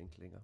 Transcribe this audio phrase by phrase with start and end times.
[0.00, 0.40] den klinger.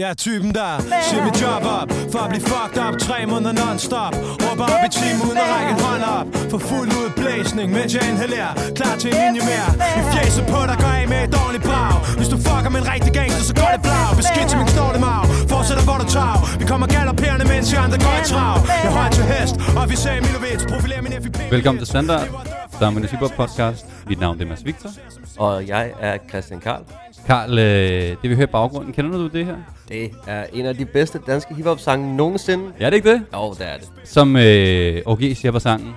[0.00, 0.70] Jeg er typen, der
[1.08, 2.94] siger mit job op For at blive fucked up.
[3.06, 4.12] Tre måneder non-stop.
[4.44, 6.26] Råber op i team uden at række en hånd op.
[6.50, 8.52] For fuld udblæsning, mens jeg inhalerer.
[8.78, 9.68] Klar til en linje mere.
[9.98, 11.94] I fjeset på dig går af med et dårligt brag.
[12.18, 14.08] Hvis du fucker med en rigtig gangster, så går det blag.
[14.20, 15.22] Beskidt til min knogte mag
[15.52, 16.38] Fortsætter hvor du tager.
[16.60, 18.54] Vi kommer galopperende, mens jeg andre går i trav.
[18.84, 22.24] Jeg højt til hest, og vi sagde Milovic Profilerer min FIP Velkommen til Standard,
[22.80, 23.86] Dominik Hyper podcast.
[24.08, 24.90] Mit navn er Mads Victor.
[25.38, 26.82] Og jeg er Christian Karl.
[27.26, 27.64] Karl, øh,
[28.22, 29.56] det vi hører i baggrunden, kender du det her?
[29.88, 32.64] Det er en af de bedste danske hiphop-sange nogensinde.
[32.80, 33.22] Ja, er det ikke det?
[33.34, 33.90] Jo, det er det.
[34.04, 35.94] Som øh, OG siger på sangen.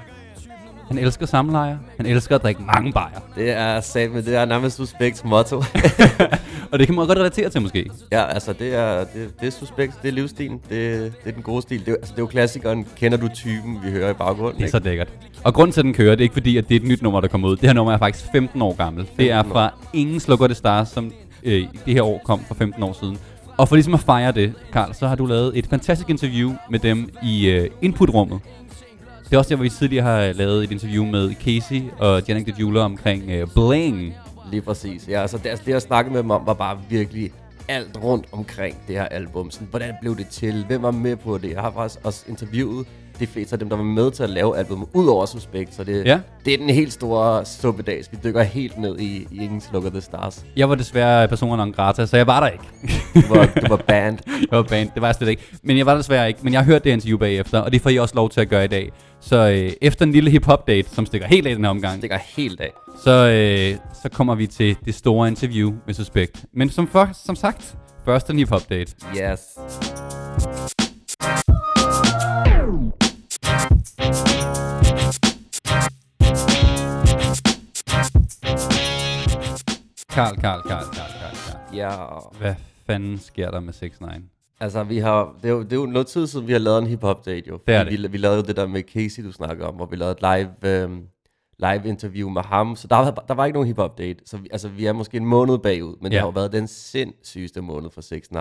[0.91, 1.77] Han elsker samlejer.
[1.97, 3.19] Han elsker at drikke mange bajer.
[3.35, 5.57] Det er sat med det er nærmest suspekt motto.
[6.71, 7.89] Og det kan man godt relatere til måske.
[8.11, 11.43] ja, altså det er, det, det er suspekt, det er livsstilen, det, det er den
[11.43, 11.79] gode stil.
[11.85, 14.61] Det er, altså, det er jo klassikeren, kender du typen, vi hører i baggrunden.
[14.61, 15.07] Det er så lækkert.
[15.43, 17.01] Og grunden til, at den kører, det er ikke fordi, at det er et nyt
[17.01, 17.55] nummer, der kommer ud.
[17.55, 19.07] Det her nummer er faktisk 15 år gammel.
[19.17, 19.53] Det er 15 år.
[19.53, 21.11] fra Ingen Slukker det Stars, som
[21.43, 23.17] øh, det her år kom for 15 år siden.
[23.57, 26.79] Og for ligesom at fejre det, Karl, så har du lavet et fantastisk interview med
[26.79, 28.39] dem i øh, inputrummet.
[29.31, 32.45] Det er også der, hvor vi tidligere har lavet et interview med Casey og Janik
[32.45, 34.13] the Jeweler omkring øh, Bling.
[34.51, 35.07] Lige præcis.
[35.07, 37.31] Ja, altså det, det jeg snakkede med dem om, var bare virkelig
[37.67, 39.51] alt rundt omkring det her album.
[39.51, 40.65] Sådan, hvordan blev det til?
[40.67, 41.51] Hvem var med på det?
[41.51, 42.87] Jeg har faktisk også interviewet
[43.21, 45.75] de fleste af dem, der var med til at lave albumet, ud over Suspekt.
[45.75, 46.19] Så det, Ja.
[46.45, 48.11] det er den helt store suppedags.
[48.11, 50.45] Vi dykker helt ned i, i Ingen Slukker The Stars.
[50.55, 52.63] Jeg var desværre personer non grata, så jeg var der ikke.
[53.15, 54.17] Du var, du var band.
[54.51, 55.43] jeg var band, det var jeg slet ikke.
[55.63, 56.39] Men jeg var desværre ikke.
[56.43, 58.49] Men jeg har hørt det interview bagefter, og det får I også lov til at
[58.49, 58.91] gøre i dag.
[59.21, 62.09] Så øh, efter en lille hip-hop date, som stikker helt af den her omgang, Det
[62.09, 62.71] går helt af.
[63.03, 66.45] så, øh, så kommer vi til det store interview med Suspekt.
[66.53, 67.75] Men som, for, som sagt,
[68.05, 68.93] først en hip-hop date.
[69.17, 70.70] Yes.
[80.13, 81.75] Karl, Karl, Karl, Karl, Karl, Karl.
[81.77, 81.91] Ja,
[82.39, 84.07] Hvad fanden sker der med 6 9
[84.59, 86.79] altså vi har, det er, jo, det er jo noget tid siden, vi har lavet
[86.79, 87.59] en hip-hop date jo.
[87.67, 89.85] Det er Fordi Vi, vi lavede jo det der med Casey, du snakker om, hvor
[89.85, 90.21] vi lavede et
[90.61, 91.01] live, øhm,
[91.59, 92.75] live interview med ham.
[92.75, 94.19] Så der var, der var ikke nogen hip-hop date.
[94.25, 96.19] Så vi, altså, vi er måske en måned bagud, men det Ja.
[96.21, 98.37] har jo været den sindssygeste måned for 6 9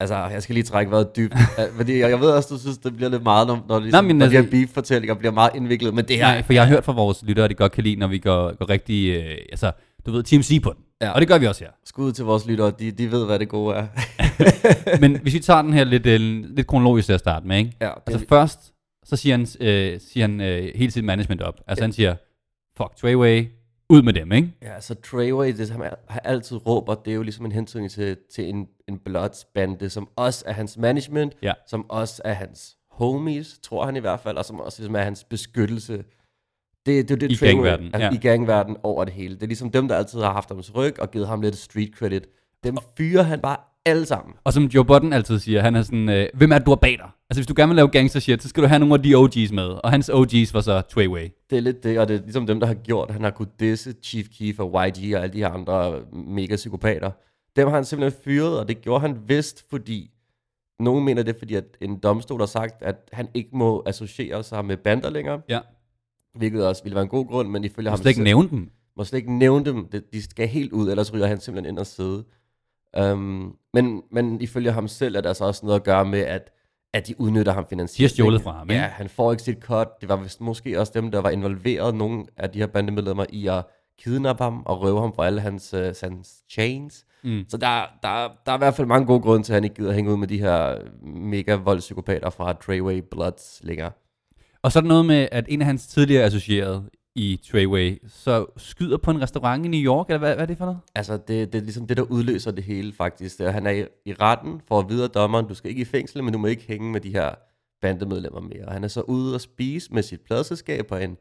[0.00, 1.34] Altså, jeg skal lige trække vejret dybt.
[1.58, 4.04] Øh, fordi jeg, jeg ved også, du synes, det bliver lidt meget, når, når, ligesom,
[4.04, 5.94] men når de altså- her beef-fortællinger bliver meget indviklet.
[5.94, 7.84] Men det her, Nej, for jeg har hørt fra vores lyttere, at de godt kan
[7.84, 9.72] lide, når vi går, går rigtig, øh, altså,
[10.06, 10.84] du ved, Team C på den.
[11.00, 11.10] Ja.
[11.10, 11.70] Og det gør vi også her.
[11.84, 13.86] skud til vores lyttere, de, de ved, hvad det gode er.
[15.00, 16.20] Men hvis vi tager den her lidt, øh,
[16.56, 17.72] lidt kronologisk til at starte med, ikke?
[17.80, 18.72] ja, Altså først,
[19.04, 21.60] så siger han, øh, siger han øh, hele sit management op.
[21.66, 22.14] Altså han siger,
[22.76, 23.46] fuck Treyway,
[23.90, 24.52] ud med dem, ikke?
[24.62, 28.16] Ja, så Treyway, det som han altid råber, det er jo ligesom en hentydning til,
[28.34, 31.52] til en, en Bloods-bande, som også er hans management, Ja.
[31.66, 35.02] som også er hans homies, tror han i hvert fald, og som også ligesom er
[35.02, 36.04] hans beskyttelse.
[36.86, 38.10] Det, det jo det, I gangverden, er, ja.
[38.12, 39.34] i gangverden over det hele.
[39.34, 41.90] Det er ligesom dem, der altid har haft hans ryg og givet ham lidt street
[41.98, 42.26] credit.
[42.64, 43.56] Dem fyrer han bare
[43.86, 44.34] alle sammen.
[44.44, 46.76] Og som Joe Budden altid siger, han er sådan, øh, hvem er det, du har
[46.76, 47.10] bag dig?
[47.30, 49.14] Altså hvis du gerne vil lave gangster shit, så skal du have nogle af de
[49.14, 49.64] OG's med.
[49.64, 51.28] Og hans OG's var så Treyway.
[51.50, 53.60] Det er lidt det, og det er ligesom dem, der har gjort, han har kunnet
[53.60, 57.10] disse Chief Keef og YG og alle de her andre mega psykopater.
[57.56, 60.10] Dem har han simpelthen fyret, og det gjorde han vist, fordi
[60.80, 64.64] nogen mener det, fordi at en domstol har sagt, at han ikke må associere sig
[64.64, 65.58] med bander længere, Ja.
[66.34, 68.50] Hvilket også ville være en god grund, men ifølge ham har slet ikke selv- nævnt
[68.50, 68.70] dem.
[68.96, 69.88] må slet ikke nævne dem.
[69.92, 72.24] Det- De skal helt ud, ellers ryger han simpelthen ind og sidde.
[73.00, 76.50] Um, men, men ifølge ham selv er der altså også noget at gøre med, at,
[76.94, 78.10] at de udnytter ham De finansielt.
[78.12, 78.82] har stjålet fra ham, ikke?
[78.82, 79.88] Ja, han får ikke sit cut.
[80.00, 83.46] Det var vist måske også dem, der var involveret, nogle af de her bandemedlemmer, i
[83.46, 83.64] at
[83.98, 87.04] kidnappe ham og røve ham for alle hans, uh, hans chains.
[87.24, 87.44] Mm.
[87.48, 89.76] Så der, der, der er i hvert fald mange gode grunde til, at han ikke
[89.76, 90.76] gider hænge ud med de her
[91.06, 93.90] mega voldspsykopater fra Treyway Bloods længere.
[94.64, 98.46] Og så er der noget med, at en af hans tidligere associerede i Treyway, så
[98.56, 100.80] skyder på en restaurant i New York, eller hvad, hvad er det for noget?
[100.94, 103.38] Altså, det, det er ligesom det, der udløser det hele, faktisk.
[103.40, 106.24] Han er i, i retten for at vide af dommeren, du skal ikke i fængsel,
[106.24, 107.30] men du må ikke hænge med de her
[107.82, 108.64] bandemedlemmer mere.
[108.66, 111.16] Og han er så ude og spise med sit pladselskab på en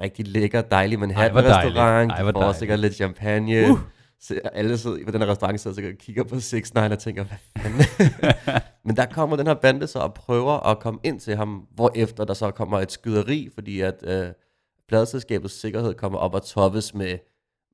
[0.00, 1.34] rigtig lækker, dejlig hvor dejligt.
[1.34, 2.12] Manhattan-restaurant.
[2.12, 2.58] Ej, hvor De får dejligt.
[2.58, 3.70] sikkert lidt champagne.
[3.70, 3.78] Uh.
[4.22, 6.98] Så alle sidder på den her restaurant, sidder sikkert og kigger på 6 9 og
[6.98, 7.82] tænker, hvad fanden?
[8.84, 11.92] Men der kommer den her bande så og prøver at komme ind til ham, hvor
[11.94, 14.26] efter der så kommer et skyderi, fordi at øh,
[14.88, 17.18] pladselskabets sikkerhed kommer op og toppes med,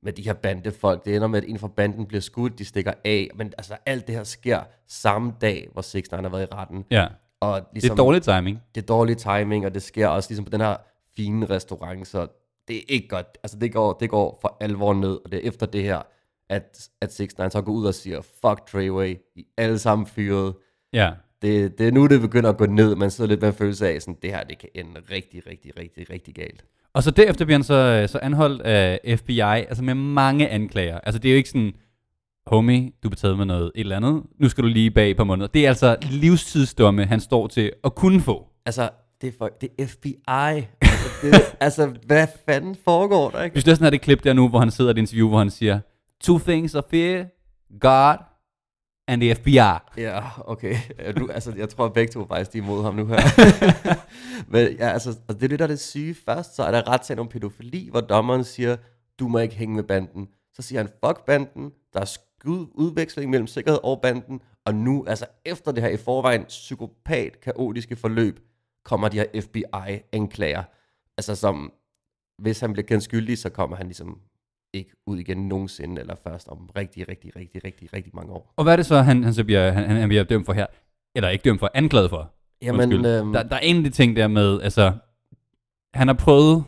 [0.03, 1.05] med de her bandefolk.
[1.05, 3.29] Det ender med, at en fra banden bliver skudt, de stikker af.
[3.35, 6.85] Men altså, alt det her sker samme dag, hvor 6 9 har været i retten.
[6.91, 7.07] Ja,
[7.39, 8.61] Og det ligesom, er dårlig timing.
[8.75, 10.77] det er dårlig timing, og det sker også ligesom på den her
[11.15, 12.27] fine restaurant, så
[12.67, 13.37] det er ikke godt.
[13.43, 16.01] Altså, det går, det går for alvor ned, og det er efter det her,
[16.49, 20.07] at, at 6 9 så går ud og siger, fuck Treyway, I er alle sammen
[20.07, 20.53] fyret.
[20.93, 21.11] Ja,
[21.41, 22.95] Det, det er nu, det begynder at gå ned.
[22.95, 25.71] Man sidder lidt med en følelse af, sådan, det her det kan ende rigtig, rigtig,
[25.79, 26.65] rigtig, rigtig galt.
[26.93, 30.99] Og så derefter bliver han så, øh, så anholdt af FBI, altså med mange anklager.
[31.03, 31.73] Altså det er jo ikke sådan,
[32.47, 35.23] homie, du er taget med noget et eller andet, nu skal du lige bag på
[35.23, 35.47] måneder.
[35.47, 38.47] Det er altså livstidsdomme, han står til at kunne få.
[38.65, 38.89] Altså,
[39.21, 40.15] det er, for, det er FBI.
[40.81, 43.53] altså, det, altså, hvad fanden foregår der, ikke?
[43.53, 45.37] Hvis du sådan har det klip der nu, hvor han sidder i et interview, hvor
[45.37, 45.79] han siger,
[46.23, 47.25] Two things are fear,
[47.79, 48.17] God
[49.07, 50.01] and the FBI.
[50.01, 50.75] Ja, okay.
[51.17, 53.17] Du, altså, jeg tror, at begge to faktisk de er imod ham nu her.
[54.51, 56.15] Men ja, altså, og det er det, der er det syge.
[56.25, 58.77] Først så er der retssag om pædofili, hvor dommeren siger,
[59.19, 60.27] du må ikke hænge med banden.
[60.53, 65.05] Så siger han, fuck banden, der er skud, udveksling mellem sikkerhed og banden, og nu,
[65.07, 68.39] altså efter det her i forvejen psykopat, kaotiske forløb,
[68.85, 70.63] kommer de her FBI-anklager.
[71.17, 71.73] Altså som,
[72.37, 74.19] hvis han bliver kendt skyldig, så kommer han ligesom
[74.73, 78.53] ikke ud igen nogensinde, eller først om rigtig, rigtig, rigtig, rigtig, rigtig mange år.
[78.57, 80.65] Og hvad er det så, han, han, så bliver, han, han bliver dømt for her?
[81.15, 82.31] Eller ikke dømt for, anklaget for?
[82.61, 83.05] Jamen, Undskyld.
[83.05, 84.91] øhm, Der, der er en af de ting der med, altså,
[85.93, 86.63] han har prøvet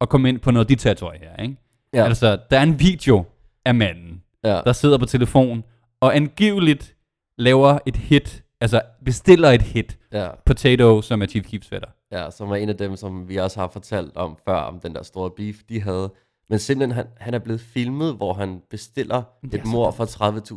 [0.00, 1.56] at komme ind på noget territorie her, ikke?
[1.94, 3.24] ja, Altså, der er en video
[3.64, 5.64] af manden, ja, der sidder på telefon,
[6.00, 6.96] og angiveligt
[7.38, 10.28] laver et hit, altså bestiller et hit, ja.
[10.46, 11.88] Potato, som er Chief Keefs fætter.
[12.12, 14.94] Ja, som er en af dem, som vi også har fortalt om før, om den
[14.94, 16.12] der store beef, de havde.
[16.50, 20.04] Men simpelthen, han, han er blevet filmet, hvor han bestiller er et mor for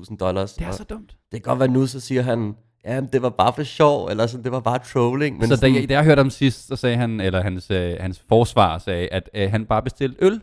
[0.10, 0.54] 30.000 dollars.
[0.54, 1.18] Det er så dumt.
[1.32, 2.56] det kan godt være nu, så siger han,
[2.86, 5.38] ja, det var bare for sjov, eller sådan, det var bare trolling.
[5.38, 7.72] Men så da sådan, jeg, da jeg hørte ham sidst, så sagde han, eller hans,
[7.72, 10.42] øh, hans forsvar sagde, at øh, han bare bestilte øl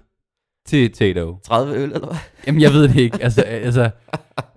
[0.66, 1.38] til Tato.
[1.44, 2.16] 30 øl, eller hvad?
[2.46, 3.22] Jamen, jeg ved det ikke.
[3.22, 3.90] Altså, øh, altså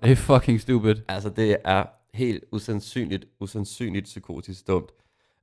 [0.02, 0.94] det er fucking stupid.
[1.08, 1.84] Altså, det er
[2.14, 4.90] helt usandsynligt, usandsynligt psykotisk dumt.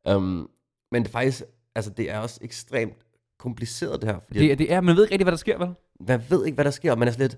[0.09, 0.49] Um,
[0.91, 1.43] men det er faktisk,
[1.75, 2.97] altså, det er også ekstremt
[3.43, 4.19] kompliceret, det her.
[4.27, 5.69] Fordi Det, det er, man ved ikke rigtig, hvad der sker, vel?
[6.07, 7.37] man ved ikke, hvad der sker, og man er slet...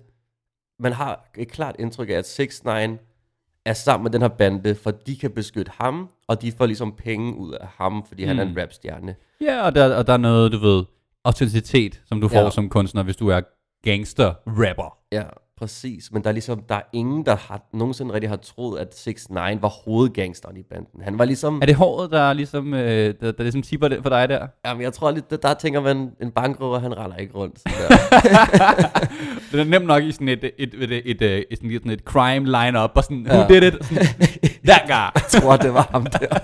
[0.80, 2.70] Man har et klart indtryk af, at 6 9
[3.66, 6.92] er sammen med den her bande, for de kan beskytte ham, og de får ligesom
[6.98, 8.28] penge ud af ham, fordi mm.
[8.28, 8.56] han er en Mm.
[8.58, 9.16] rapstjerne.
[9.42, 10.84] Ja, og der, og der er noget, du ved,
[11.24, 12.50] autenticitet, som du får Ja.
[12.50, 13.42] som kunstner, hvis du er
[13.84, 14.98] gangster-rapper.
[15.12, 15.24] Ja,
[15.60, 16.12] præcis.
[16.12, 19.30] Men der er ligesom, der er ingen, der har, nogensinde rigtig har troet, at 6
[19.30, 21.02] 9 var hovedgangsteren i banden.
[21.02, 21.62] Han var ligesom...
[21.62, 24.48] Er det håret, der ligesom, øh, der, der ligesom tipper det for dig der?
[24.66, 27.60] Jamen, jeg tror lidt, der, der tænker man, en bankrøver, han render ikke rundt.
[27.66, 27.72] Der.
[29.52, 32.00] det er nemt nok i sådan et, et, et, et, et, et, et, sådan et
[32.00, 33.48] crime line-up, og sådan, who Ja.
[33.48, 33.86] did it?
[33.86, 34.06] Sådan,
[34.70, 35.22] that guy.
[35.22, 36.38] jeg tror, det var ham der.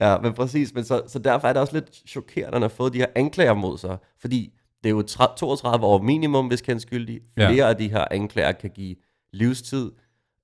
[0.10, 0.74] ja, men præcis.
[0.74, 3.06] Men så, så derfor er det også lidt chokerende, at han har fået de her
[3.14, 3.96] anklager mod sig.
[4.20, 4.50] Fordi
[4.84, 7.20] det er jo tre- 32 år minimum, hvis kendt skyldig.
[7.36, 7.50] Ja.
[7.50, 8.96] Flere af de her anklager kan give
[9.32, 9.92] livstid.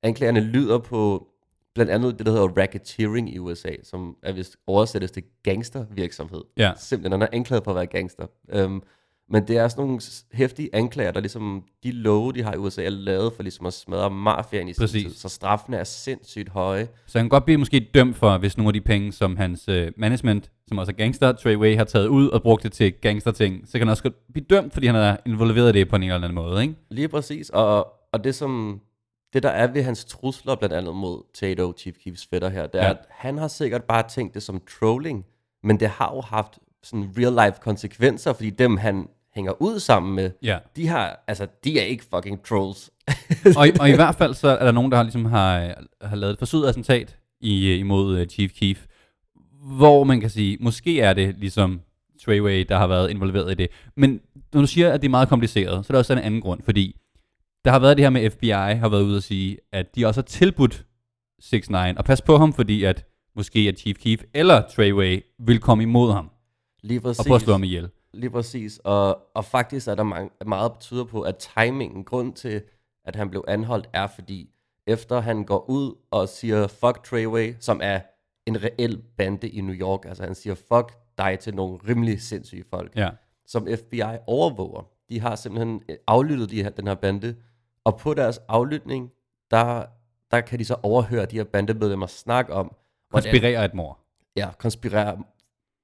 [0.03, 1.27] Anklagerne lyder på
[1.75, 6.43] blandt andet det, der hedder racketeering i USA, som er vist oversættes til gangstervirksomhed.
[6.57, 6.73] Ja.
[6.77, 8.27] Simpelthen, han er anklaget for at være gangster.
[8.65, 8.83] Um,
[9.33, 10.01] men det er sådan nogle
[10.33, 13.73] hæftige anklager, der ligesom, de love, de har i USA, er lavet for ligesom at
[13.73, 15.03] smadre mafiaen i sin Præcis.
[15.03, 15.15] tid.
[15.15, 16.89] Så straffene er sindssygt høje.
[17.07, 19.69] Så han kan godt blive måske dømt for, hvis nogle af de penge, som hans
[19.69, 23.63] øh, management, som også er gangster, Treyway, har taget ud og brugt det til gangsterting,
[23.67, 26.03] så kan han også godt blive dømt, fordi han er involveret i det på en
[26.03, 26.75] eller anden måde, ikke?
[26.91, 28.81] Lige præcis, og, og det som,
[29.33, 32.81] det der er ved hans trusler blandt andet mod Tato, Chief Keefs fætter her, det
[32.81, 32.91] er, ja.
[32.91, 35.25] at han har sikkert bare tænkt det som trolling,
[35.63, 40.15] men det har jo haft sådan real life konsekvenser, fordi dem han hænger ud sammen
[40.15, 40.59] med, Ja.
[40.77, 42.91] de har, altså, de er ikke fucking trolls.
[43.57, 46.17] og, i- og i hvert fald så er der nogen, der har, ligesom har, har
[46.17, 48.87] lavet et forsøget attentat i, imod uh, Chief Keef,
[49.77, 51.81] hvor man kan sige, måske er det ligesom
[52.25, 53.69] Treyway, der har været involveret i det.
[53.97, 54.21] Men
[54.53, 56.63] når du siger, at det er meget kompliceret, så er der også en anden grund,
[56.63, 56.97] fordi
[57.65, 60.21] der har været det her med FBI, har været ude at sige, at de også
[60.21, 60.85] har tilbudt
[61.41, 63.05] 6 9 og pas på ham, fordi at
[63.37, 66.31] måske at Chief Keef eller Treyway vil komme imod ham
[66.83, 67.19] Lige præcis.
[67.21, 67.89] og prøve at slå ham ihjel.
[68.13, 72.33] Lige præcis, og, og faktisk er der mange, meget, der tyder på, at timingen, grund
[72.35, 72.63] til,
[73.05, 74.51] at han blev anholdt, er fordi,
[74.87, 78.01] efter han går ud og siger, fuck Treyway, som er
[78.47, 82.65] en reel bande i New York, altså han siger, fuck dig til nogle rimelig sindssyge
[82.71, 83.11] folk, Ja.
[83.47, 84.83] som FBI overvåger.
[85.09, 87.37] De har simpelthen øh, aflyttet de her, den her bande,
[87.85, 89.11] og på deres aflytning,
[89.51, 89.85] der,
[90.31, 92.75] der kan de så overhøre de her bandemedlemmer snakke om,
[93.13, 93.99] Konspirerer et mor.
[94.37, 95.17] ja, konspirerer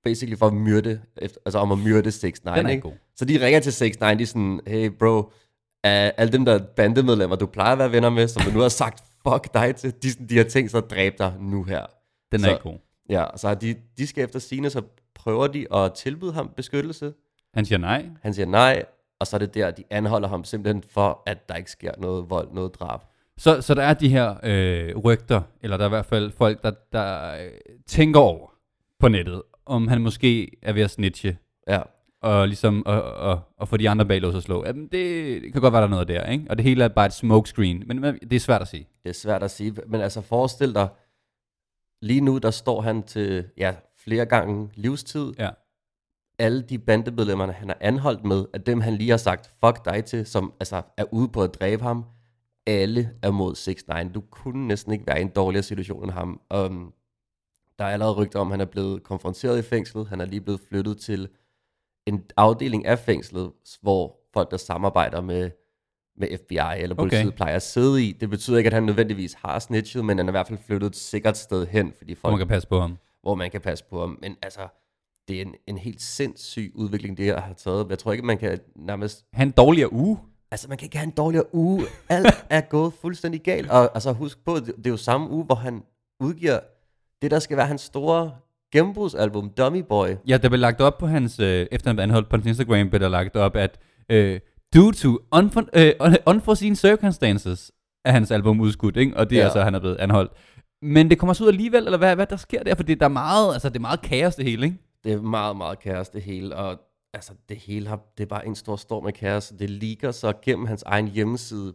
[0.09, 2.83] basically for at myrde, efter, altså om at myrde 6 9 Den er ikke?
[2.83, 2.93] god.
[3.17, 5.33] Så de ringer til 6 9 de er sådan, hey bro,
[5.85, 8.61] af alle dem der er bandemedlemmer, du plejer at være venner med, som du nu
[8.61, 11.87] har sagt fuck dig til, de, de har tænkt sig at dræbe dig nu her.
[12.33, 12.79] Den er Så- ikke god.
[13.09, 14.83] Ja, så de, de skal efter sine, så
[15.15, 17.13] prøver de at tilbyde ham beskyttelse.
[17.55, 18.07] Han siger nej.
[18.23, 18.85] Han siger nej,
[19.21, 22.31] og så er det der, de anholder ham simpelthen for, at der ikke sker noget
[22.31, 23.01] vold, noget drab.
[23.39, 26.63] Så, så der er de her øh, rygter, eller der er i hvert fald folk,
[26.63, 27.51] der, der øh,
[27.87, 28.51] tænker over
[29.01, 31.81] på nettet, om han måske er ved at snitche, Ja,
[32.23, 34.65] og ligesom og, og, og få de andre bag lås og slå.
[34.67, 36.47] Jamen, det kan godt være, der er noget der, ikke?
[36.51, 38.89] Og det hele er bare et smokescreen, men, men det er svært at sige.
[39.03, 40.89] det er svært at sige, men altså forestil dig,
[42.03, 45.51] lige nu der står han til ja, flere gange livstid, Ja.
[46.39, 50.05] alle de bandemedlemmer, han har anholdt med, at dem han lige har sagt fuck dig
[50.05, 52.05] til, som altså er ude på at dræbe ham,
[52.67, 56.11] alle er mod 6 9 Du kunne næsten ikke være i en dårligere situation end
[56.13, 56.41] ham.
[56.55, 56.93] Um,
[57.79, 60.09] der er allerede rygter om, at han er blevet konfronteret i fængslet.
[60.09, 61.29] Han er lige blevet flyttet til
[62.07, 63.53] en afdeling af fængslet,
[63.83, 65.51] hvor folk, der samarbejder med,
[66.17, 67.37] med FBI eller politiet, Okay.
[67.37, 68.13] plejer at sidde i.
[68.13, 70.87] Det betyder ikke, at han nødvendigvis har snitchet, men han er i hvert fald flyttet
[70.89, 72.97] et sikkert sted hen, fordi Hvor folk, man kan passe på ham.
[73.23, 74.19] hvor man kan passe på ham.
[74.23, 74.61] Men altså,
[75.29, 77.87] det er en, en helt sindssyg udvikling, det her har taget.
[77.91, 79.25] Jeg tror ikke, man kan nærmest...
[79.33, 80.19] Han en dårligere uge.
[80.51, 81.83] Altså, man kan ikke have en dårligere uge.
[82.09, 83.71] Alt er gået fuldstændig galt.
[83.71, 85.83] Og altså, husk på, det, det er jo samme uge, hvor han
[86.21, 86.61] udgiver
[87.27, 88.31] det, der skal være hans store
[88.73, 90.09] gennembrudsalbum, Dummy Boy.
[90.29, 92.89] Ja, der blev lagt op på hans, øh, efter han blev anholdt på hans Instagram,
[92.89, 93.79] blev der lagt op, at
[94.11, 94.41] øh,
[94.75, 97.73] due to unfor, øh, un- unforeseen circumstances
[98.05, 99.17] er hans album udskudt, ikke?
[99.17, 99.45] og det er Ja.
[99.45, 100.33] altså, at han er blevet anholdt.
[100.83, 102.75] Men det kommer så ud alligevel, eller hvad, hvad der sker der?
[102.75, 104.79] Fordi der er meget, altså det er meget kaos det hele, ikke?
[105.05, 106.57] Det er meget, meget kaos, det hele.
[106.57, 106.79] Og
[107.15, 109.49] altså, det hele har, det er bare en stor storm af kaos.
[109.59, 111.73] Det ligger så gennem hans egen hjemmeside.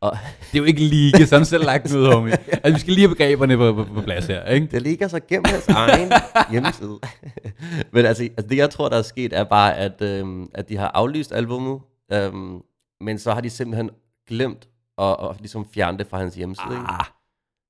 [0.00, 2.32] Og Det er jo ikke lige sådan selv lagt ud, homie.
[2.52, 4.66] Altså, vi skal lige have begreberne på, på, på plads her, ikke?
[4.66, 6.12] det ligger så gennem hans egen
[6.52, 6.98] hjemmeside.
[7.92, 10.76] Men altså, altså, det jeg tror, der er sket, er bare, at, øhm, at de
[10.76, 11.80] har aflyst albummet.
[12.12, 12.60] Øhm,
[13.00, 13.90] men så har de simpelthen
[14.28, 16.70] glemt at, at ligesom fjerne det fra hans hjemmeside.
[16.70, 16.84] Ikke?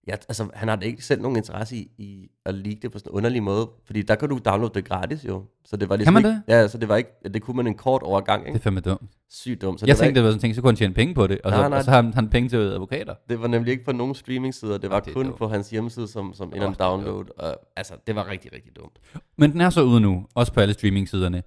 [0.08, 2.98] Ja, altså, han har da ikke selv nogen interesse i, i at leak det på
[2.98, 3.70] sådan en underlig måde.
[3.86, 5.42] Fordi der kan du downloade det gratis jo.
[5.64, 7.74] Så det var ligesom man ikke, Ja, så det var ikke, det kunne man en
[7.74, 8.42] kort overgang.
[8.42, 8.56] det Ikke?
[8.58, 9.02] er fandme dumt.
[9.30, 9.80] Sygt dumt.
[9.80, 11.26] Så Jeg det tænkte, det var sådan en ting, så kunne han tjene penge på
[11.26, 11.78] det, og så, Nej, nej.
[11.78, 13.14] og så har han, han penge til advokater.
[13.28, 15.36] Det var nemlig ikke på nogen streaming-sider, det var det er kun dumt.
[15.38, 17.24] på hans hjemmeside som, som en oh, det download.
[17.38, 18.98] Og, altså, det var rigtig, rigtig dumt.
[19.38, 21.42] Men den er så ude nu, også på alle streaming-siderne.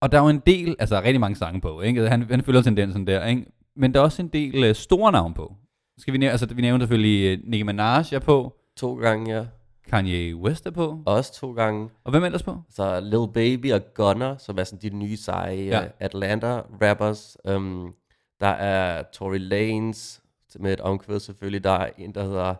[0.00, 2.08] Og der er jo en del, altså rigtig mange sange på, ikke?
[2.08, 3.44] Han, han følger tendensen der, ikke?
[3.76, 5.54] Men der er også en del uh, store navn på.
[5.98, 9.44] Skal vi nævne, altså vi nævner selvfølgelig uh, Nicki Minaj er på, To gange, ja.
[9.88, 11.88] Kanye West er på, Også to gange.
[12.04, 12.56] og hvem ellers på?
[12.70, 15.80] Så Lil Baby og Gunner, som er sådan de nye seje Ja.
[15.82, 15.86] ja.
[16.00, 17.36] Atlanta-rappers.
[17.54, 17.94] Um,
[18.40, 20.18] der er Tory Lanez
[20.60, 21.64] med et omkvæd selvfølgelig.
[21.64, 22.54] Der er en, der hedder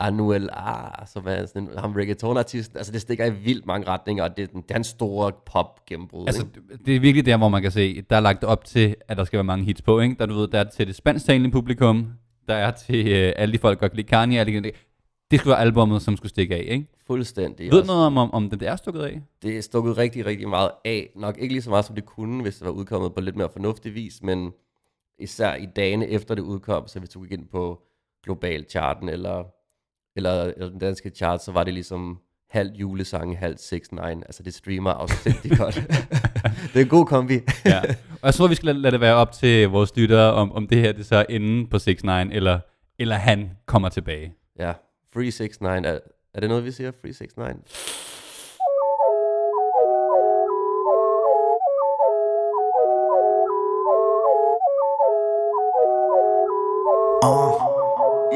[0.00, 2.76] Anuel A, som er sådan en ham reggaeton-artist.
[2.76, 5.32] Altså det stikker i vildt mange retninger, og det er den, det er en store
[5.52, 6.26] pop-gennembrud.
[6.26, 6.60] Altså, ikke?
[6.72, 9.16] det- det er virkelig der, hvor man kan se, der er lagt op til, at
[9.16, 10.16] der skal være mange hits på, ikke?
[10.18, 12.12] Der, du ved, der er til det spansktalende publikum,
[12.48, 14.72] der er til uh, alle de folk, der kan lide Kanye, alle de,
[15.30, 16.86] det skulle være albummet, som skulle stikke af, ikke?
[17.06, 17.72] Fuldstændig.
[17.72, 19.22] Ved du noget om, om, om det er stukket af?
[19.42, 21.10] det er stukket rigtig, rigtig meget af.
[21.16, 23.48] Nok ikke lige så meget, som det kunne, hvis det var udkommet på lidt mere
[23.48, 24.52] fornuftig vis, men
[25.18, 27.82] især i dagene efter det udkom, så hvis du gik ind på
[28.24, 29.44] global charten eller,
[30.16, 32.18] eller, eller den danske chart, så var det ligesom
[32.50, 35.74] halv julesange, halv 6 9 Altså det streamer afsindigt godt.
[36.72, 37.34] det er en god kombi.
[37.64, 37.82] ja.
[38.22, 40.66] Og jeg tror, vi skal lade, lade det være op til vores lyttere, om, om
[40.66, 42.60] det her det så er enden på 6 9 eller,
[42.98, 44.34] eller han kommer tilbage.
[44.58, 44.72] ja,
[45.14, 45.98] Free 6 9 er,
[46.34, 46.92] er det noget, vi siger?
[47.02, 47.44] Free 6 9
[57.22, 57.50] Uh,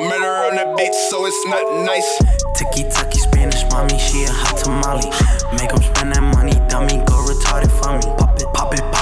[0.08, 2.10] murder on the beat, so it's not nice.
[2.56, 5.06] Tiki taki Spanish, mommy, she a hot tamale.
[5.58, 8.02] Make 'em spend that money, dummy, go retarded for me.
[8.18, 9.01] Pop it, pop it, pop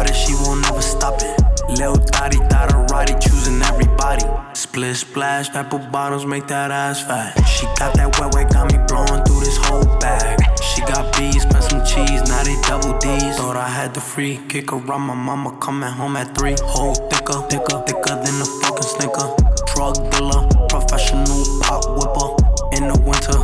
[0.00, 1.40] started, she won't never stop it.
[1.78, 4.24] Lil Dottie, Dottie, Roddy, choosing everybody.
[4.54, 7.34] Split splash, pepper bottles, make that ass fat.
[7.46, 10.38] She got that wet wet, got me blowing through this whole bag.
[10.62, 13.36] She got bees, spent some cheese, now they double D's.
[13.36, 16.56] Thought I had the free kick around my mama coming home at three.
[16.62, 19.28] Whole thicker, thicker, thicker than a fucking snicker.
[19.72, 22.28] Drug dealer, professional pop whipper.
[22.76, 23.38] In the winter,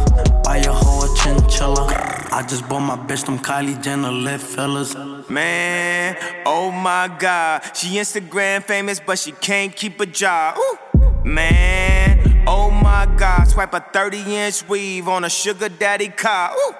[0.44, 1.84] buy a whole chinchilla.
[2.32, 4.94] I just bought my bitch them Kylie Jenner lip fillers.
[5.28, 6.16] Man,
[6.46, 7.62] oh my god.
[7.74, 10.56] She Instagram famous, but she can't keep a job.
[10.56, 10.78] Ooh.
[11.24, 13.48] Man, oh my god.
[13.48, 16.54] Swipe a 30 inch weave on a sugar daddy car.
[16.56, 16.74] Ooh.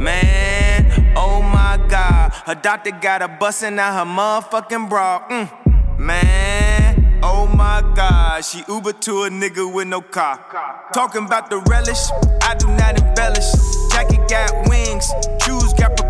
[0.00, 2.32] Man, oh my god.
[2.46, 5.26] Her doctor got her busting out her motherfucking bra.
[5.28, 5.98] Mm.
[5.98, 8.44] Man, oh my god.
[8.44, 10.38] She Uber to a nigga with no car.
[10.94, 12.08] Talking about the relish,
[12.42, 13.50] I do not embellish.
[13.90, 15.10] Jacket got wings,
[15.42, 15.67] shoes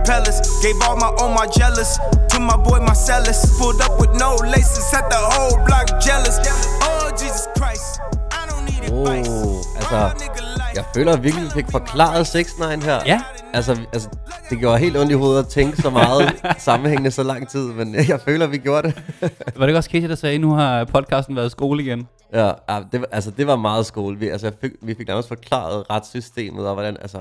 [0.08, 0.40] propellers.
[0.62, 1.98] Gave all my all my jealous
[2.30, 3.58] to my boy Marcellus.
[3.58, 6.38] Pulled up with no laces, had the whole block jealous.
[6.82, 8.00] Oh Jesus Christ,
[8.30, 9.28] I don't need advice.
[9.28, 10.48] Oh, All nigga like-
[10.78, 12.99] jeg føler virkelig, vi fik forklaret 6 9 her.
[13.06, 13.23] Ja.
[13.54, 14.08] Altså, altså,
[14.50, 17.94] det gjorde helt ondt i hovedet at tænke så meget sammenhængende så lang tid, men
[18.08, 19.02] jeg føler, vi gjorde det.
[19.56, 22.08] Var det ikke også Casey, der sagde, nu har podcasten været skole igen?
[22.32, 22.52] Ja,
[22.92, 24.18] det, altså det var meget skole.
[24.18, 27.18] Vi, altså, jeg fik, vi fik nærmest forklaret retssystemet, og hvordan, altså,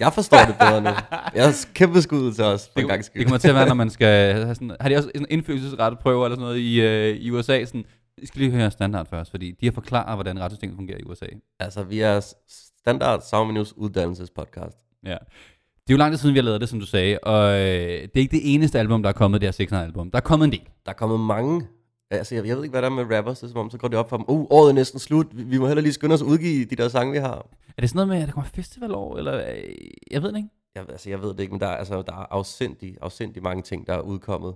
[0.00, 0.90] jeg forstår det bedre nu.
[1.34, 3.24] Jeg har kæmpe skud til os, for en gang Det skyld.
[3.24, 6.24] kommer til at være, når man skal have sådan, har de også sådan indflydelsesrette prøver
[6.24, 7.64] eller sådan noget i, øh, i USA?
[7.64, 7.84] Sådan,
[8.18, 11.26] I skal lige høre standard først, fordi de har forklaret, hvordan retssystemet fungerer i USA.
[11.60, 12.20] Altså, vi er
[12.84, 14.78] standard News uddannelsespodcast.
[15.04, 15.16] Ja.
[15.86, 17.58] Det er jo lang tid siden, vi har lavet det, som du sagde, og øh,
[17.58, 20.10] det er ikke det eneste album, der er kommet, det her 600 album.
[20.10, 20.68] Der er kommet en del.
[20.86, 21.66] Der er kommet mange...
[22.10, 23.38] Altså, jeg, jeg ved ikke, hvad der er med rappers.
[23.38, 24.24] Det er som om, så går det op for dem.
[24.28, 25.26] Uh, året er næsten slut.
[25.32, 27.46] Vi, vi må heller lige skynde os at udgive de der sange, vi har.
[27.76, 29.74] Er det sådan noget med, at der kommer festivalår, eller øh,
[30.10, 30.48] jeg ved det ikke.
[30.74, 33.62] Jeg, altså, jeg ved det ikke, men der er, altså, der er afsindig, afsindig mange
[33.62, 34.54] ting, der er udkommet.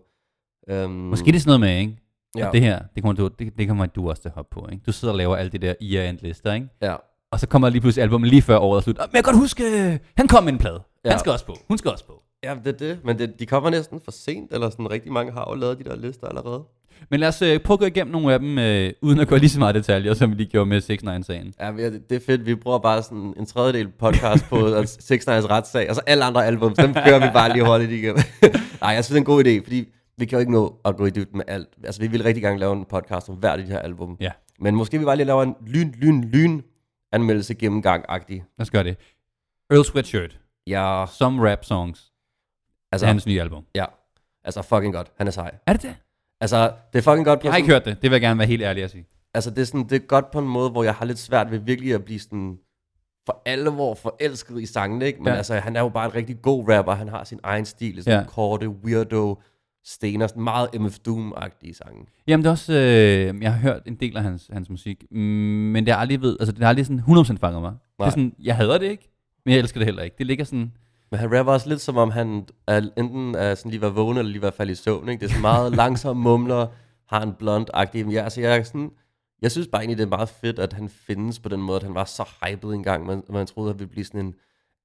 [0.73, 1.97] Um, Måske det er sådan noget med, ikke?
[2.37, 2.47] Ja.
[2.47, 4.68] At det her, det kommer, du, det, det kommer du også til at hoppe på,
[4.73, 4.82] ikke?
[4.87, 6.68] Du sidder og laver alle de der year-end lister, ikke?
[6.82, 6.97] Ja.
[7.32, 8.99] Og så kommer lige pludselig albumet lige før året er slut.
[8.99, 10.80] "Ah, Men jeg kan godt huske, han kom med en plade.
[11.04, 11.11] Ja.
[11.11, 11.56] Han skal også på.
[11.68, 12.23] Hun skal også på.
[12.44, 12.99] Ja, det er det.
[13.04, 15.85] Men det, de kommer næsten for sent, eller sådan rigtig mange har jo lavet de
[15.85, 16.62] der lister allerede.
[17.11, 19.37] Men lad os øh, prøve at gå igennem nogle af dem, øh, uden at gå
[19.37, 22.16] lige så meget detaljer, som vi lige gjorde med 6 9 sagen Ja, det, det
[22.16, 22.47] er fedt.
[22.47, 26.47] Vi bruger bare sådan en tredjedel podcast på 6 Nine's retssag, og så alle andre
[26.47, 28.18] album, dem kører vi bare lige hurtigt igennem.
[28.82, 30.97] Nej, jeg synes, det er en god idé, fordi vi kan jo ikke nå at
[30.97, 31.68] gå i dybden med alt.
[31.85, 34.16] Altså, vi vil rigtig gerne lave en podcast om hver af de her album.
[34.20, 34.30] Ja.
[34.61, 36.61] Men måske vi bare lige laver en lyn, lyn, lyn
[37.12, 38.35] anmeldelse gennemgang-agtig.
[38.59, 38.97] Lad os gøre det.
[39.71, 40.38] Earl Sweatshirt.
[40.67, 42.12] Ja, Some rap songs.
[42.93, 43.65] Altså, hans nye album.
[43.75, 43.85] ja.
[44.45, 45.12] Altså, fucking godt.
[45.19, 45.55] Han er sej.
[45.67, 45.97] Er det det?
[46.41, 48.03] Altså, det er fucking godt på Jeg har ikke sådan, hørt det.
[48.03, 49.07] Det vil jeg gerne være helt ærlig at sige.
[49.35, 51.50] altså, det er, sådan, det er godt på en måde, hvor jeg har lidt svært
[51.50, 52.59] ved virkelig at blive sådan
[53.27, 55.19] for alvor forelsket i sangene, ikke?
[55.23, 55.35] Men Ja.
[55.37, 56.93] altså, han er jo bare en rigtig god rapper.
[56.95, 58.27] Han har sin egen stil, sådan ja.
[58.27, 59.43] korte, weirdo,
[59.88, 62.07] stener, meget MF Doom-agtige sange.
[62.26, 62.73] Jamen, det er også...
[62.73, 66.21] Øh, jeg har hørt en del af hans, hans musik, mm, men det har aldrig
[66.21, 67.73] ved, altså, det har aldrig sådan 100% fanget mig.
[67.73, 68.11] Det er Nej.
[68.11, 69.11] sådan, jeg hader det ikke,
[69.45, 70.16] men jeg elsker det heller ikke.
[70.18, 70.73] Det ligger sådan...
[71.11, 74.18] Men han rapper også lidt som om, han er enten er sådan lige var vågen,
[74.18, 75.21] eller lige var faldet i søvn, ikke?
[75.21, 76.66] Det er sådan meget langsom mumler,
[77.09, 78.04] har en blond-agtig.
[78.04, 78.90] Men jeg, altså, jeg er sådan...
[79.42, 81.83] Jeg synes bare egentlig, det er meget fedt, at han findes på den måde, at
[81.83, 83.07] han var så hyped engang.
[83.07, 84.35] Man, man troede, at han ville blive sådan en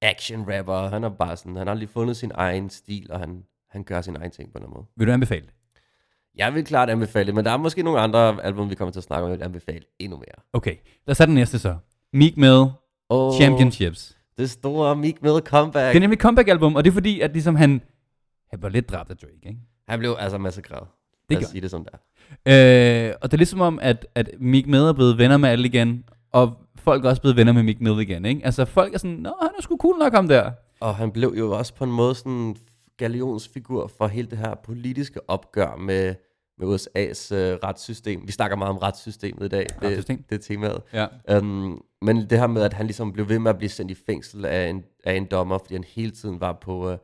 [0.02, 0.88] action-rapper.
[0.88, 3.42] Han er bare sådan, han har lige fundet sin egen stil, og han,
[3.74, 4.84] han gør sin egen ting på den måde.
[4.96, 5.54] Vil du anbefale det?
[6.36, 9.00] Jeg vil klart anbefale det, men der er måske nogle andre album, vi kommer til
[9.00, 10.44] at snakke om, jeg vil anbefale endnu mere.
[10.52, 10.74] Okay,
[11.06, 11.76] lad os tage den næste så.
[12.12, 12.64] Meek Mill,
[13.08, 14.16] Oh, Championships.
[14.38, 15.92] Det store Meek Mill comeback.
[15.92, 17.80] Det er nemlig comeback-album, og det er fordi, at ligesom han,
[18.50, 19.58] han var lidt dræbt af Drake, ikke?
[19.88, 20.88] Han blev altså massakreret.
[21.28, 23.08] Det Lad os sige det sådan der.
[23.08, 25.68] Øh, og det er ligesom om, at, at Meek Mill er blevet venner med alle
[25.68, 28.40] igen, og folk er også blevet venner med Meek Mill igen, ikke?
[28.44, 30.50] Altså, folk er sådan, nå, han er sgu cool nok ham der.
[30.80, 32.56] Og han blev jo også på en måde sådan en
[32.96, 36.14] galionsfigur for hele det her politiske opgør med,
[36.58, 38.26] med USA's øh, retssystem.
[38.26, 39.66] Vi snakker meget om retssystemet i dag.
[39.82, 40.22] Retssystem.
[40.30, 40.82] Det, er temaet.
[40.92, 41.38] Ja.
[41.38, 43.94] Um, men det her med, at han ligesom blev ved med at blive sendt i
[44.06, 46.98] fængsel af en, af en dommer, fordi han hele tiden var på, uh,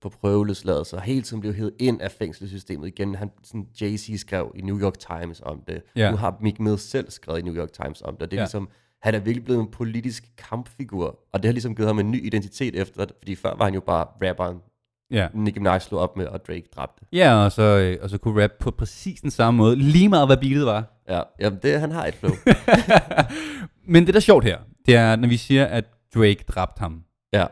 [0.00, 3.14] på prøveløsladelse, og hele tiden blev hævet ind af fængselssystemet igen.
[3.14, 5.82] Han, sådan, Jay-Z skrev i New York Times om det.
[5.96, 6.10] Ja.
[6.10, 8.30] Nu har Meek Mill selv skrevet i New York Times om det.
[8.30, 8.44] Det er Ja.
[8.44, 8.68] ligesom,
[9.02, 12.26] han er virkelig blevet en politisk kampfigur, og det har ligesom givet ham en ny
[12.26, 14.58] identitet efter, fordi før var han jo bare rapperen,
[15.10, 15.28] Ja.
[15.34, 17.04] Nicki Minaj slog op med, og Drake dræbte.
[17.12, 20.28] Ja, og så, øh, og så kunne rap på præcis den samme måde, lige meget
[20.28, 20.84] hvad beatet var.
[21.08, 22.32] Ja, jamen det, han har et flow.
[23.92, 27.02] Men det, der er sjovt her, det er, når vi siger, at Drake dræbte ham,
[27.32, 27.46] ja.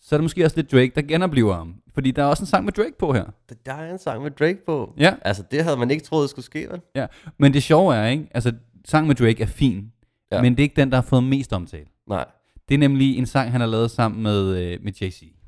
[0.00, 1.74] så er det måske også lidt Drake, der genoplever ham.
[1.94, 3.24] Fordi der er også en sang med Drake på her.
[3.66, 4.94] Der er en sang med Drake på.
[4.98, 5.14] Ja.
[5.22, 6.80] Altså, det havde man ikke troet skulle ske, vel?
[6.94, 7.06] Ja,
[7.38, 8.28] men det sjove er, ikke?
[8.34, 8.52] Altså,
[8.84, 9.92] sang med Drake er fin,
[10.32, 10.42] ja.
[10.42, 11.86] Men det er ikke den, der har fået mest omtale.
[12.08, 12.24] Nej.
[12.68, 15.39] Det er nemlig en sang, han har lavet sammen med, øh, med Jay-Z.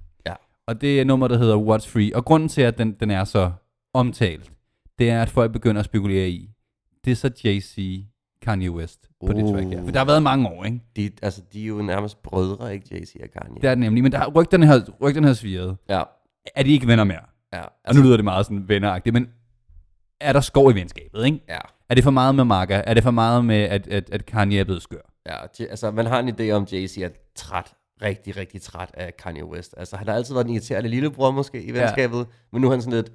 [0.73, 2.17] Og det er nummer, der hedder What's Free.
[2.17, 3.53] Og grunden til, at den, den er så
[3.95, 4.53] omtalt,
[4.99, 6.51] det er, at folk begynder at spekulere i,
[7.05, 7.81] det er så Jay-Z,
[8.43, 9.51] Kanye West på det Uh.
[9.53, 9.85] track her.
[9.85, 10.81] For der har været mange år, ikke?
[10.97, 13.61] De, altså, de er jo nærmest brødre, ikke Jay-Z og Kanye.
[13.61, 15.77] Det er det nemlig, men der har rygterne her, rygterne her sviret.
[15.89, 16.03] Ja.
[16.57, 17.25] Er de ikke venner mere?
[17.53, 17.63] Ja.
[17.85, 19.29] Og nu lyder det meget sådan venneragtigt, men
[20.21, 21.41] er der skov i venskabet, ikke?
[21.49, 21.59] Ja.
[21.91, 22.83] Er det for meget med Marga?
[22.87, 25.13] Er det for meget med, at, at, at Kanye er blevet skør?
[25.27, 29.45] Ja, altså man har en idé om, Jay-Z er træt, rigtig, rigtig træt af Kanye
[29.45, 29.75] West.
[29.77, 32.25] Altså han har altid været den irriterende lillebror måske i venskabet, ja.
[32.53, 33.13] men nu er han sådan lidt,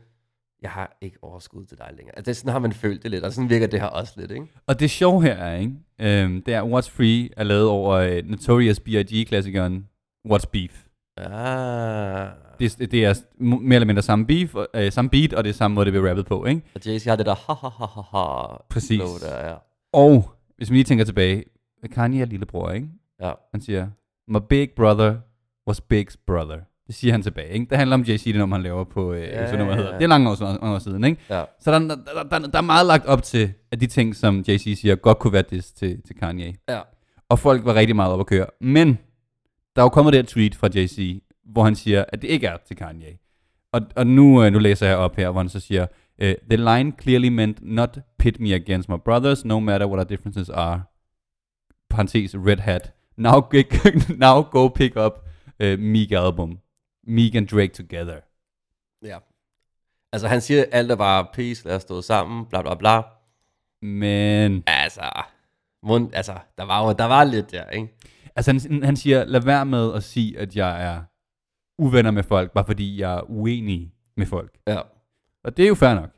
[0.61, 2.17] jeg har ikke overskud til dig længere.
[2.17, 4.31] Altså, det, sådan har man følt det lidt, og sådan virker det her også lidt,
[4.31, 4.47] ikke?
[4.67, 5.73] Og det sjove her er, ikke?
[5.99, 9.89] Øhm, det er, What's Free er lavet over uh, Notorious B.I.G.-klassikeren
[10.29, 10.83] What's Beef.
[11.17, 12.27] Ah.
[12.59, 15.75] Det, det er mere eller mindre samme, beef, øh, samme beat, og det er samme
[15.75, 16.61] måde, det bliver rappet på, ikke?
[16.75, 19.01] Og Jay-Z har det der ha ha ha ha ha Præcis.
[19.21, 19.55] der, ja.
[19.93, 21.43] Og hvis man lige tænker tilbage,
[21.91, 22.87] Kanye er lillebror, ikke?
[23.21, 23.31] Ja.
[23.51, 23.87] Han siger,
[24.27, 25.15] my big brother
[25.67, 26.57] was Big's brother.
[26.87, 27.65] Det siger han tilbage, ikke?
[27.69, 29.91] Det handler om Jay-Z, det nummer, han laver på, øh, Ja, nummer ja, hedder.
[29.91, 29.97] ja.
[29.97, 31.21] Det er lange år, år siden, ikke?
[31.29, 31.43] Ja.
[31.59, 31.95] Så der, der,
[32.31, 35.33] der, der, er meget lagt op til, at de ting, som Jay-Z siger, godt kunne
[35.33, 36.55] være det til, til Kanye.
[36.69, 36.79] Ja.
[37.29, 38.45] Og folk var rigtig meget op at køre.
[38.61, 38.87] Men
[39.75, 41.19] der er jo kommet det her tweet fra Jay-Z,
[41.51, 43.17] hvor han siger, at det ikke er til Kanye.
[43.73, 45.87] Og, og nu, øh, nu læser jeg op her, hvor han så siger,
[46.19, 50.03] øh, The line clearly meant not pit me against my brothers, no matter what our
[50.03, 50.81] differences are.
[51.89, 52.93] Parentes, red hat.
[53.17, 55.13] Now, g- now go pick up
[55.63, 56.59] uh, Meek album.
[57.07, 58.19] Meek and Drake together.
[59.05, 59.17] ja.
[60.13, 63.01] Altså han siger, alt er bare peace, lad os stå sammen, bla bla bla.
[63.81, 65.01] Men, Altså,
[65.83, 67.87] mund, altså der, var jo, der var lidt der, ikke?
[68.35, 71.01] altså han, han siger, lad være med at sige, at jeg er
[71.81, 74.57] uvenner med folk, bare fordi jeg er uenig med folk.
[74.67, 74.81] Ja.
[75.43, 76.09] Og det er jo fair nok.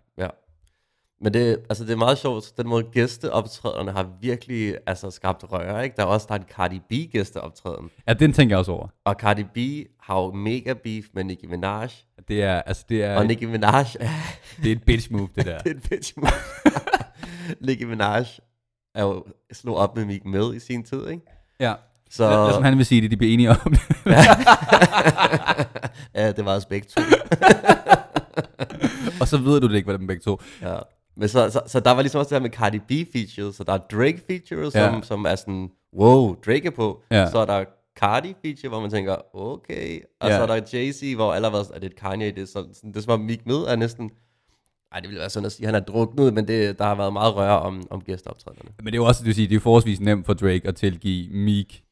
[1.22, 5.84] Men det, altså det er meget sjovt, den måde gæsteoptræderne har virkelig altså, skabt røre,
[5.84, 5.96] ikke?
[5.96, 7.90] Der er også der er en Cardi B gæsteoptræden.
[8.08, 8.88] Ja, den tænker jeg også over.
[9.06, 11.90] Og Cardi B har jo mega beef med Nicki Minaj.
[12.28, 13.84] Det er, altså, det er, Og Nicki Minaj
[14.64, 15.58] det er et bitch move, det der.
[15.64, 16.32] det er et bitch move.
[17.68, 18.26] Nicki Minaj
[18.96, 21.24] er jo slog op med Meek Mill i sin tid, ikke?
[21.60, 21.74] Ja.
[22.10, 23.82] Så, Lad, som han vil sige det, de bliver enige om det.
[26.16, 27.02] ja, det var begge to.
[29.22, 30.42] og så ved du det ikke, hvad dem begge to.
[30.62, 30.78] Ja.
[31.20, 33.64] Men så, så, så der var ligesom også det her med Cardi B features, så
[33.64, 35.02] der er Drake feature, som, Ja.
[35.04, 37.02] som er sådan, wow, Drake er på.
[37.12, 37.30] Ja.
[37.32, 37.64] Så er der
[38.00, 40.00] Cardi feature, hvor man tænker, okay.
[40.22, 40.38] Og Ja.
[40.38, 42.32] så er der Jay-Z, hvor alle har været er det et Kanye?
[42.32, 44.12] Det er, sådan, sådan, det er som om Meek Mill er næsten,
[44.92, 47.14] ej, det ville være sådan at sige, han er druknet, men det, der har været
[47.14, 48.70] meget røre om, om gæsteoptræderne.
[48.78, 50.76] Men det er jo også, det vil sige, det er forholdsvis nemt for Drake at
[50.76, 51.84] tilgive Meek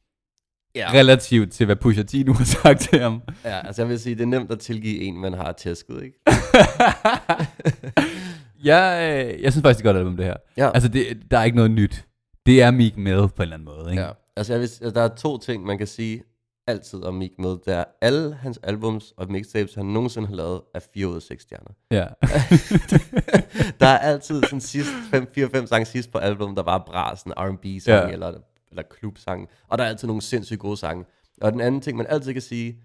[0.74, 0.90] Ja.
[0.92, 3.22] relativt til, hvad Pusha T nu har sagt til ham.
[3.44, 6.18] ja, altså jeg vil sige, det er nemt at tilgive en, man har tæsket, ikke?
[8.64, 10.36] jeg, øh, jeg synes faktisk, det er godt album, det her.
[10.56, 10.70] Ja.
[10.74, 12.04] Altså, det, der er ikke noget nyt.
[12.46, 14.02] Det er Meek med på en eller anden måde, ikke?
[14.02, 14.10] Ja.
[14.36, 16.22] Altså, jeg vil, der er to ting, man kan sige
[16.66, 17.50] altid om Meek Mill.
[17.64, 21.22] Det er alle hans albums og mixtapes, han nogensinde har lavet, er 4 ud af
[21.22, 21.70] 6 stjerner.
[21.90, 22.06] ja.
[23.80, 27.64] der er altid sådan sidst 4-5 sange sidst på album, der var bra, sådan R&B
[27.64, 28.06] sang Ja.
[28.06, 28.12] ja.
[28.12, 28.32] eller,
[28.70, 29.48] eller klubsang.
[29.68, 31.04] Og der er altid nogle sindssygt gode sange.
[31.40, 32.76] Og den anden ting, man altid kan sige,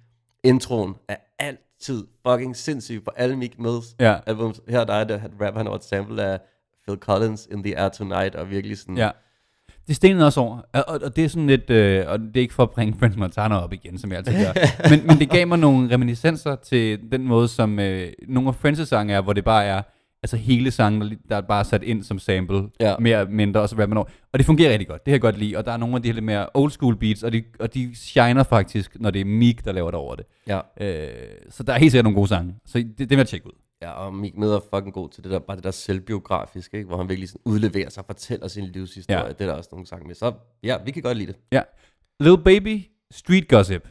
[0.44, 4.16] introen er altid fucking sindssyg på alle Meek Mills Ja.
[4.28, 4.62] albums.
[4.70, 6.40] Her der er det, at rap, han har et sample af
[6.88, 9.10] Phil Collins in the Air Tonight, og virkelig sådan, ja.
[9.88, 12.42] Det stenede også over, og, og, og det er sådan lidt, øh, og det er
[12.42, 14.54] ikke for at bringe French Montana op igen, som jeg altid gør,
[14.90, 18.86] men, men det gav mig nogle reminiscenser til den måde, som øh, nogle af French's
[18.86, 19.82] sange er, hvor det bare er,
[20.24, 22.96] altså hele sangen, der, er bare sat ind som sample, Ja.
[23.00, 24.08] mere eller mindre, og så rapper man over.
[24.34, 26.02] Og det fungerer rigtig godt, det kan jeg godt lide, og der er nogle af
[26.02, 29.22] de her lidt mere old school beats, og de, og de shiner faktisk, når det
[29.22, 30.26] er Meek, der laver det over det.
[30.48, 30.60] ja.
[30.82, 33.48] Øh, så der er helt sikkert nogle gode sange, så det, det vil jeg tjekke
[33.48, 33.52] ud.
[33.82, 36.88] Ja, og Meek Mill er fucking god til det der, bare det der selvbiografiske, ikke?
[36.88, 39.24] hvor han virkelig sådan udleverer sig og fortæller sin livshistorie.
[39.24, 39.30] Ja.
[39.30, 40.16] Det er der også nogle sange med.
[40.16, 40.34] Så
[40.64, 41.40] ja, vi kan godt lide det.
[41.52, 41.62] Ja.
[42.20, 42.82] Lil Baby,
[43.12, 43.88] Street Gossip.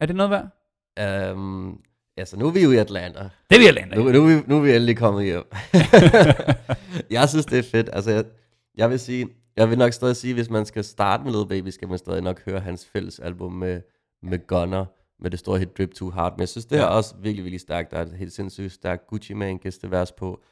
[0.00, 1.32] Er det noget værd?
[1.34, 1.80] Um,
[2.16, 3.28] altså, nu er vi jo i Atlanta.
[3.50, 3.96] Det vil jeg lande.
[3.96, 5.44] Nu, nu, er vi, nu er vi endelig kommet hjem.
[7.10, 7.90] jeg synes, det er fedt.
[7.92, 8.24] Altså, jeg,
[8.76, 11.68] jeg vil sige, jeg vil nok stadig sige, hvis man skal starte med Lil Baby,
[11.68, 13.80] skal man stadig nok høre hans fælles album med,
[14.22, 14.84] med Gunner,
[15.22, 16.32] med det store hit Drip Too Hard.
[16.32, 17.90] Men jeg synes, det her er også virkelig, virkelig stærkt.
[17.90, 20.42] Der er et helt sindssygt stærkt Gucci Mane gæstevers på.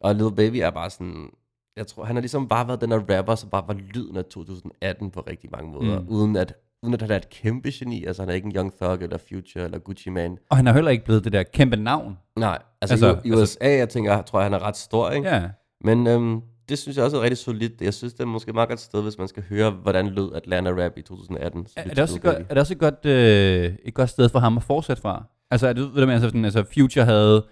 [0.00, 1.30] Og Lil Baby er bare sådan,
[1.76, 4.24] jeg tror, han har ligesom bare været den der rapper, som bare var lyden af
[4.24, 6.08] 2018 på rigtig mange måder, mm.
[6.08, 8.72] uden at uden at han er et kæmpe geni, altså han er ikke en Young
[8.80, 10.36] Thug eller Future eller Gucci Mane.
[10.50, 12.18] Og han er heller ikke blevet det der kæmpe navn.
[12.36, 15.10] Nej, altså, Altså, altså i, i USA, jeg tænker, tror jeg, han er ret stor,
[15.10, 15.28] ikke?
[15.28, 15.42] Ja.
[15.84, 17.80] Men øhm, det synes jeg også er rigtig solidt.
[17.80, 20.32] Jeg synes, det er måske et meget godt sted, hvis man skal høre, hvordan lød
[20.34, 21.66] Atlanta Rap i 2018.
[21.66, 24.10] Så Er, er, det også et godt, er det også et godt, øh, et godt
[24.10, 25.24] sted for ham at fortsætte fra?
[25.50, 27.46] Altså, er det, ved du, hvad, altså, sådan, altså Future havde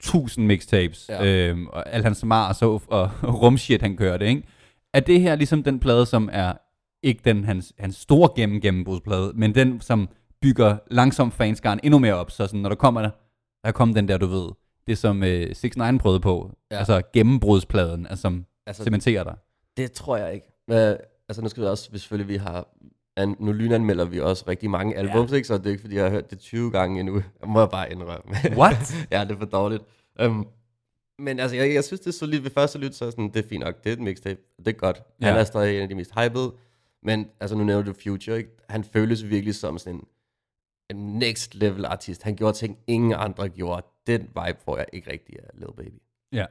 [0.00, 1.24] 1000 mixtapes, ja.
[1.24, 3.10] Øhm, og al hans Mars og, og
[3.42, 4.42] rumshit, han kørte, ikke?
[4.94, 6.52] Er det her ligesom den plade, som er
[7.04, 10.08] ikke den hans, hans store gennem gennembrudsplade, men den, som
[10.42, 13.10] bygger langsomt fanskaren endnu mere op, så sådan, når der kommer der,
[13.64, 14.50] der kommer den der, du ved,
[14.86, 16.76] det som øh, 6 9 prøvede på, ja.
[16.76, 19.34] Altså gennembrudspladen, altså, som Altså, cementerer dig.
[19.76, 20.46] det tror jeg ikke.
[20.68, 20.96] Men,
[21.28, 22.68] altså, nu skal vi også, hvis selvfølgelig vi har...
[23.16, 25.36] An, nu lynanmelder vi også rigtig mange albums, ja.
[25.36, 25.48] ikke?
[25.48, 27.14] Så det er ikke, fordi jeg har hørt det 20 gange endnu.
[27.40, 28.34] Jeg må bare indrømme.
[28.56, 28.94] What?
[29.12, 29.82] ja, det er for dårligt.
[30.24, 30.48] Um,
[31.18, 32.44] men altså, jeg, jeg synes, det er solidt.
[32.44, 33.84] Ved første lyt, så er sådan, det er fint nok.
[33.84, 34.40] Det er et mixtape.
[34.58, 35.02] Det er godt.
[35.20, 35.26] Ja.
[35.26, 36.52] Han er stadig en af de mest hypede.
[37.04, 38.50] Men altså, nu nævner du Future, ikke?
[38.68, 40.04] Han føles virkelig som sådan en,
[40.96, 42.22] en next level artist.
[42.22, 43.82] Han gjorde ting, ingen andre gjorde.
[44.06, 46.02] Den vibe får jeg ikke rigtig af Lil Baby.
[46.32, 46.44] Ja.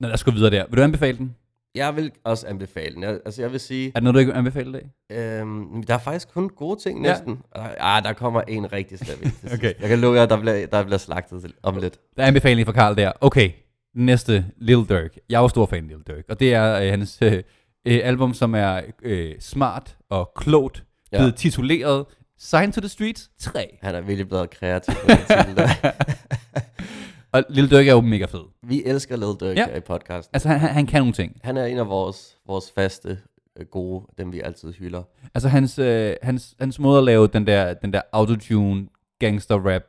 [0.00, 0.66] Nå, lad os gå videre der.
[0.66, 1.36] Vil du anbefale den?
[1.74, 3.02] Jeg vil også anbefale den.
[3.02, 5.40] Jeg, altså, jeg vil sige, Er det noget, du ikke vil anbefale i dag?
[5.40, 7.42] øhm, der er faktisk kun gode ting næsten.
[7.56, 9.18] Ja, ah, der kommer en rigtig slem.
[9.54, 9.74] Okay.
[9.80, 12.00] Jeg kan love jer, der bliver, der bliver slagtet om lidt.
[12.16, 13.12] Der er anbefaling fra Karl der.
[13.20, 13.50] Okay,
[13.94, 15.16] næste Lil Durk.
[15.28, 17.42] Jeg er jo stor fan af Lil Durk, og det er øh, hans øh,
[17.86, 21.18] øh, album, som er øh, smart og klogt, Ja.
[21.18, 22.04] blevet tituleret
[22.38, 23.78] Sign to the Streets 3.
[23.82, 25.68] Han er virkelig blevet kreativ på den titel der.
[27.32, 28.40] Og Lil Durk er jo mega fed.
[28.62, 29.60] Vi elsker Lil Durk Ja.
[29.60, 29.66] ja.
[29.66, 30.30] her i podcasten.
[30.34, 31.36] Altså, han, han- han kan nogle ting.
[31.44, 33.18] Han er en af vores, vores faste
[33.60, 35.02] øh, gode, dem vi altid hylder.
[35.34, 38.86] Altså, hans, øh, hans, hans måde at lave den der, den der autotune
[39.20, 39.82] gangster rap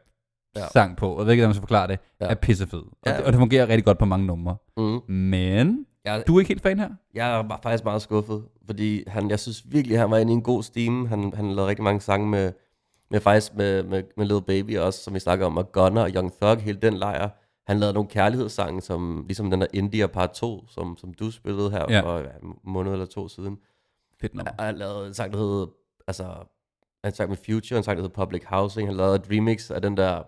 [0.55, 0.67] Ja.
[0.73, 2.25] sang på, og jeg ved ikke, hvordan man skal forklare det, Ja.
[2.25, 2.79] er pissefed.
[2.79, 3.17] Og, Ja.
[3.17, 4.55] det, og det fungerer rigtig godt på mange numre.
[4.77, 5.11] Mm.
[5.13, 6.89] Men, Jeg, du er ikke helt fan her?
[7.13, 10.41] jeg er faktisk meget skuffet, fordi han, jeg synes virkelig, han var inde i en
[10.41, 11.07] god stime.
[11.07, 12.51] Han, han lavede rigtig mange sange med,
[13.11, 16.09] med faktisk med, med, med Lil Baby også, som vi snakker om, og Gunner og
[16.09, 17.29] Young Thug, hele den lejr.
[17.67, 21.71] Han lavede nogle kærlighedssange, som, ligesom den der India Part 2, som, som du spillede
[21.71, 22.01] her Ja.
[22.01, 23.57] for ja, en måned eller to siden.
[24.21, 24.51] Fedt nummer.
[24.57, 25.67] Og han lavede en sang, der hed,
[26.07, 26.33] altså,
[27.03, 29.81] han sang med Future, han sang, der hedder Public Housing, han lavede et remix af
[29.81, 30.23] den der,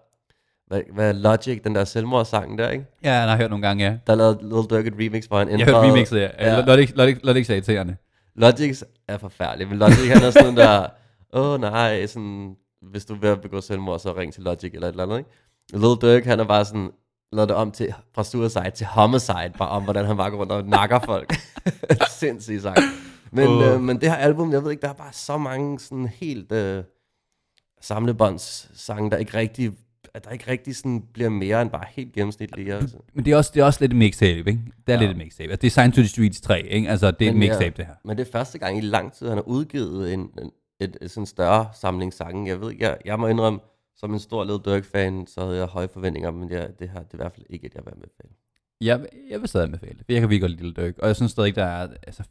[0.70, 2.86] hvad, hvad er Logic, den der selvmordssang der, ikke?
[3.04, 3.98] Ja, jeg har hørt nogle gange, ja.
[4.08, 5.76] Der lavede Lil Durk et remix, hvor han Jeg ændrede...
[5.76, 6.30] har hørt remixet, ja.
[6.40, 6.62] Ja.
[6.62, 7.96] lad det ikke sige irriterende.
[8.36, 10.88] Logic er forfærdelig, men Logic han er sådan der,
[11.34, 14.72] åh oh, nej, sådan, hvis du er ved at begå selvmord, så ring til Logic
[14.74, 15.30] eller et eller andet, ikke?
[15.74, 16.92] Lil Durk, han er bare sådan,
[17.32, 20.52] lavet det om til, fra suicide til homicide, bare om, hvordan han bare går rundt
[20.52, 21.36] og nakker folk.
[22.20, 22.78] Sindssygt sang.
[23.32, 23.74] Men, Åh.
[23.74, 26.52] øh, men det her album, jeg ved ikke, der er bare så mange sådan helt
[26.52, 26.84] øh,
[27.82, 29.72] samlebåndssange, der ikke rigtig,
[30.14, 32.74] at der ikke rigtig sådan bliver mere end bare helt gennemsnitlige.
[32.74, 32.98] Altså.
[33.14, 34.62] Men det er også, det er også lidt et mixtape, ikke?
[34.88, 35.00] Det er Ja.
[35.00, 35.52] lidt et mixtape.
[35.52, 36.90] Altså, det er Sign to the Streets 3, ikke?
[36.90, 37.50] Altså, det er et Men ja.
[37.50, 37.94] mixtape, det her.
[38.06, 41.12] Men det er første gang i lang tid, han har udgivet en, en, et, et
[41.12, 42.48] sådan større samling sange.
[42.50, 43.60] Jeg ved jeg, jeg må indrømme,
[43.96, 47.14] som en stor Lil Durk-fan, så havde jeg høje forventninger, men jeg, det her det
[47.14, 48.30] er i hvert fald ikke et, jeg vil anbefale.
[48.82, 50.98] Jeg, jeg vil stadig anbefale det, for jeg kan virkelig godt lide Lille Dirk.
[51.00, 52.24] Og jeg synes stadig, der er altså,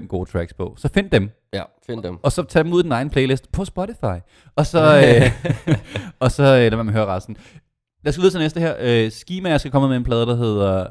[0.00, 0.74] 4-5 gode tracks på.
[0.78, 2.18] Så find dem, Ja, find dem.
[2.22, 4.18] og så tag dem ud i din egen playlist på Spotify.
[4.56, 4.80] Og så,
[5.66, 5.76] øh,
[6.20, 7.36] og så øh, lad mig høre resten.
[8.04, 8.74] Lad os gå videre til næste her.
[8.80, 10.86] Øh, Ski Mask er kommet med en plade, der hedder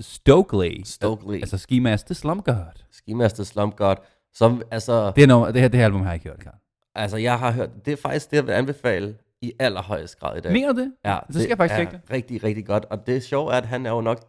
[0.00, 0.82] Stokely.
[0.84, 1.34] Stokely.
[1.40, 2.82] Altså Ski det Slum God.
[2.92, 3.96] Ski Master Slump God,
[4.34, 6.54] som, altså, Det, er nummer, det, her, det her album har jeg ikke hørt, Karl.
[6.94, 10.40] altså, jeg har hørt, det er faktisk det, jeg vil anbefale i allerhøjeste grad i
[10.40, 10.52] dag.
[10.52, 10.92] Mener du det?
[11.04, 12.00] Ja, Så skal jeg faktisk er det.
[12.12, 12.84] rigtig, rigtig godt.
[12.90, 14.24] Og det sjove er, at han er jo nok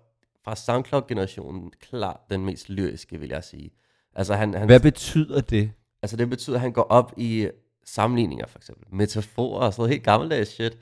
[0.48, 3.70] fra SoundCloud-generationen klart den mest lyriske, vil jeg sige.
[4.16, 5.72] Altså, han, han, Hvad betyder det?
[6.02, 7.48] altså det betyder, at han går op i
[7.86, 8.86] sammenligninger, for eksempel.
[8.96, 10.78] Metaforer og sådan noget helt gammeldags shit.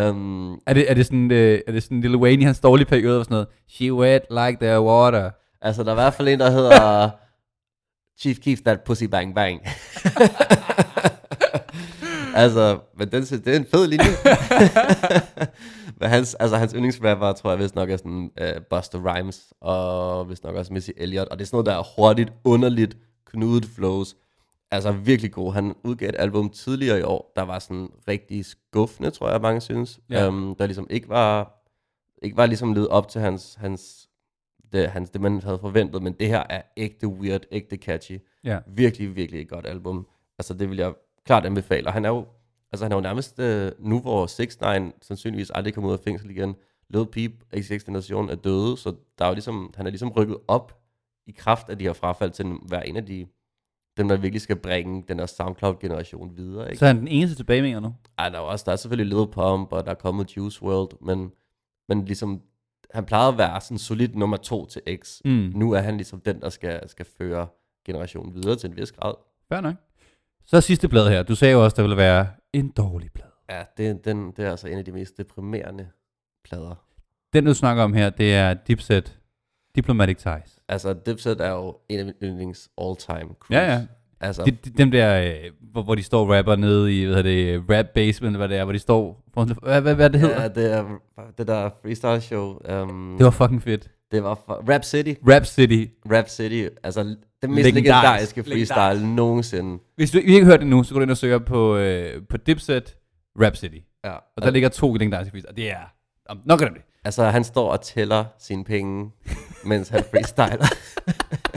[0.00, 2.86] Um, Er det, er det sådan, øh, er det sådan Lil Wayne i hans dårlige
[2.86, 3.48] periode og sådan noget?
[3.68, 5.30] She wet like the water.
[5.60, 7.10] altså, der er i hvert fald en, der hedder
[8.20, 9.60] Chief Keef That Pussy Bang Bang.
[12.38, 14.04] altså, men den, det er en fed linje.
[16.00, 20.28] men hans, altså, hans yndlingsrapper, tror jeg vist nok er sådan uh, Buster Rhymes, og
[20.30, 22.96] vist nok også Missy Elliott, og det er sådan noget, der er hurtigt, underligt,
[23.26, 24.16] knudet flows.
[24.70, 25.52] Altså virkelig god.
[25.52, 29.60] Han udgav et album tidligere i år, der var sådan rigtig skuffende, tror jeg, mange
[29.60, 30.00] synes.
[30.10, 30.28] Ja.
[30.28, 31.62] Um, der ligesom ikke var,
[32.22, 34.08] ikke var ligesom ledet op til hans, hans,
[34.72, 38.18] det, hans, det, man havde forventet, men det her er ægte weird, ægte catchy.
[38.44, 38.58] Ja.
[38.66, 40.06] Virkelig, virkelig et godt album.
[40.38, 40.92] Altså det vil jeg
[41.28, 41.86] klart anbefale.
[41.86, 42.26] Og han er jo,
[42.72, 44.66] altså han er jo nærmest, øh, nu hvor 6 9
[45.02, 46.54] sandsynligvis aldrig kommer ud af fængsel igen,
[46.90, 50.36] Lil Peep, XXX Generation er døde, så der er jo ligesom, han er ligesom rykket
[50.48, 50.78] op
[51.26, 53.26] i kraft af de her frafald til at være en af de,
[53.96, 56.68] dem der virkelig skal bringe den her SoundCloud-generation videre.
[56.68, 56.78] Ikke?
[56.78, 57.94] Så er han den eneste tilbage, mener du?
[58.18, 60.90] Ej, der er også, der er selvfølgelig Lil Pump, og der er kommet Juice World,
[61.00, 61.30] men,
[61.88, 62.42] men ligesom,
[62.90, 65.20] han plejede at være sådan solid nummer to til X.
[65.24, 65.52] Mm.
[65.54, 67.46] Nu er han ligesom den, der skal, skal føre
[67.86, 69.14] generationen videre til en vis grad.
[69.48, 69.74] Fair nok.
[70.48, 71.22] Så sidste plade her.
[71.22, 73.30] Du sagde jo også, der ville være en dårlig plade.
[73.50, 75.86] Ja, det, den, det er altså en af de mest deprimerende
[76.44, 76.84] plader.
[77.32, 79.18] Den, du snakker om her, det er Dipset
[79.76, 80.58] Diplomatic Ties.
[80.68, 83.50] Altså, Dipset er jo en af mine yndlings all-time crews.
[83.50, 83.86] Ja, ja.
[84.20, 87.58] Altså, De, de, dem der, øh, hvor, hvor de står rapper nede i, hvad hedder
[87.58, 89.24] det, rap basement, hvad det er, hvor de står,
[89.62, 90.42] hvad, hvad, hvad det hedder?
[90.42, 90.84] ja, det er
[91.38, 92.58] det der freestyle show.
[92.82, 93.90] Um, Det var fucking fedt.
[94.12, 95.14] det var for, Rap City.
[95.28, 95.84] Rap City.
[96.12, 97.84] Rap City, altså den mest Legendarisk.
[97.84, 99.04] legendariske freestyle Legendarisk.
[99.04, 99.82] nogensinde.
[99.96, 102.36] Hvis du ikke har hørt det nu, så gå ind og søg på, øh, på
[102.36, 102.96] Dipset
[103.42, 103.76] Rap City.
[104.04, 104.12] Ja.
[104.12, 105.56] Og der ligger to legendariske freestyle.
[105.56, 105.92] Det er,
[106.28, 106.82] om, nok er det.
[107.04, 109.10] Altså, han står og tæller sine penge,
[109.64, 110.66] mens han freestyler.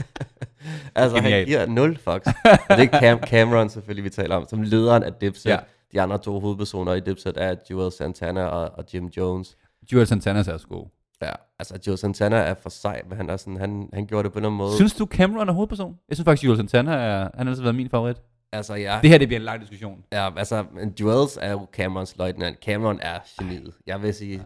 [0.94, 1.48] altså, han Genialt.
[1.48, 2.26] giver nul fucks.
[2.70, 5.50] Og det er Cam Cameron selvfølgelig, vi taler om, som lederen af Dipset.
[5.50, 5.58] Ja.
[5.92, 9.56] De andre to hovedpersoner i Dipset er Joel Santana og, og Jim Jones.
[9.92, 10.86] Joel Santana er også god.
[11.22, 14.32] Ja, altså Joel Santana er for sej, men han, er sådan, han, han gjorde det
[14.32, 14.76] på en måde.
[14.76, 15.96] Synes du Cameron er hovedperson?
[16.08, 18.16] Jeg synes faktisk, Joel Santana er, han har altid været min favorit.
[18.52, 19.98] altså, ja, Det her, det bliver en lang diskussion.
[20.12, 20.64] ja, altså,
[21.00, 22.58] Joels er jo Camerons løjtnant.
[22.64, 23.72] Cameron er geniet.
[23.86, 24.42] Jeg vil sige,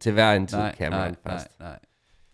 [0.00, 1.46] til hver en tid Nej, Cameron nej, nej, først.
[1.60, 1.78] nej.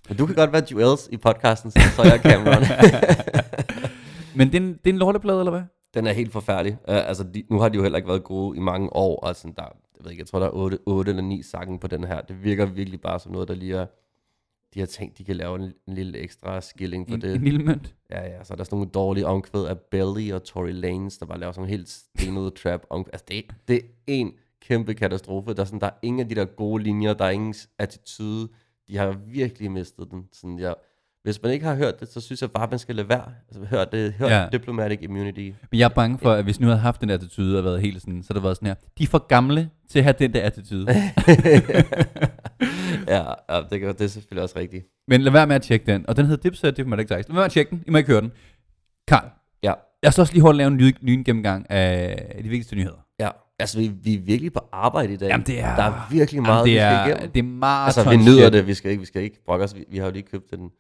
[0.09, 2.63] Men du kan godt være Joels i podcasten, så er jeg Cameron.
[4.37, 5.63] Men det er, en, det er en lorteplade, eller hvad?
[5.95, 6.73] Den er helt forfærdelig.
[6.73, 9.21] Uh, altså, de, nu har de jo heller ikke været gode i mange år.
[9.21, 11.79] Og sådan, der, jeg ved ikke, jeg tror, der er 8, 8 eller 9 sange
[11.79, 12.21] på den her.
[12.21, 13.87] Det virker virkelig bare som noget, der lige er...
[14.75, 17.35] De har tænkt, de kan lave en, en lille ekstra skilling på En, det.
[17.35, 17.95] en lille mønt.
[18.11, 21.27] Ja, ja, så er der sådan nogle dårlige omkvæd af Belly og Tory Lanez, der
[21.27, 23.13] bare laver sådan en helt stenet trap omkvæd.
[23.13, 25.55] Altså, det, det er en kæmpe katastrofe.
[25.55, 28.49] Der er, sådan, der er ingen af de der gode linjer, der er ingen attitude.
[28.89, 30.29] De har virkelig mistet den.
[30.33, 30.73] Sådan, ja.
[31.23, 33.25] Hvis man ikke har hørt det, så synes jeg bare, man skal lade være.
[33.49, 34.13] Altså, hør det.
[34.19, 34.49] Hør Ja.
[34.53, 35.41] Diplomatic Immunity.
[35.71, 38.01] Men jeg er bange for, at hvis nu havde haft den attitude og været helt
[38.03, 38.75] sådan, så det været sådan her.
[38.99, 40.87] De er for gamle til at have den der attitude.
[43.09, 44.87] ja, ja det, kan- det er selvfølgelig også rigtigt.
[45.09, 46.05] Men lad være med at tjekke den.
[46.09, 47.11] Og den hedder Dipset Diplomatic Ties.
[47.17, 47.85] Lad være med at tjekke den.
[47.87, 48.33] I må ikke høre den.
[49.09, 49.31] Karl,
[49.63, 53.05] Ja, jeg skal også lige hurtigt lave en ny, ny gennemgang af de vigtigste nyheder.
[53.21, 53.29] ja.
[53.59, 55.29] Altså, vi, vi er virkelig på arbejde i dag.
[55.29, 57.31] Jamen, det er- Der er virkelig meget, Jamen, det, vi skal er, igennem.
[57.33, 58.67] det er meget Altså, vi nyder det.
[58.67, 59.75] Vi skal ikke, vi skal ikke brokke os.
[59.75, 60.71] Vi, vi har jo lige købt en,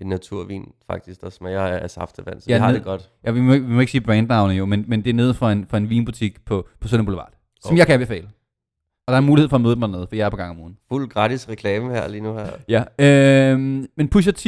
[0.00, 2.40] en naturvin, faktisk, der smager af, af saftevand.
[2.40, 3.10] Så Ja, det har ned- det godt.
[3.24, 5.34] Ja, vi må, ikke- vi må ikke sige brandnavne jo, men, men det er nede
[5.34, 7.32] fra en, fra en vinbutik på, på Sønder Boulevard,
[7.64, 8.28] som jeg kan anbefale.
[9.06, 10.60] Og der er mulighed for at møde mig nede, for jeg er på gang om
[10.60, 10.76] ugen.
[10.88, 12.48] Fuld gratis reklame her lige nu her.
[12.68, 12.84] Ja,
[13.52, 14.46] øhm, men Pusha T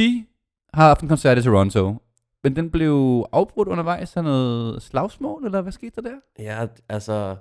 [0.73, 1.95] har haft en koncert i Toronto,
[2.43, 6.43] men den blev afbrudt undervejs af noget slagsmål, eller hvad skete der der?
[6.43, 7.35] Ja, altså,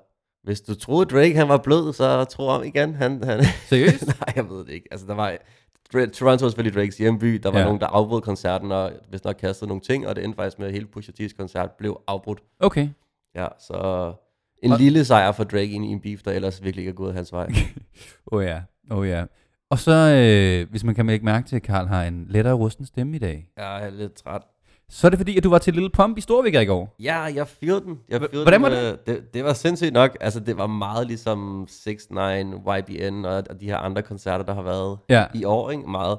[0.44, 2.94] hvis du troede Drake han var blød, så tro om igen.
[2.94, 4.06] Han, han, Seriøst?
[4.20, 4.88] Nej, jeg ved det ikke.
[4.90, 5.32] Altså, der var...
[5.92, 7.34] Toronto er selvfølgelig Drakes hjemby.
[7.42, 7.64] Der var Ja.
[7.64, 10.66] nogen, der afbrød koncerten, og hvis nok kastede nogle ting, og det endte faktisk med,
[10.66, 12.42] at hele Pusha T's koncert blev afbrudt.
[12.60, 12.88] Okay.
[13.34, 14.12] Ja, så
[14.62, 16.94] en Og- lille sejr for Drake ind i en beef, der ellers virkelig ikke er
[16.94, 17.46] gået hans vej.
[18.32, 19.24] Åh oh ja, åh oh ja.
[19.70, 22.86] Og så, øh, hvis man kan lægge mærke til, at Karl har en lettere rusten
[22.86, 24.42] stemme i dag, Jeg er lidt træt.
[24.94, 26.94] Så er det fordi, at du var til Lille Pump i Storvik i går.
[27.00, 28.00] Ja, jeg fyrede den.
[28.08, 28.98] Jeg fyrede hvordan den, var det?
[29.08, 29.34] øh, det?
[29.34, 30.16] Det var sindssygt nok.
[30.20, 32.16] Altså, det var meget ligesom 6 9
[32.52, 35.26] YBN og, og de her andre koncerter, der har været Ja.
[35.34, 35.70] i år.
[35.70, 35.82] Ikke?
[35.90, 36.18] Meget,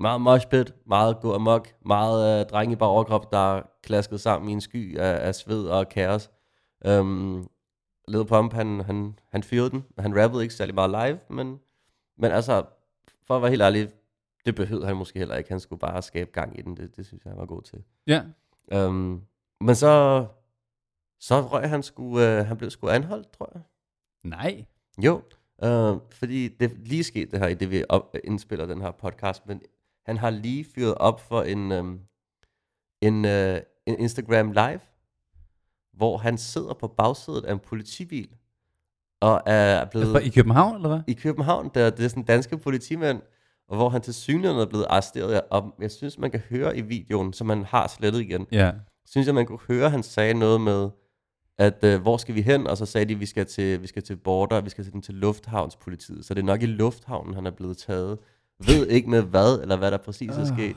[0.00, 4.52] meget moshpit, meget gå amok, meget øh, drenge i bare overkrop, der klaskede sammen i
[4.52, 6.30] en sky af, af sved og kaos.
[6.88, 7.48] Um,
[8.08, 9.84] Lil Pump, han, han, han fyrede den.
[9.98, 11.58] Han rappede ikke særlig meget live, men,
[12.18, 12.62] men altså,
[13.26, 13.88] for at være helt ærlig,
[14.46, 15.50] det behøvede han måske heller ikke.
[15.50, 16.76] Han skulle bare skabe gang i den.
[16.76, 17.82] Det, det synes jeg, han var god til.
[18.06, 18.22] Ja.
[18.74, 19.22] Um,
[19.60, 20.26] men så,
[21.20, 23.62] så røg han sgu, uh, han blev sgu anholdt, tror jeg.
[24.24, 24.64] Nej.
[25.04, 25.22] Jo,
[25.64, 29.46] uh, fordi det lige sket det her, i det vi op, indspiller den her podcast,
[29.46, 29.60] men
[30.06, 32.00] han har lige fyret op for en, um,
[33.00, 34.80] en, uh, en Instagram live,
[35.92, 38.28] hvor han sidder på bagsædet af en politibil,
[39.20, 40.12] og er blevet...
[40.12, 41.00] For, I København, eller hvad?
[41.06, 43.22] i København, der det er sådan danske politimænd,
[43.74, 45.40] og hvor han til synligheden er blevet arresteret.
[45.50, 48.70] Og jeg synes, man kan høre i videoen, som han har slettet igen, Ja.
[49.06, 50.88] synes jeg, man kunne høre, han sagde noget med,
[51.58, 52.66] at øh, hvor skal vi hen?
[52.66, 55.02] Og så sagde de, vi skal til, vi skal til border, vi skal til, den
[55.02, 56.24] til lufthavnspolitiet.
[56.24, 58.18] Så det er nok i lufthavnen, han er blevet taget.
[58.66, 60.76] Ved ikke med hvad, eller hvad der præcis er sket.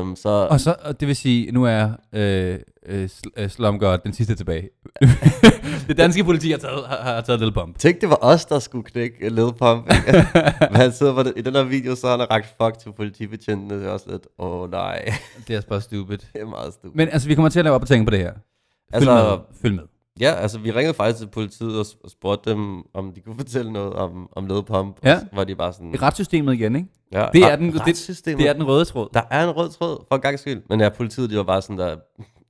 [0.00, 4.12] Um, så Og så, og det vil sige, nu er øh, øh, øh, Slumgod den
[4.12, 4.68] sidste tilbage.
[5.88, 7.78] det danske politi har taget, har, har taget Lille Pump.
[7.78, 9.86] tænk, det var os, der skulle knække Lil Pump.
[10.70, 12.92] Men han sidder på det, i den her video, så har han ragt fuck til
[12.96, 13.80] politibetjentene.
[13.80, 15.12] Det er også lidt, åh oh, nej,
[15.48, 16.18] Det er bare stupid.
[16.18, 16.94] det er meget stupid.
[16.94, 18.32] Men altså, vi kommer til at lave op og tænke på det her.
[18.32, 19.38] Følg Altså- med.
[19.62, 19.84] Følg med.
[20.20, 23.72] Ja, altså vi ringede faktisk til politiet og, og spurgte dem, om de kunne fortælle
[23.72, 24.96] noget om, om Led Pump.
[25.04, 25.20] Ja.
[25.32, 25.94] Hvor de bare sådan...
[25.94, 26.88] I retssystemet igen, ikke?
[27.12, 29.08] ja, Det er, den, det, det er den røde tråd.
[29.14, 30.62] Der er en rød tråd, for en gang skyld.
[30.68, 31.96] Men ja, politiet, de var bare sådan der...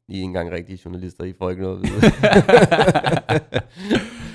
[0.08, 2.00] I er ikke engang rigtige journalister, I får ikke noget at vide.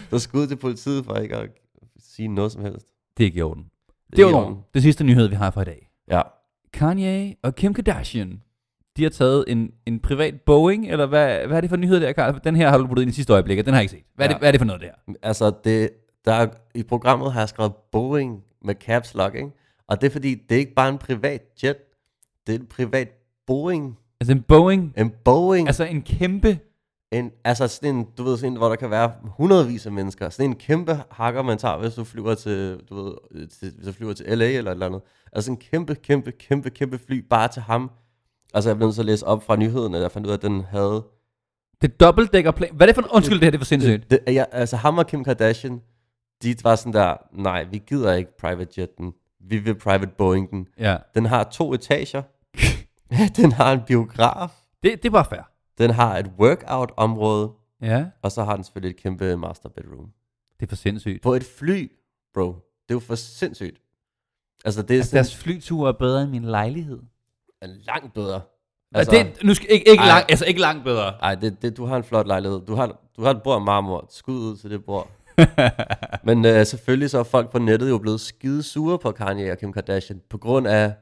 [0.10, 1.50] så skud til politiet for ikke at
[2.00, 2.88] sige noget som helst.
[3.18, 3.64] Det er ikke i orden.
[3.64, 4.58] Det Det er er orden.
[4.74, 5.90] det sidste nyhed, vi har for i dag.
[6.12, 6.22] Ja.
[6.74, 8.42] Kanye og Kim Kardashian,
[8.98, 12.02] de har taget en, en privat Boeing, eller hvad, hvad er det for en nyhed
[12.02, 12.40] der, Karl?
[12.44, 14.04] Den her har du puttet ind i sidste øjeblik, og den har jeg ikke set.
[14.16, 14.34] Hvad er, Ja.
[14.34, 15.14] det, hvad er det for noget der?
[15.24, 15.90] Altså, det,
[16.26, 19.50] der er, i programmet har jeg skrevet Boeing med caps lock, ikke?
[19.88, 21.78] Og det er fordi, det er ikke bare en privat jet.
[22.48, 23.10] Det er en privat
[23.48, 23.98] Boeing.
[24.24, 25.68] Altså en Boeing, En Boeing.
[25.68, 26.60] altså en kæmpe...
[27.12, 30.30] En, altså sådan en, du ved, sådan en, hvor der kan være hundredvis af mennesker.
[30.30, 33.92] Sådan en kæmpe hakker, man tager, hvis du flyver til, du ved, til, hvis du
[33.92, 35.02] flyver til LA eller et eller andet.
[35.34, 37.92] Altså en kæmpe, kæmpe, kæmpe, kæmpe fly bare til ham.
[38.54, 40.38] Altså jeg blev nødt til at læse op fra nyheden, at jeg fandt ud af,
[40.38, 41.04] at den havde...
[41.82, 42.70] Det er dobbeltdækkerplan.
[42.74, 43.10] Hvad er det for en...
[43.14, 44.12] Undskyld, det her det er for sindssygt.
[44.12, 45.82] Det, ja, altså ham og Kim Kardashian,
[46.44, 49.14] de var sådan der, nej, vi gider ikke private jetten.
[49.50, 50.68] Vi vil private Boeing den.
[50.80, 50.98] Ja.
[51.16, 52.22] Den har to etager.
[53.36, 54.50] den har en biograf.
[54.84, 55.42] Det, det var fair.
[55.78, 57.52] Den har et workout-område.
[57.82, 60.10] Ja, Og så har den selvfølgelig et kæmpe master bedroom.
[60.60, 61.22] det er for sindssygt.
[61.22, 61.92] På et fly,
[62.34, 62.48] bro.
[62.48, 63.78] Det er jo for sindssygt.
[64.66, 67.00] Altså, det er Altså, sådan deres flyture er bedre end min lejlighed.
[67.62, 68.42] langt bedre.
[68.96, 70.08] Altså, det, nu skal, ikke, ikke, Ej.
[70.08, 71.06] lang, altså, ikke langt bedre.
[71.22, 72.62] Ej, det, det, du har en flot lejlighed.
[72.62, 74.06] Du har, du har et bord af marmor.
[74.10, 75.10] Skud ud til det bord.
[76.28, 79.58] Men øh, selvfølgelig så er folk på nettet jo blevet skide sure på Kanye og
[79.58, 80.94] Kim Kardashian på grund af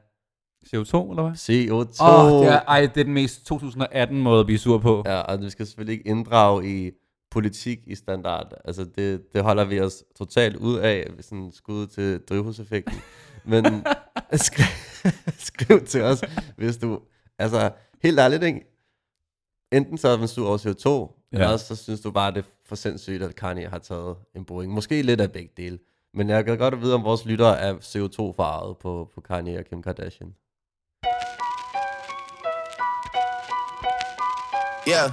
[0.66, 1.32] CO2, eller hvad?
[1.32, 2.02] CO2.
[2.02, 5.02] Åh, oh, det er, ej, det er den mest 2018 måde at blive sur på.
[5.06, 6.90] Ja, og vi skal selvfølgelig ikke inddrage i
[7.30, 8.52] politik i standard.
[8.64, 13.00] Altså, det, det holder vi os totalt ud af, hvis sådan skud til drivhuseffekten.
[13.44, 13.64] Men
[14.32, 14.66] skriv,
[15.38, 16.24] skriv til os,
[16.56, 17.00] hvis du...
[17.38, 17.70] Altså,
[18.02, 18.60] helt ærligt, ikke?
[19.72, 20.88] Enten så er man sur over CO2,
[21.32, 21.38] ja.
[21.44, 24.72] eller så synes du bare, det er for sindssygt, at Kanye har taget en Boeing.
[24.72, 25.78] Måske lidt af begge dele.
[26.14, 29.82] Men jeg kan godt vide, om vores lyttere er CO2-farvet på, på Kanye og Kim
[29.82, 30.34] Kardashian.
[34.84, 35.12] Yeah.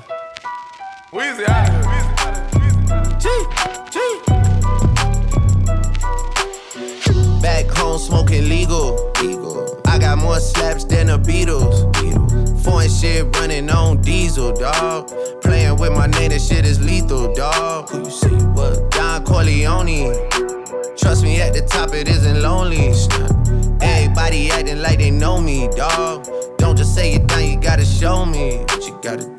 [1.13, 2.09] Weezy out of here.
[7.39, 9.11] Back home smoking legal.
[9.21, 9.79] Legal.
[9.85, 11.91] I got more slaps than the Beatles.
[11.93, 12.63] Beatles.
[12.63, 15.11] Foreign shit running on diesel, dog.
[15.43, 17.89] Playing with my name, that shit is lethal, dog.
[17.91, 18.27] Who you see?
[18.29, 18.89] What?
[18.89, 20.15] Don Corleone.
[20.97, 22.91] Trust me, at the top it isn't lonely.
[23.81, 26.25] Everybody acting like they know me, dog.
[26.57, 29.38] Don't just say it now, you gotta show me what you gotta do.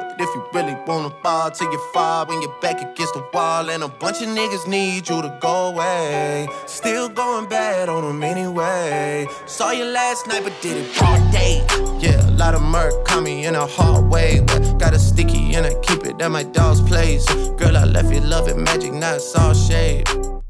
[0.21, 3.69] If you really wanna ball till you fall when you're back against the wall.
[3.71, 6.47] And a bunch of niggas need you to go away.
[6.67, 9.25] Still going bad on them anyway.
[9.47, 11.65] Saw you last night, but did it broad day.
[11.99, 14.41] Yeah, a lot of murk caught me in a hard way.
[14.45, 17.25] But got a sticky and I keep it at my dog's place.
[17.59, 20.07] Girl, I left you love it, magic, not all shade.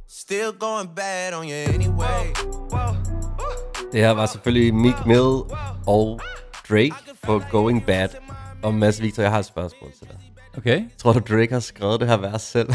[0.08, 2.34] Still going bad on you anyway.
[3.92, 5.32] Det her var selvfølgelig Meek Mill
[5.88, 6.22] og
[6.70, 8.31] Drake for Going Bad.
[8.64, 10.18] Og Mads Victor, jeg har et spørgsmål til dig.
[10.58, 10.84] Okay.
[10.98, 12.70] Tror du, Drake har skrevet det her vers selv?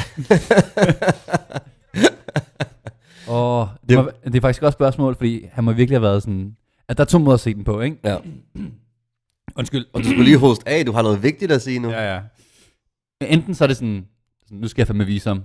[3.28, 6.22] Og det, må, det er faktisk også et spørgsmål, fordi han må virkelig have været
[6.22, 6.56] sådan...
[6.88, 7.96] At der er to måder at se den på, ikke?
[8.04, 8.18] ja.
[9.58, 9.86] Undskyld.
[9.92, 11.90] Og du skulle lige hoste af, du har noget vigtigt at sige nu.
[11.90, 12.20] Ja, ja.
[13.20, 14.06] Enten så er det sådan,
[14.44, 15.44] sådan nu skal jeg fandme vise ham.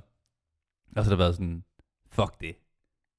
[0.95, 1.63] Og så har det været sådan,
[2.11, 2.55] fuck det.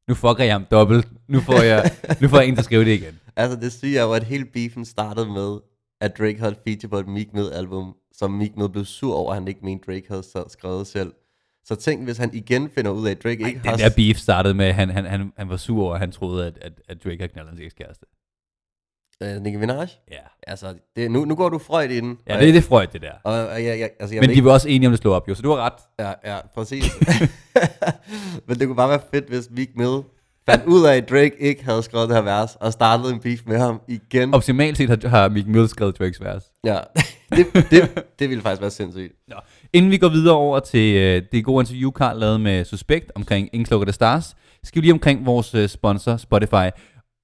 [0.08, 1.08] Nu fucker jeg ham dobbelt.
[1.28, 3.18] Nu får jeg, nu får jeg en til at skrive det igen.
[3.36, 5.58] Altså, det syge er jo, at hele beefen startede med,
[6.02, 9.14] at Drake havde et feature på et Meek Mill album, som Meek Mill blev sur
[9.14, 11.12] over, at han ikke mente, Drake havde så- skrevet selv.
[11.64, 13.76] Så tænk, hvis han igen finder ud af, at Drake ikke har...
[13.76, 16.12] Den der beef startede med, at han, han, han, han var sur over, at han
[16.12, 18.06] troede, at, at, at Drake havde knaldet hans ekskæreste.
[19.24, 19.88] Uh, Nicki Minaj?
[20.10, 20.16] Ja.
[20.46, 22.18] Altså, det, nu, nu går du Freud i den.
[22.28, 23.12] Ja, det er det Freud, det der.
[23.24, 25.14] Og, og jeg, jeg, altså, jeg Men de ikke, var også enige om, det slog
[25.14, 25.72] op, jo, så du har ret.
[26.24, 26.84] ja, ja, præcis.
[28.46, 30.02] Men det kunne bare være fedt, hvis Meek Mill
[30.50, 33.40] fandt ud af, at Drake ikke havde skrevet det her vers, og startede en beef
[33.46, 34.34] med ham igen.
[34.34, 36.44] Optimalt set har, har Meek Mill skrevet Drakes vers.
[36.64, 36.78] Ja,
[37.36, 39.12] det, det, det ville faktisk være sindssygt.
[39.28, 39.36] Nå.
[39.72, 43.48] Inden vi går videre over til øh, det gode interview, Karl lavede med Suspekt omkring
[43.52, 46.68] Ingen Slukker The Stars, skal vi lige omkring vores øh, sponsor Spotify.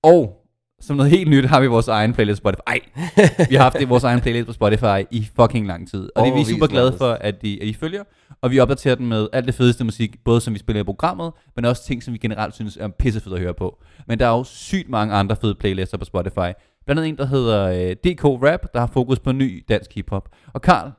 [0.03, 0.35] Og
[0.81, 2.63] som noget helt nyt har vi vores egen playlist på Spotify.
[2.67, 2.81] Ej,
[3.49, 6.11] vi har haft det, vores egen playlist på Spotify i fucking lang tid.
[6.15, 8.05] Og det er vi super glade for, at I, at I følger.
[8.43, 11.33] Og vi opdaterer den med alt det fedeste musik, både som vi spiller i programmet,
[11.57, 13.83] men også ting, som vi generelt synes er pissefedt at høre på.
[14.07, 16.53] Men der er jo sygt mange andre fede playlister på Spotify.
[16.85, 20.29] Blandt andet en, der hedder øh, DK Rap, der har fokus på ny dansk hiphop.
[20.55, 20.93] Og Karl,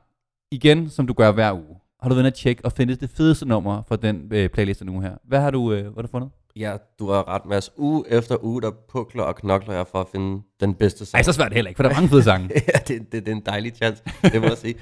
[0.50, 3.48] igen, som du gør hver uge, har du været at tjekke og finde det fedeste
[3.48, 5.16] nummer for den øh, playlist nu her.
[5.24, 6.30] Hvad har du, øh, hvad har du fundet?
[6.60, 7.70] Ja, du har ret, Mads.
[7.76, 11.18] Uge efter uge, der pukler og knokler jeg for at finde den bedste sang.
[11.18, 12.50] Ej, så svært er det heller ikke, for der er mange fede sange.
[12.74, 14.74] ja, det, det, det er en dejlig chance, det må jeg sige.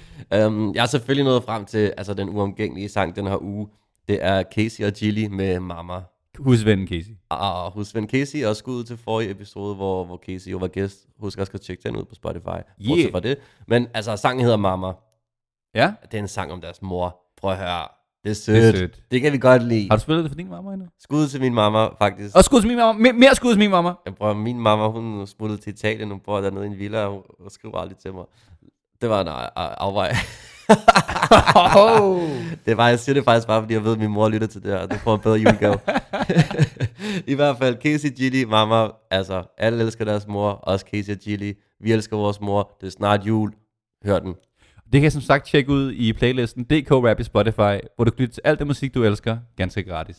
[0.46, 3.68] Um, jeg er selvfølgelig nået frem til altså, den uomgængelige sang den her uge.
[4.08, 6.00] Det er Casey og Gilly med Mama.
[6.38, 7.12] Husvennen Casey.
[7.28, 11.06] Og hos Svend Casey, og skud til forrige episode, hvor, hvor Casey jo var gæst.
[11.18, 12.46] Husk også at tjekke den ud på Spotify.
[12.46, 12.64] Yeah.
[12.88, 13.38] Bortset fra det.
[13.66, 14.92] Men altså, sangen hedder Mama.
[15.74, 15.92] Ja?
[16.02, 17.16] Det er en sang om deres mor.
[17.40, 17.97] Prøv at høre.
[18.28, 18.56] Det er sødt.
[18.62, 19.02] Det er sødt.
[19.10, 19.88] det kan vi godt lide.
[19.90, 20.86] Har du spillet det for din mamma endnu?
[21.00, 22.36] Skud til min mamma, faktisk.
[22.36, 23.10] Og skud til min mamma.
[23.10, 23.92] M- mere skud til min mamma.
[24.06, 27.26] Jeg prøver, min mamma, hun smuttede til Italien, hun bor dernede i en villa, og
[27.40, 28.24] hun skriver aldrig til mig.
[29.00, 30.14] Det var en af- af- afvej.
[31.76, 32.30] Oh.
[32.66, 34.62] det var, jeg siger det faktisk bare, fordi jeg ved, at min mor lytter til
[34.62, 35.78] det her, og det får en bedre julegave.
[37.32, 41.52] I hvert fald, Casey, Gilly, mamma, altså, alle elsker deres mor, også Casey og Gilly.
[41.80, 43.52] Vi elsker vores mor, det er snart jul.
[44.04, 44.34] Hør den.
[44.93, 48.11] Det kan jeg som sagt tjekke ud i playlisten DK Rap i Spotify, hvor du
[48.11, 50.16] kan lytte til alt det musik, du elsker, ganske gratis.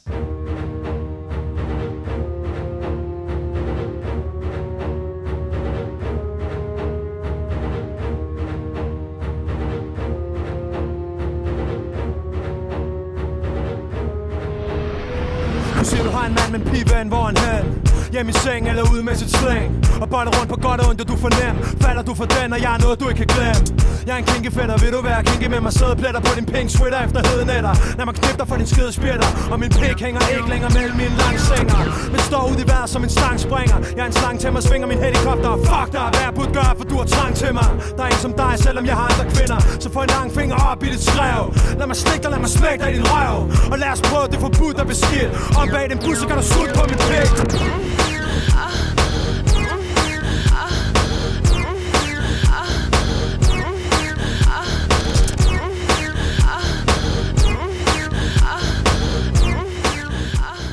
[16.30, 17.66] En mand men en pigeven, hvor han hen
[18.14, 19.70] Hjem i seng eller ude med sit slæng.
[20.02, 21.56] Og bolle rundt på godt og ondt, og du får nem.
[21.84, 23.62] Falder du for den, og jeg er noget, du ikke kan glemme.
[24.08, 25.74] Jeg er en kinkefætter, vil du være kinke med mig?
[25.80, 29.30] Sædepletter på din pink sweater efter hednætter Lad mig knippe dig for din skide spjætter.
[29.52, 31.80] Og min pik hænger ikke længere mellem mine langsenger
[32.14, 33.78] Men står ud i vejret som en stang springer.
[33.96, 35.52] Jeg er en slang til mig, svinger min helikopter.
[35.70, 37.68] Fuck dig, hvad jeg burde gøre, for du har trang til mig.
[38.00, 40.56] Der er en som dig, selvom jeg har andre kvinder Så få en lang finger
[40.56, 43.38] op i dit skrev Lad mig slikke dig, lad mig smække dig i din røv
[43.72, 45.32] Og lad os prøve det forbudt og beskidt
[45.62, 47.30] Om bag den bus, så kan du sutte på mit pik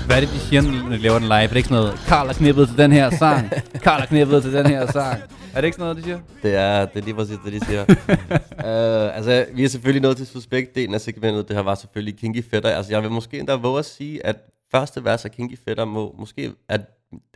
[0.07, 1.43] Hvad er det, de siger, når de laver den live?
[1.43, 3.51] Er det ikke sådan noget, Karl har knippet til den her sang?
[3.85, 5.23] Karl har knippet til den her sang.
[5.57, 6.19] Er det ikke sådan noget, de siger?
[6.43, 7.83] Det er, det er lige præcis det, de siger.
[7.83, 11.49] uh, altså, vi er selvfølgelig nået til suspekt-delen af segmentet.
[11.49, 12.71] Det her var selvfølgelig Kinky Fætter.
[12.71, 14.37] Altså, jeg vil måske endda våge at sige, at
[14.71, 16.79] første vers af Kinky Fætter må, måske er,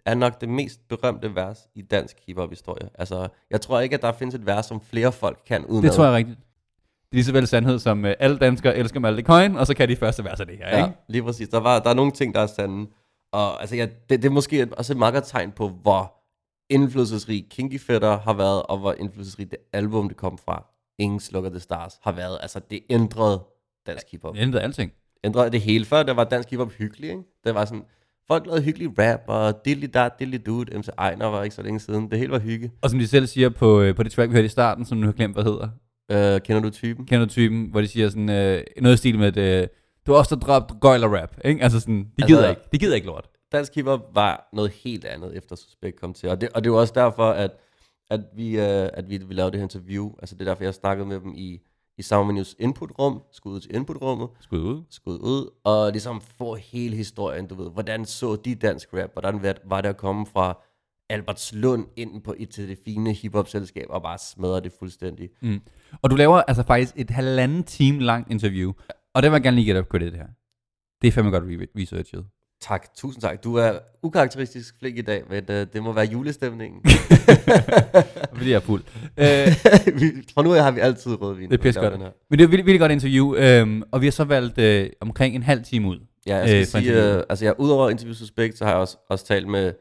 [0.04, 2.88] er nok det mest berømte vers i dansk hiphop-historie.
[2.94, 5.92] Altså, jeg tror ikke, at der findes et vers, som flere folk kan uden Det
[5.92, 6.38] tror jeg rigtigt.
[6.38, 9.74] Det er lige så vel sandhed som uh, alle danskere elsker Malte Coin, og så
[9.74, 10.98] kan de første vers af det her, Ja, ikke?
[11.08, 11.48] lige præcis.
[11.48, 12.90] Der, var, der er nogle ting, der er sande.
[13.32, 16.19] Og altså, ja, det, det er måske også et meget godt tegn på, hvor
[16.70, 20.66] indflydelsesrig Kinky Fetter har været, og hvor indflydelsesrig det album, det kom fra,
[20.98, 22.38] Ingen Slukker the Stars, har været.
[22.42, 23.40] Altså, det ændrede
[23.86, 24.34] dansk hiphop.
[24.34, 24.92] Det ændrede alting.
[25.24, 25.84] ændrede det hele.
[25.84, 27.22] Før der var dansk hiphop hyggelig, ikke?
[27.44, 27.84] Det var sådan,
[28.26, 31.80] folk lavede hyggelig rap, og dilly da, dilly dude, MC Ejner var ikke så længe
[31.80, 32.10] siden.
[32.10, 32.70] Det hele var hygge.
[32.82, 35.00] Og som de selv siger på, øh, på det track, vi hørte i starten, som
[35.00, 35.68] du har glemt, hvad hedder,
[36.12, 37.06] Uh, kender du typen?
[37.06, 39.68] kender du typen, hvor de siger sådan, øh, noget i stil med, at øh,
[40.06, 41.62] du har også dræbt gøjler rap, ikke?
[41.62, 43.28] Altså sådan, de Altså- gider ikke, de gider ikke lort.
[43.52, 46.28] Dansk hiphop var noget helt andet, efter Suspekt kom til.
[46.28, 47.50] Og det, og det var også derfor, at,
[48.10, 50.12] at, vi, øh, at vi, vi lavede det her interview.
[50.18, 51.60] Altså det er derfor, jeg snakkede med dem i,
[51.98, 54.82] i Sound News inputrum, skud ud til inputrummet, Skud ud.
[54.90, 59.42] skud ud, og ligesom få hele historien, du ved, hvordan så de dansk rap, hvordan
[59.42, 60.58] var- var det at komme fra
[61.08, 65.30] Albertslund ind på et til det fine hiphop-selskab og bare smadre det fuldstændig.
[65.42, 65.60] Mm.
[66.02, 68.72] Og du laver altså faktisk et halvanden time langt interview,
[69.14, 70.26] og det vil jeg gerne lige give dig credit her.
[71.02, 72.26] Det er fandme godt re- researchet.
[72.60, 73.44] Tak, tusind tak.
[73.44, 76.80] Du er ukarakteristisk flink i dag, men uh, det må være julestemningen.
[78.34, 78.82] Fordi jeg er fuld.
[79.16, 79.26] Øh,
[80.00, 81.50] Vi- Fra nu af har vi altid rødvin.
[81.50, 82.00] det er når vi pisse laver godt.
[82.00, 82.12] den her.
[82.30, 85.34] Men det er et virkelig godt interview, øhm, og vi har så valgt øh, omkring
[85.34, 85.98] en halv time ud.
[86.26, 87.16] Ja, jeg skal øh, øh, for sige, interviewet.
[87.18, 89.72] øh, altså jeg, udover interview suspekt, så har jeg også, også talt med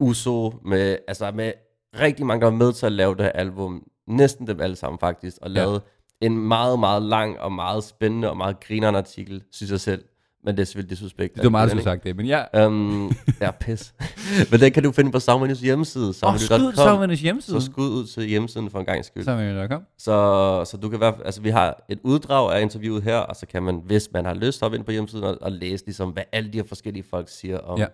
[0.00, 1.52] Uso, med, altså med
[2.00, 3.82] rigtig mange, der var med til at lave det her album.
[4.08, 5.54] Næsten dem alle sammen faktisk, og Ja.
[5.54, 5.82] lavet
[6.20, 10.04] en meget, meget lang og meget spændende og meget grinerende artikel, synes jeg selv.
[10.48, 11.34] Men det er selvfølgelig det suspekt.
[11.34, 12.66] Det var meget, skulle sagt det, men ja.
[12.66, 13.94] Um, ja, pis.
[14.50, 16.08] Men den kan du finde på Soundmanus hjemmeside.
[16.08, 16.60] Og soundmenu.com.
[16.60, 17.60] skud Savnernes hjemmeside.
[17.60, 19.24] Så skud ud til hjemmesiden for en gang skyld.
[19.24, 19.82] Savnernes.com.
[19.98, 23.46] Så, så du kan være, altså vi har et uddrag af interviewet her, og så
[23.46, 26.22] kan man, hvis man har lyst, hoppe ind på hjemmesiden og, og læse ligesom, hvad
[26.32, 27.86] alle de her forskellige folk siger om, ja.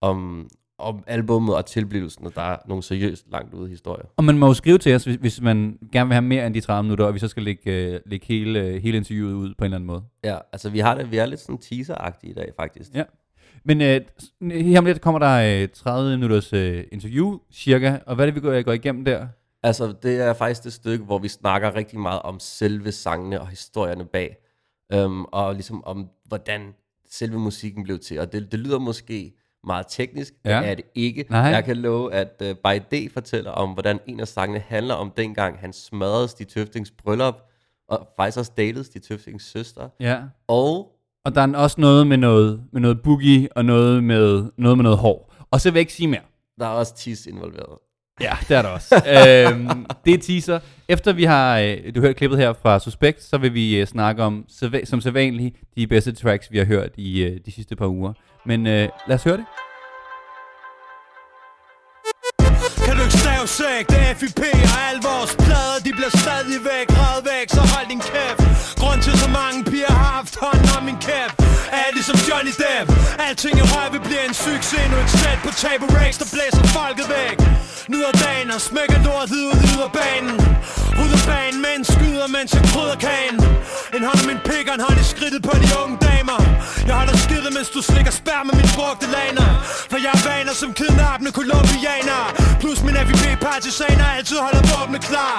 [0.00, 0.48] om,
[0.78, 4.04] om albummet og tilblivelsen, og der er nogle seriøst langt ude historier.
[4.16, 6.54] Og man må jo skrive til os, hvis, hvis man gerne vil have mere end
[6.54, 9.54] de 30 minutter, og vi så skal lægge, øh, lægge hele, øh, hele interviewet ud
[9.58, 10.02] på en eller anden måde.
[10.24, 12.94] Ja, altså vi har det, vi er lidt sådan teaser-agtige i dag, faktisk.
[12.94, 13.04] Ja.
[13.64, 14.00] Men øh,
[14.50, 17.98] her om lidt kommer der øh, 30 minutters øh, interview, cirka.
[18.06, 19.26] Og hvad er det, vi går, går igennem der?
[19.62, 23.48] Altså, det er faktisk det stykke, hvor vi snakker rigtig meget om selve sangene og
[23.48, 24.36] historierne bag.
[24.94, 26.74] Um, og ligesom om, hvordan
[27.10, 28.20] selve musikken blev til.
[28.20, 30.62] Og det, det lyder måske meget teknisk, det Ja.
[30.62, 31.24] er det ikke.
[31.30, 31.40] Nej.
[31.40, 35.12] Jeg kan love, at uh, By D fortæller om, hvordan en af sangene handler om
[35.16, 37.34] dengang, han smadrede Stig Tøftings bryllup,
[37.88, 39.88] og faktisk også datede Stig Tøftings søster.
[40.00, 40.20] Ja.
[40.48, 40.94] Og
[41.24, 44.82] Og der er også noget med noget, med noget boogie, og noget med noget, med
[44.82, 45.34] noget hår.
[45.50, 46.20] Og så vil jeg ikke sige mere.
[46.60, 47.78] der er også tis involveret.
[48.20, 48.94] Ja, det er der også.
[48.94, 50.58] øhm, det er teaser.
[50.88, 54.22] Efter vi har, øh, du hørt klippet her fra Suspekt, så vil vi øh, snakke
[54.22, 54.44] om,
[54.84, 58.12] som sædvanligt, de bedste tracks, vi har hørt i øh, de sidste par uger.
[58.46, 59.44] Men øh, lad os høre det.
[62.84, 66.86] Kan du ikke stavsæk, det er FIP og alle vores plader De bliver stadig væk,
[67.00, 68.40] red væk, så hold din kæft
[68.80, 71.37] Grund til så mange piger har haft hånden om min kæft
[72.08, 72.86] som Johnny Depp.
[73.26, 74.84] Alting i røg vil blive en succes.
[74.90, 77.36] Nu et sæt på Table Rex, der blæser folket væk.
[77.92, 80.36] Nyder dagen og smækker lort ud ud af banen.
[80.98, 83.36] Rydder banen, men skyder, mens jeg krydder kagen.
[83.96, 86.40] En hånd af min pik og en hånd i skridtet på de unge damer.
[86.88, 89.50] Jeg holder skidtet, mens du slikker spær med min brugte laner.
[89.90, 92.22] For jeg er vaner som kidnappende kolumbianer
[92.60, 95.36] Plus min AVP partisaner altid holder våbne klar.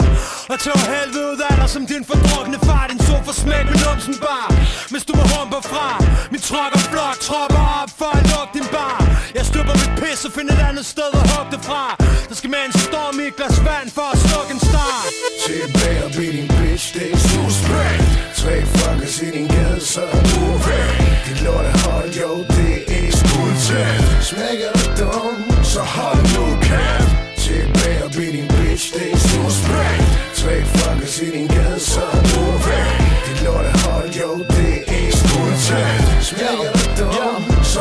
[0.51, 4.15] Og tager helvede ud af dig som din fordrukne far Din sofa smæk med numsen
[4.25, 4.47] bar.
[4.91, 5.87] Mens du må humper fra
[6.31, 8.99] Min tro pakker flok tropper op for at lukke din bar.
[9.37, 11.83] Jeg støber mit pis og finder et andet sted at hugge det fra.
[12.29, 14.99] Der skal med en storm i et glas vand for at slukke en star
[15.45, 18.07] Tilbage og bliv din bitch, det er suspekt.
[18.41, 20.97] Tre fuckers i din gade, så er du væk.
[21.27, 24.01] Dit lorte hold, jo, det er skuldtæt.
[24.29, 25.37] Smækker du dum,
[25.73, 27.11] så hold nu kæft.
[27.43, 30.07] Tilbage og bliv din bitch, det er suspekt.
[30.39, 32.97] Tre fuckers i din gade, så er du væk.
[33.27, 35.98] Dit lorte hold, jo, det er skuldtæt.
[36.29, 37.79] Smækker du dum, så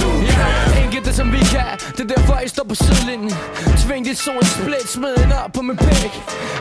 [0.00, 0.26] du nu
[0.96, 1.72] kæft det som vi kan.
[1.96, 3.34] Det er derfor I står på sidelinjen.
[3.82, 6.12] Tving dit sol split Smid op på min pæk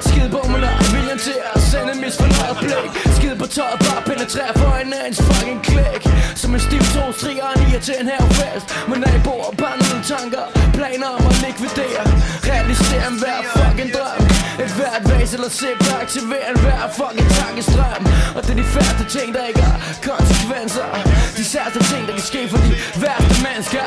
[0.07, 2.91] Skid på mig når viljen til at sende en misfornøjet blik.
[3.15, 6.01] Skid på tøjet Bare penetrer for en ens fucking klæk
[6.41, 10.45] Som en stiv to striger en irriterende herfest Med naboer bandede tanker.
[10.77, 12.03] Planer om at likvidere.
[12.49, 14.24] Realisere en hver fucking drøm
[14.79, 18.03] hvert vas eller sip Aktivere en hver fucking tankestrøm
[18.35, 19.77] Og det er de færreste ting der ikke har
[20.09, 20.87] konsekvenser.
[21.37, 22.71] De særste ting der kan ske for de
[23.03, 23.85] værste mennesker.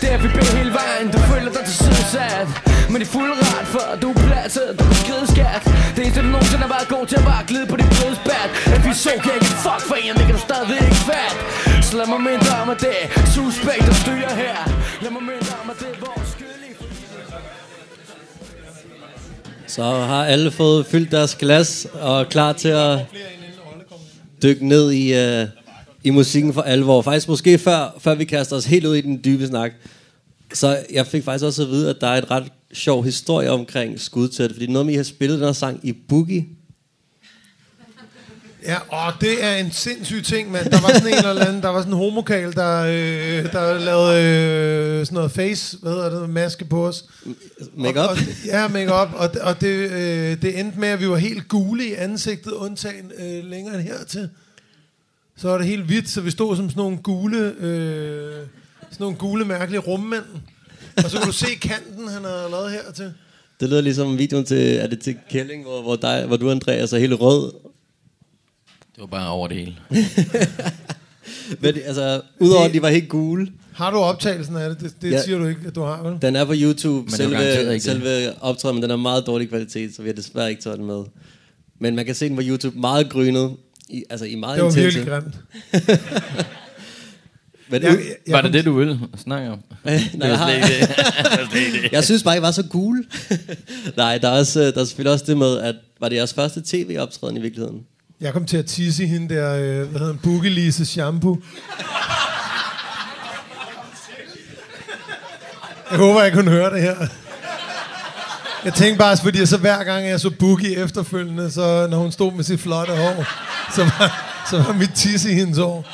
[0.00, 0.28] Det er vi
[0.58, 1.06] hele vejen.
[1.14, 2.48] Du føler dig til sidesat
[2.92, 5.62] Men i fuld ret for du er plattet Du er skrideskat
[5.94, 8.80] Det eneste du nogensinde har været god til at bare glide på dit blødspat At
[8.86, 11.36] vi så kan ikke fuck for en Det kan du stadig ikke fat
[11.86, 14.56] Så lad mig mindre om at det er Suspekt der styrer her.
[15.02, 16.25] Lad mig mindre om at det er vores
[19.66, 22.98] Så har alle fået fyldt deres glas og er klar til at
[24.42, 25.12] dykke ned i,
[25.42, 25.48] uh,
[26.04, 27.02] i musikken for alvor.
[27.02, 29.72] Faktisk måske før, før vi kaster os helt ud i den dybe snak.
[30.52, 34.00] Så jeg fik faktisk også at vide, at der er et ret sjov historie omkring
[34.00, 34.52] skudtæt.
[34.52, 36.46] Fordi noget med, I har spillet den her sang i Boogie.
[38.66, 40.70] Ja, og det er en sindssyg ting, mand.
[40.70, 44.22] Der var sådan en eller anden, der var sådan en homokal, der, øh, der lavede
[45.00, 47.04] øh, sådan noget face, hvad hedder det, maske på os.
[47.74, 47.96] Make-up?
[47.96, 49.08] Og, og, ja, make-up.
[49.14, 53.12] Og, og det, øh, det endte med, at vi var helt gule i ansigtet, undtagen
[53.18, 54.28] øh, længere end hertil.
[55.36, 58.32] Så var det helt hvidt, så vi stod som sådan nogle gule, øh,
[58.90, 60.24] sådan nogle gule mærkelige rummænd.
[60.96, 63.12] Og så kunne du se kanten, han havde lavet hertil.
[63.60, 66.92] Det lyder ligesom videoen til, er det til Kælling, hvor, hvor, dig, hvor du, Andreas,
[66.92, 67.52] er helt rød.
[68.96, 69.76] Det var bare over det hele.
[71.60, 74.80] Men det- altså, udover at de var helt gule, Har du optagelsen af det?
[74.80, 75.22] Det, det Ja.
[75.22, 76.18] siger du ikke, at du har, vel?
[76.22, 80.02] den er på YouTube, Men selve, selve optræden, men den er meget dårlig kvalitet, så
[80.02, 81.04] vi har desværre ikke taget den med.
[81.78, 83.56] Men man kan se den på YouTube, meget grynet,
[83.88, 84.98] i, altså i meget Det var intense.
[84.98, 85.34] virkelig grimt.
[87.70, 89.58] Men Jeg, jeg, jeg Var det det, du ville snakke om?
[89.84, 90.64] Nej, Det var jeg,
[91.50, 92.04] slet ikke det.
[92.04, 93.04] Synes bare, I var så gule.
[93.96, 96.62] Nej, der er, også, der er selvfølgelig også det med, at var det jeres første
[96.66, 97.80] tv-optræden i virkeligheden?
[98.20, 101.38] Jeg kom til at tisse i hende der, øh, hvad hedder den, Boogie shampoo.
[105.90, 106.96] Jeg håber, jeg kunne høre det her.
[108.64, 112.32] Jeg tænkte bare, fordi så hver gang jeg så Boogie efterfølgende, så når hun stod
[112.32, 113.24] med sit flotte hår,
[113.74, 115.84] så var, så var mit tisse i hendes hår.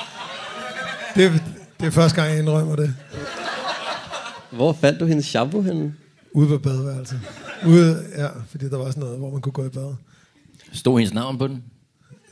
[1.15, 1.43] Det,
[1.81, 2.95] det er første gang, jeg indrømmer det.
[4.51, 5.95] Hvor fandt du hendes shampoo henne?
[6.33, 7.21] Ude på badeværelset.
[7.67, 9.95] Ude, ja, fordi der var sådan noget, hvor man kunne gå i bad.
[10.73, 11.63] Stod hendes navn på den?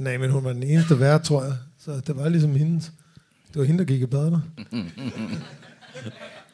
[0.01, 1.55] Nej, men hun var den eneste vært, tror jeg.
[1.85, 2.93] Så det var ligesom hendes.
[3.53, 4.41] Det var hende, der gik i bad der.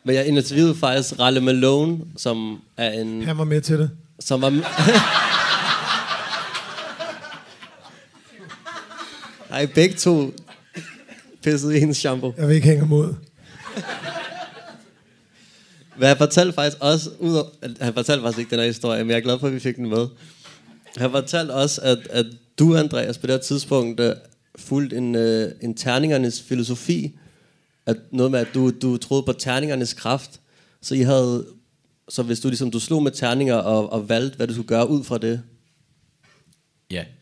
[0.05, 3.22] Men jeg interviewede faktisk Ralle Malone, som er en...
[3.22, 3.90] Han var med til det.
[4.20, 4.51] Som var...
[9.51, 10.32] Ej, begge to
[11.42, 12.34] pissede i hendes shampoo.
[12.36, 13.14] Jeg vil ikke hænge mod.
[15.97, 17.44] Men han fortalte faktisk også, ud
[17.80, 19.76] han fortalte faktisk ikke den her historie, men jeg er glad for, at vi fik
[19.76, 20.07] den med.
[20.97, 22.26] Han fortalte også, at, at
[22.59, 24.11] du, Andreas, på det her tidspunkt uh,
[24.57, 27.18] fulgte en, uh, en terningernes filosofi.
[27.86, 30.40] At noget med, at du, du troede på terningernes kraft.
[30.82, 31.47] Så I havde,
[32.09, 34.88] så hvis du ligesom, du slog med terninger og, og valgte, hvad du skulle gøre
[34.88, 35.42] ud fra det.
[36.90, 37.05] Ja.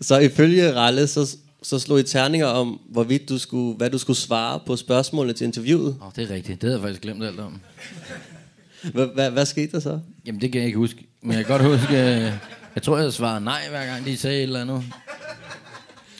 [0.00, 4.16] Så ifølge Ralle, så, så slog I terninger om, hvorvidt du skulle, hvad du skulle
[4.16, 5.96] svare på spørgsmålene til interviewet.
[6.00, 6.62] Oh, det er rigtigt.
[6.62, 7.60] Det havde jeg faktisk glemt alt om.
[9.14, 9.98] Hvad, skete der så?
[10.26, 11.06] Jamen, det kan jeg ikke huske.
[11.22, 12.16] Men jeg kan godt huske...
[12.16, 12.32] øh,
[12.74, 14.82] Jeg tror, jeg svarede nej, hver gang de sagde et eller andet.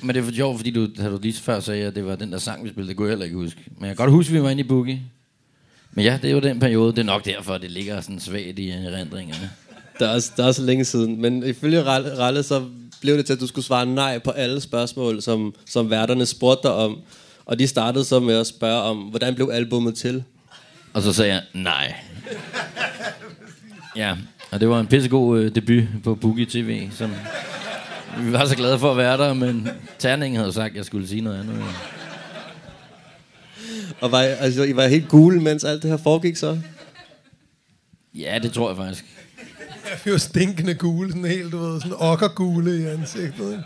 [0.03, 2.17] Men det er for sjovt, fordi du, da du lige før sagde, at det var
[2.17, 2.89] den der sang, vi spillede.
[2.89, 3.61] Det kunne jeg heller ikke huske.
[3.79, 5.03] Men jeg kan godt huske, at vi var inde i Boogie.
[5.93, 6.93] Men ja, det er jo den periode.
[6.93, 9.51] Det er nok derfor, det ligger sådan svagt i erindringerne.
[9.99, 11.21] Der er, også, der er også længe siden.
[11.21, 12.65] Men ifølge Ralle, så
[13.01, 16.69] blev det til, at du skulle svare nej på alle spørgsmål, som, som værterne spurgte
[16.69, 17.01] dig om.
[17.45, 20.25] Og de startede så med at spørge om, hvordan blev albummet til?
[20.93, 21.95] Og så sagde jeg nej.
[23.97, 24.17] Ja,
[24.51, 27.11] og det var en pissegod øh, debut på Boogie TV, som
[28.21, 29.69] vi var så glade for at være der, men
[29.99, 31.65] terningen havde sagt, at jeg skulle sige noget andet.
[34.01, 36.59] Og var, I- altså, I var helt gule, mens alt det her foregik så?
[38.15, 39.05] Ja, det tror jeg faktisk.
[40.05, 43.51] Vi var stinkende gule, sådan helt, du ved, sådan okkergule i ansigtet.
[43.53, 43.65] Ikke?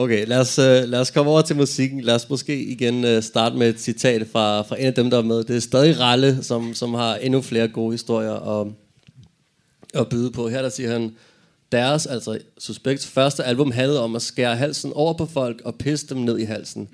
[0.00, 2.00] Okay, lad os, øh, lad os komme over til musikken.
[2.00, 5.18] Lad os måske igen øh, starte med et citat fra, fra en af dem, der
[5.18, 5.44] er med.
[5.44, 8.66] Det er stadig Ralle, som, som har endnu flere gode historier at,
[9.94, 10.48] at byde på.
[10.48, 11.16] Her der siger han,
[11.72, 16.06] deres, altså Suspects første album handlede om at skære halsen over på folk og pisse
[16.06, 16.88] dem ned i halsen.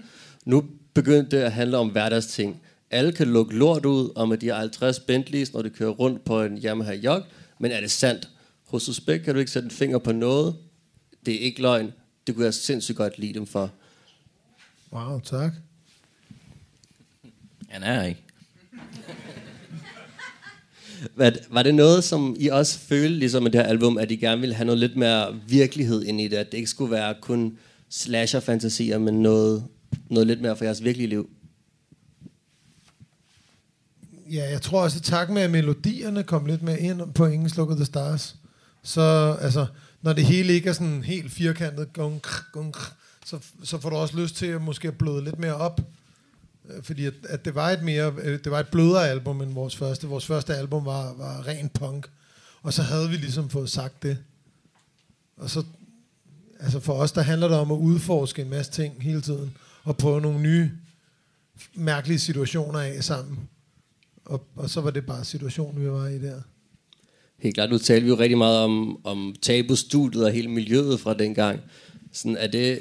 [0.44, 2.61] Nu begyndte det at handle om hverdagsting.
[2.90, 6.24] Alle kan lukke lort ud om, at de har 50 Bentleys, når de kører rundt
[6.24, 7.22] på en Yamaha Jog.
[7.61, 8.28] Men er det sandt?
[8.68, 10.54] Hos Suspect kan du ikke sætte en finger på noget.
[11.26, 11.92] Det er ikke løgn.
[12.27, 13.70] Det kunne jeg sindssygt godt lide dem for.
[14.93, 15.53] Wow, tak.
[17.68, 18.22] Han er ikke.
[21.16, 24.16] Var, var det noget, som I også følte, ligesom med det her album, at I
[24.16, 26.37] gerne ville have noget lidt mere virkelighed ind i det?
[26.37, 27.59] At det ikke skulle være kun
[27.91, 29.64] slasher-fantasier, men noget,
[30.11, 31.31] noget lidt mere for jeres virkelige liv?
[34.31, 37.57] Ja, jeg tror også, at tak med, at melodierne kom lidt mere ind på Engelsk
[37.57, 38.37] Look of the Stars.
[38.83, 39.66] Så altså,
[40.07, 42.74] når det hele ikke er sådan helt firkantet, gung, gung,
[43.24, 45.80] så, så får du også lyst til at måske bløde lidt mere op.
[46.68, 49.52] Øh, fordi at, at det var et mere, øh, det var et blødere album end
[49.52, 50.07] vores første.
[50.07, 52.07] Vores første album var, var ren punk.
[52.62, 54.18] Og så havde vi ligesom fået sagt det.
[55.36, 55.64] Og så,
[56.61, 59.57] altså for os, der handler det om at udforske en masse ting hele tiden.
[59.84, 60.70] Og prøve nogle nye,
[61.74, 63.48] mærkelige situationer af sammen.
[64.24, 66.42] Og, og så var det bare situationen, vi var i der.
[67.39, 67.70] Helt klart.
[67.70, 71.61] Nu talte vi jo rigtig meget om, om tabu-studiet og hele miljøet fra dengang.
[72.12, 72.78] Sådan, er, det,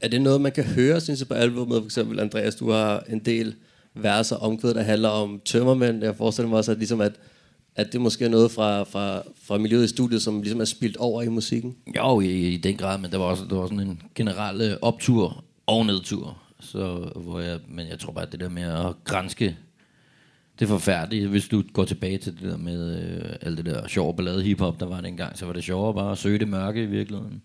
[0.00, 1.78] er det noget, man kan høre, synes jeg, på albumet?
[1.78, 3.54] For eksempel, Andreas, du har en del
[3.94, 6.04] verser omkvædet, der handler om tømmermænd.
[6.04, 7.12] Jeg forestiller mig også, at, ligesom at,
[7.76, 10.96] at det måske er noget fra, fra, fra miljøet i studiet, som ligesom er spildt
[10.96, 11.76] over i musikken.
[11.96, 14.76] Jo, i, i den grad, men der var også der var sådan en generel øh,
[14.82, 16.38] optur og nedtur.
[16.60, 19.56] Så, hvor jeg, men jeg tror bare, at det der med at grænske
[20.58, 21.28] det er forfærdeligt.
[21.28, 24.80] Hvis du går tilbage til det der med øh, alt det der sjove ballade hiphop,
[24.80, 27.42] der var dengang, så var det sjovere bare at søge det mørke i virkeligheden.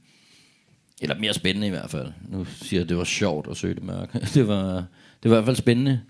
[1.02, 2.08] Eller mere spændende i hvert fald.
[2.28, 4.20] Nu siger jeg, at det var sjovt at søge det mørke.
[4.34, 4.86] det, var,
[5.24, 6.02] det var i hvert fald spændende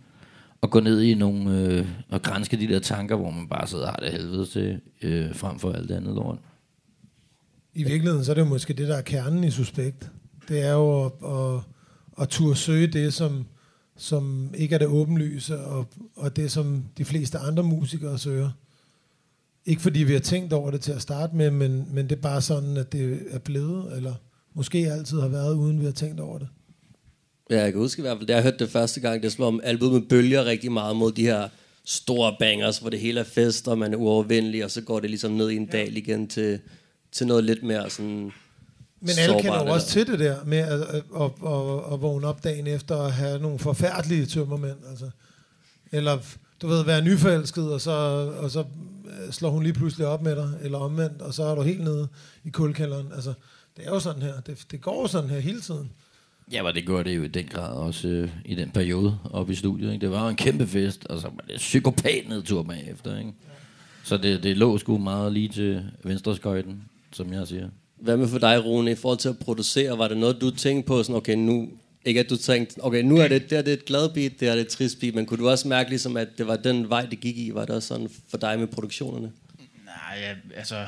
[0.63, 3.85] at gå ned i nogle, øh, og grænske de der tanker, hvor man bare sidder
[3.85, 6.37] og har det helvede til, øh, frem for alt det andet lort.
[7.73, 10.11] I virkeligheden, så er det jo måske det, der er kernen i Suspekt.
[10.47, 11.61] Det er jo at, at,
[12.21, 13.45] at turde søge det, som,
[13.99, 18.49] som ikke er det åbenlyse, og, og det, som de fleste andre musikere søger.
[19.65, 22.21] Ikke fordi vi har tænkt over det til at starte med, men, men det er
[22.21, 24.13] bare sådan, at det er blevet, eller
[24.53, 26.47] måske altid har været, uden vi har tænkt over det.
[27.49, 29.31] Ja, jeg kan huske i hvert fald, da jeg hørte det første gang, det er
[29.31, 31.49] som om albumet bølger rigtig meget mod de her
[31.85, 35.09] store bangers, hvor det hele er fest, og man er uovervindelig, og så går det
[35.09, 36.59] ligesom ned i en dal igen til,
[37.11, 38.31] til noget lidt mere sådan
[39.01, 42.27] Men alle kender jo også til det der med at, at, at, at, at vågne
[42.27, 44.77] op dagen efter og have nogle forfærdelige tømmermænd.
[44.89, 45.09] Altså.
[45.91, 46.17] Eller
[46.61, 47.91] du ved, være nyforelsket, og så,
[48.39, 48.59] og så
[49.05, 51.83] øh, slår hun lige pludselig op med dig, eller omvendt, og så er du helt
[51.83, 52.07] nede
[52.43, 53.11] i kuldkælderen.
[53.15, 53.33] Altså,
[53.77, 54.39] det er jo sådan her.
[54.39, 55.91] Det, det går jo sådan her hele tiden.
[56.51, 59.53] Ja, men det gjorde det jo i den grad også øh, i den periode oppe
[59.53, 59.93] i studiet.
[59.93, 60.01] Ikke?
[60.01, 63.17] Det var jo en kæmpe fest, og så var det psykopat nedtur bagefter.
[63.17, 63.33] Ikke?
[64.03, 66.83] Så det, det lå sgu meget lige til venstreskøjten,
[67.13, 67.69] som jeg siger.
[67.99, 69.97] Hvad med for dig, Rune, i forhold til at producere?
[69.97, 71.69] Var det noget, du tænkte på, sådan, okay, nu,
[72.05, 74.47] ikke at du tænkte, okay, nu er det, det er det et glad beat, det
[74.47, 76.89] er det et trist beat, men kunne du også mærke, ligesom, at det var den
[76.89, 77.51] vej, det gik i?
[77.53, 79.31] Var det også sådan for dig med produktionerne?
[79.85, 80.87] Nej, ja, altså,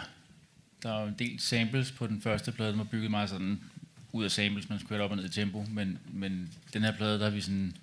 [0.84, 3.59] der var en del samples på den første plade, den var bygget meget sådan
[4.12, 7.20] ud af samples, man skulle op og ned i tempo, men, men den her plade,
[7.20, 7.76] der har vi sådan,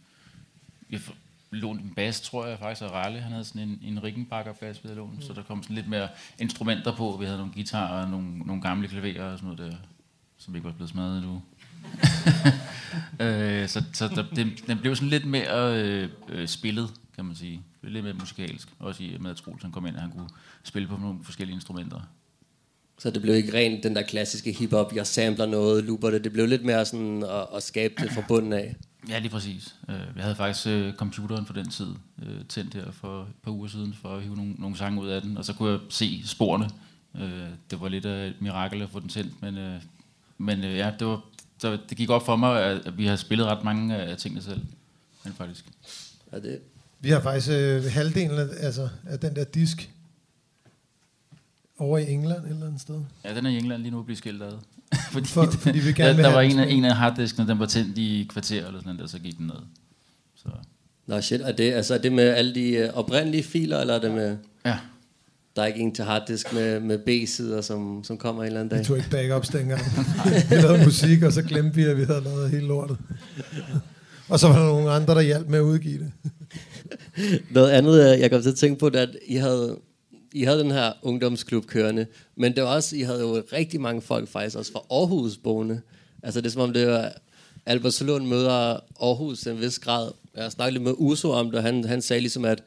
[0.88, 1.14] vi har
[1.50, 4.88] lånt en bas, tror jeg faktisk, af Ralle, han havde sådan en, en Rickenbacker-bas, vi
[4.88, 5.20] havde lånt, mm.
[5.20, 8.62] så der kom sådan lidt mere instrumenter på, vi havde nogle guitarer og nogle, nogle
[8.62, 9.78] gamle klaverer og sådan noget der,
[10.38, 11.42] som ikke var blevet smadret endnu.
[13.24, 17.36] øh, så så der, den, den blev sådan lidt mere øh, øh, spillet, kan man
[17.36, 17.62] sige.
[17.82, 20.28] Lidt mere musikalsk, også i med at Troels han kom ind, og han kunne
[20.62, 22.00] spille på nogle forskellige instrumenter.
[22.98, 26.24] Så det blev ikke rent den der klassiske hiphop, jeg samler noget, looper det.
[26.24, 28.76] Det blev lidt mere sådan at, at skabe det fra bunden af.
[29.08, 29.74] Ja, lige præcis.
[29.88, 33.50] Øh, Jeg havde faktisk øh, computeren for den tid øh, tændt her for et par
[33.50, 35.80] uger siden, for at hive nogle, nogle sange ud af den, og så kunne jeg
[35.88, 36.70] se sporene.
[37.70, 39.78] Det var lidt af et mirakel at få den tændt, men,
[40.38, 41.20] men ja, det, var,
[41.58, 44.42] så det gik op for mig, at at vi har spillet ret mange af tingene
[44.42, 44.60] selv.
[45.24, 45.66] Men faktisk.
[46.32, 46.60] Ja, det,
[47.00, 49.90] Vi har faktisk øh, halvdelen af, altså, af den der disk
[51.78, 53.00] over i England et eller andet sted.
[53.24, 54.52] Ja, den er i England lige nu blevet skilt ad.
[55.12, 57.66] fordi, For- fordi vi gerne der, der var en af, en af harddiskene, den var
[57.66, 59.54] tændt i kvarter eller sådan noget, så gik den ned.
[60.36, 60.48] Så.
[61.06, 64.00] Nå shit, er det, altså, er det med alle de øh, oprindelige filer, eller er
[64.00, 64.36] det med...
[64.64, 64.78] Ja.
[65.56, 68.70] Der er ikke en til harddisk med, med B-sider, som, som kommer en eller anden
[68.70, 68.86] Vi dag?
[68.86, 69.80] tog ikke backups dengang.
[70.50, 72.96] vi lavede musik, og så glemte vi, at vi havde lavet hele lortet.
[74.28, 76.12] og så var der nogle andre, der hjalp med at udgive det.
[77.50, 79.76] Noget andet, øh, jeg kom til at tænke på, det er, at I havde,
[80.32, 82.06] I havde den her ungdomsklub kørende,
[82.36, 85.80] men det var også, I havde jo rigtig mange folk faktisk også fra Aarhus boende.
[86.22, 87.12] Altså det er som om det var,
[87.66, 90.10] Albertslund møder Aarhus til en vis grad.
[90.36, 92.62] Jeg snakkede lidt med Uso om det, og han, han sagde ligesom, at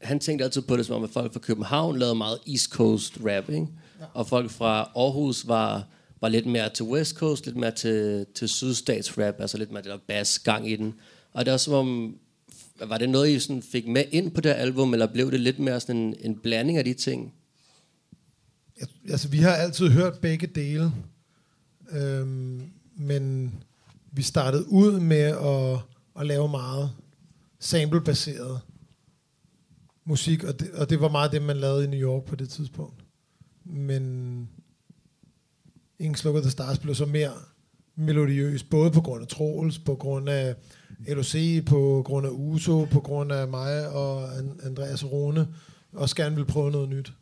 [0.00, 3.18] han tænkte altid på det som om, at folk fra København lavede meget East Coast
[3.26, 3.66] rap, ikke?
[4.14, 5.86] Og folk fra Aarhus var,
[6.20, 9.82] var lidt mere til West Coast, lidt mere til, til sydstats rap, altså lidt mere
[9.82, 10.94] der bass gang i den.
[11.32, 12.16] Og det er som om,
[12.88, 15.58] var det noget, I sådan fik med ind på det album, eller blev det lidt
[15.58, 17.34] mere sådan en, en blanding af de ting?
[18.80, 20.92] Jeg, altså, vi har altid hørt begge dele.
[21.90, 22.62] Øhm,
[22.96, 23.54] men
[24.12, 25.78] vi startede ud med at,
[26.20, 26.90] at lave meget
[27.58, 28.60] samplebaseret
[30.04, 32.48] musik, og det, og det var meget det, man lavede i New York på det
[32.48, 33.04] tidspunkt.
[33.64, 34.48] Men
[35.98, 37.32] Ingen Slukket The Stars blev så mere
[37.96, 40.54] melodiøs, både på grund af Troels, på grund af
[41.08, 45.48] LOC, på grund af Uso, på grund af mig og An- Andreas Rune,
[45.92, 47.12] også gerne vil prøve noget nyt.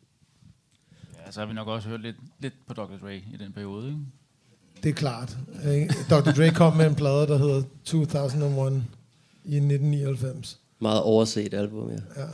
[1.26, 2.96] Ja, så har vi nok også hørt lidt, lidt på Dr.
[3.02, 3.98] Dre i den periode, ikke?
[4.82, 5.36] Det er klart.
[5.72, 5.94] ikke?
[6.10, 6.30] Dr.
[6.30, 8.72] Dre kom med en plade, der hedder 2001
[9.44, 10.60] i 1999.
[10.80, 12.22] Meget overset album, ja.
[12.22, 12.26] Ja.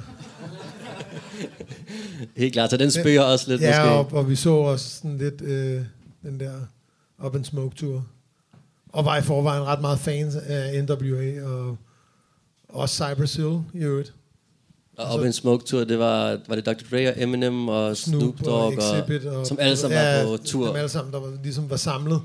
[2.37, 4.17] Helt klart, så den spøger også lidt ja, måske.
[4.17, 5.85] Og, og vi så også sådan lidt øh,
[6.23, 6.53] den der
[7.25, 8.07] Up and Smoke Tour.
[8.97, 11.77] Og var i forvejen ret meget fans af NWA, og
[12.69, 14.13] også Cypress Hill i øvrigt.
[14.99, 16.73] Og Up in Smoke Tour, det var, var det Dr.
[16.91, 19.25] Dre og Eminem og Snoop, Snoop Dogg, og og, Exhibit.
[19.25, 20.67] Og, som alle sammen ja, var på tur.
[20.67, 22.21] Dem alle sammen, der var, ligesom var samlet.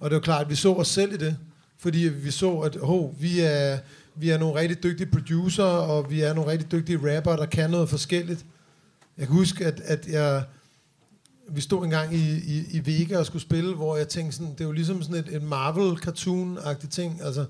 [0.00, 1.36] Og det var klart, at vi så os selv i det.
[1.78, 3.78] Fordi vi så, at oh, vi, er,
[4.16, 7.70] vi er nogle rigtig dygtige producer, og vi er nogle rigtig dygtige rapper, der kan
[7.70, 8.44] noget forskelligt.
[9.18, 10.42] Jeg kan huske, at, at jeg,
[11.48, 14.60] vi stod engang i, i, i Vega og skulle spille, hvor jeg tænkte sådan, det
[14.60, 17.20] er jo ligesom sådan et, et Marvel-cartoon-agtigt ting.
[17.22, 17.44] Altså,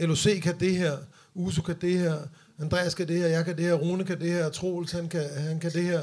[0.00, 0.96] LOC kan det her,
[1.34, 2.16] Uso kan det her,
[2.58, 5.22] Andreas kan det her, jeg kan det her, Rune kan det her, Troels han kan,
[5.36, 6.00] han kan det her.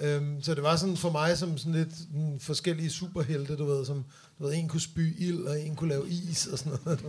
[0.00, 3.84] Øhm, så det var sådan for mig som sådan lidt mm, forskellige superhelte, du ved,
[3.86, 4.04] som
[4.38, 7.00] du ved, en kunne spy ild, og en kunne lave is og sådan noget.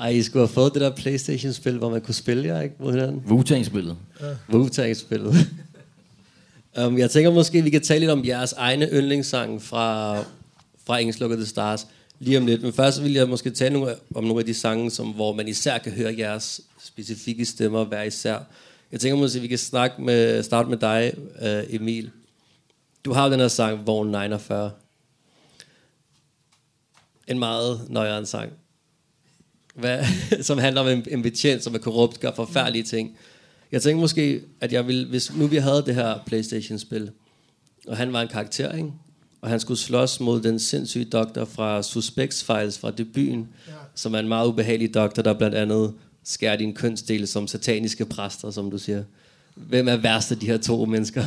[0.00, 2.74] Ej, I skulle have fået det der Playstation-spil, hvor man kunne spille jer, ikke?
[2.78, 3.22] Mod hinanden.
[3.26, 3.96] Wu-Tang-spillet.
[4.20, 4.34] Ja.
[4.52, 5.34] Wu-Tang-spillet
[6.78, 10.18] um, jeg tænker måske, vi kan tale lidt om jeres egne yndlingssange fra,
[10.86, 11.86] fra Engelsk Look the Stars
[12.18, 12.62] lige om lidt.
[12.62, 15.48] Men først vil jeg måske tale nogle, om nogle af de sange, som, hvor man
[15.48, 18.38] især kan høre jeres specifikke stemmer hver især.
[18.92, 21.12] Jeg tænker måske, at vi kan snakke med, starte med dig,
[21.42, 22.10] uh, Emil.
[23.04, 24.70] Du har jo den her sang, Vogn 49.
[27.28, 28.52] En meget nøjeren sang.
[29.74, 30.04] Hvad,
[30.42, 33.16] som handler om en, en betjent, som er korrupt, gør forfærdelige ting.
[33.72, 37.10] Jeg tænker måske, at jeg vil, hvis nu vi havde det her Playstation-spil,
[37.88, 38.92] og han var en karakter, ikke?
[39.40, 43.72] og han skulle slås mod den sindssyge doktor fra Suspects Files fra debuten, ja.
[43.94, 48.50] som er en meget ubehagelig doktor, der blandt andet skærer din kønsdel som sataniske præster,
[48.50, 49.04] som du siger.
[49.54, 51.26] Hvem er værst af de her to mennesker?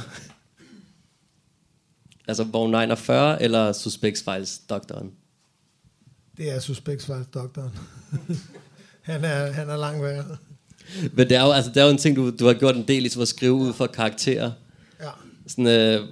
[2.27, 5.11] altså Vogn 49 eller Suspects Files doktoren?
[6.38, 7.71] Det er Suspects Files doktoren.
[9.01, 10.38] han, er, han er langt værre.
[11.13, 12.88] Men det er jo, altså, det er jo en ting, du, du har gjort en
[12.88, 14.51] del, ligesom at skrive ud for karakterer.
[15.01, 15.09] Ja.
[15.47, 16.07] Sådan, øh,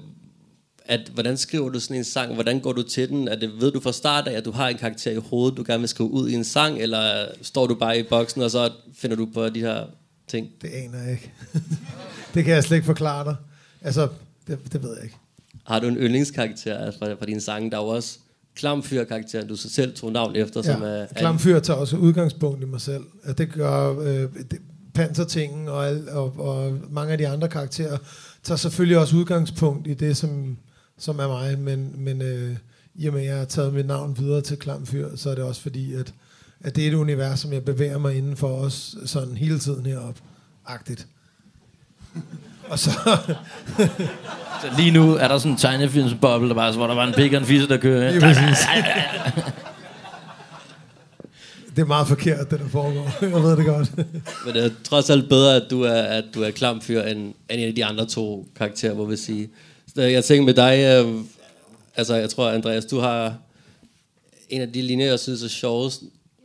[0.85, 2.33] at, hvordan skriver du sådan en sang?
[2.33, 3.27] Hvordan går du til den?
[3.27, 5.63] Er det, ved du fra start af, at du har en karakter i hovedet, du
[5.67, 8.71] gerne vil skrive ud i en sang, eller står du bare i boksen, og så
[8.95, 9.85] finder du på de her
[10.27, 10.49] ting?
[10.61, 11.31] Det aner jeg ikke.
[12.33, 13.35] det kan jeg slet ikke forklare dig.
[13.81, 14.07] Altså,
[14.47, 15.15] det, det ved jeg ikke.
[15.65, 17.71] Har du en yndlingskarakter altså, fra, fra dine sange?
[17.71, 18.19] Der er jo også
[18.55, 21.05] Klamfyr-karakteren, du så selv tog navn efter, ja, som er...
[21.15, 23.03] Klamfyr tager også udgangspunkt i mig selv.
[23.23, 24.59] At det gør øh, det,
[24.93, 27.97] Pansertingen og, al, og, og mange af de andre karakterer
[28.43, 30.57] tager selvfølgelig også udgangspunkt i det, som,
[30.97, 32.57] som er mig, men, men øh,
[32.95, 35.43] i og med, at jeg har taget mit navn videre til Klamfyr, så er det
[35.43, 36.13] også fordi, at,
[36.59, 39.85] at det er et univers, som jeg bevæger mig inden for os sådan hele tiden
[39.85, 40.21] heroppe.
[40.65, 41.07] Agtigt.
[42.69, 42.91] Og så...
[44.61, 47.33] Så lige nu er der sådan en tegnefilmsboble, der bare, hvor der var en pik
[47.33, 48.11] og en fisse, der kører.
[48.11, 48.65] Lige præcis.
[51.75, 53.11] det er meget forkert, det der foregår.
[53.21, 53.97] Jeg ved det godt.
[54.45, 57.33] Men det er trods alt bedre, at du er, at du er Klamfyr, end, end
[57.49, 59.49] en af de andre to karakterer, må vi sige.
[59.95, 61.21] Så jeg tænker med dig, øh,
[61.95, 63.33] altså jeg tror, Andreas, du har
[64.49, 66.01] en af de linjer, jeg synes er sjovest,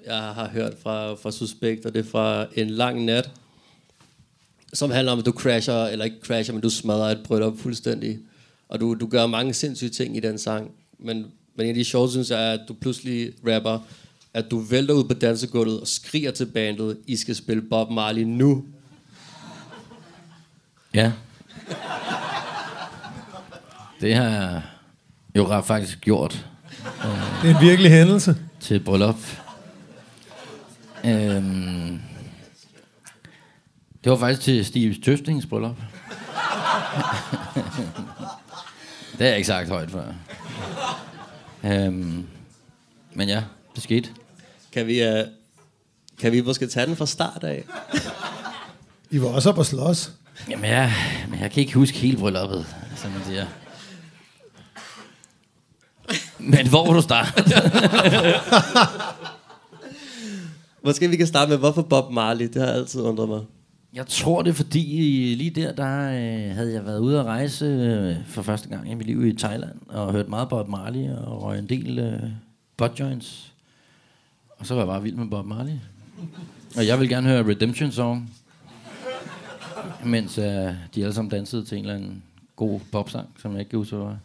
[0.06, 3.30] jeg har hørt fra, fra Suspekt, og det er fra En lang nat,
[4.72, 8.18] som handler om, at du crasher, eller ikke crasher, men du smadrer et bryllup fuldstændig.
[8.68, 10.70] Og du, du gør mange sindssyge ting i den sang.
[10.98, 13.78] Men, men en af de sjove, synes jeg, er, at du pludselig rapper,
[14.34, 18.22] at du vælter ud på dansegulvet og skriger til bandet, I skal spille Bob Marley
[18.22, 18.64] nu.
[20.94, 21.12] Ja.
[24.00, 24.62] Det har jeg
[25.36, 26.46] jo faktisk gjort.
[27.42, 28.36] Det er en virkelig hændelse.
[28.60, 29.16] Til et bryllup.
[31.04, 32.00] Øhm,
[34.04, 35.76] det var faktisk til Steve Tøftings bryllup.
[39.12, 40.04] det har jeg ikke sagt højt før.
[41.64, 42.26] Øhm,
[43.14, 43.42] men ja,
[43.74, 44.08] det skete.
[44.72, 45.14] Kan vi, uh,
[46.20, 47.64] kan vi måske tage den fra start af?
[49.10, 50.12] I var også op og slås.
[50.50, 50.92] Jamen, jeg,
[51.28, 53.46] men jeg kan ikke huske hele brylluppet, som man siger.
[56.38, 57.42] Men hvor vil du starte?
[60.84, 62.46] Måske vi kan starte med, hvorfor Bob Marley?
[62.46, 63.40] Det har altid undret mig.
[63.94, 64.80] Jeg tror det er fordi,
[65.38, 68.94] lige der, der øh, havde jeg været ude at rejse øh, for første gang i
[68.94, 72.22] mit liv i Thailand, og hørt meget Bob Marley, og røg en del øh,
[72.76, 73.52] butt joints.
[74.58, 75.72] Og så var jeg bare vild med Bob Marley.
[76.76, 78.30] Og jeg vil gerne høre Redemption Song,
[80.04, 82.22] mens øh, de alle sammen dansede til en eller anden
[82.56, 84.18] god popsang, som jeg ikke kan huske, hvad var.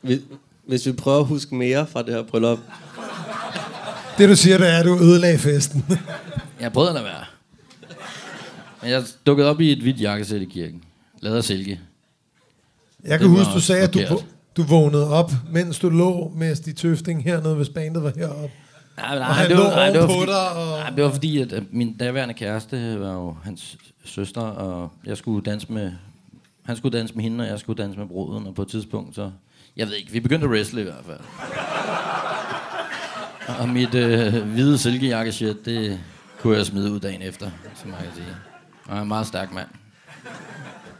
[0.00, 0.20] Hvis,
[0.66, 2.58] hvis vi prøver at huske mere fra det her bryllup.
[4.18, 5.84] Det du siger, det er, at du ødelagde festen.
[6.60, 7.31] Jeg prøvede at lade være.
[8.82, 10.84] Men jeg dukkede op i et hvidt jakkesæt i kirken.
[11.20, 11.80] Lavet af silke.
[13.04, 14.26] Jeg kan huske, du sagde, at du, forkert.
[14.56, 18.50] du vågnede op, mens du lå med de tøfting hernede, hvis bandet var heroppe.
[18.96, 21.04] Nej, nej, Og han det lå var, nej, det var, fordi, dig, og- nej, det
[21.04, 25.72] var fordi, at øh, min daværende kæreste var jo hans søster, og jeg skulle danse
[25.72, 25.92] med,
[26.64, 29.14] han skulle danse med hende, og jeg skulle danse med bruden, og på et tidspunkt,
[29.14, 29.30] så,
[29.76, 31.18] jeg ved ikke, vi begyndte at wrestle i hvert fald.
[33.60, 36.00] og mit øh, hvide silkejakkeshirt, det
[36.40, 38.26] kunne jeg smide ud dagen efter, som man kan sige.
[38.92, 39.68] Og jeg er en meget stærk mand.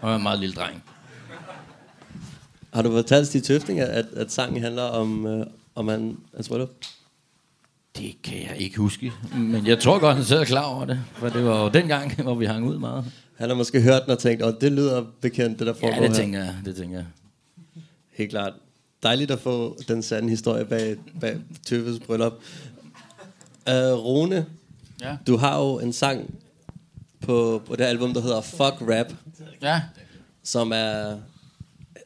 [0.01, 0.83] Og jeg er en meget lille dreng.
[2.75, 6.49] Har du fortalt Stig Tøfting, at, at, at sangen handler om, øh, om han, hans
[6.49, 6.71] bryllup?
[7.97, 9.13] Det kan jeg ikke huske.
[9.37, 11.01] Men jeg tror godt, han selv er klar over det.
[11.13, 13.05] For det var jo dengang, hvor vi hang ud meget.
[13.37, 16.03] Han har måske hørt den og tænkt, åh, det lyder bekendt, det der foregår Ja,
[16.03, 16.17] det her.
[16.17, 16.55] tænker jeg.
[16.65, 17.07] Det tænker jeg.
[18.13, 18.53] Helt klart.
[19.03, 22.33] Dejligt at få den sande historie bag, bag Tøffes bryllup.
[23.67, 24.47] Uh, Rune,
[25.03, 25.17] Ja.
[25.27, 26.35] du har jo en sang
[27.23, 29.13] på, på det album, der hedder Fuck Rap,
[29.63, 29.83] Ja,
[30.43, 31.19] som er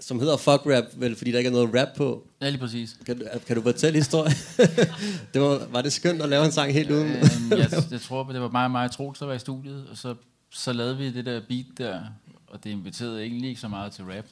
[0.01, 2.29] som hedder Fuck Rap, vel, fordi der ikke er noget rap på.
[2.41, 2.97] ja lige præcis.
[3.07, 4.35] Kan, du- kan du fortælle historien?
[5.35, 7.07] det var, var det skønt at lave en sang helt uden?
[7.07, 9.87] Øhm, jeg, jeg tror, det var mig og mig og Troels, der var i studiet,
[9.91, 10.15] og så,
[10.51, 12.01] så lavede vi det der beat der,
[12.47, 14.25] og det inviterede egentlig ikke så meget til rap.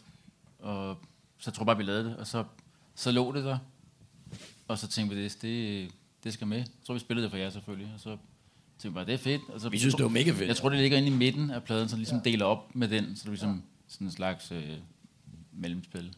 [0.58, 0.96] Og
[1.38, 2.44] så tror jeg bare, vi lavede det, og så,
[2.94, 3.58] så lå det der.
[4.68, 5.88] Og så tænkte vi, det, det,
[6.24, 6.64] det skal med.
[6.86, 8.16] Så vi spillede det for jer selvfølgelig, og så
[8.78, 9.42] tænkte vi bare, det er fedt.
[9.48, 10.48] Og så, Vi synes, det var mega fedt.
[10.48, 13.04] Jeg tror, det ligger inde i midten af pladen, så ligesom deler op med den,
[13.04, 14.62] så det er ligesom sådan en slags øh,
[15.52, 16.10] mellemspil.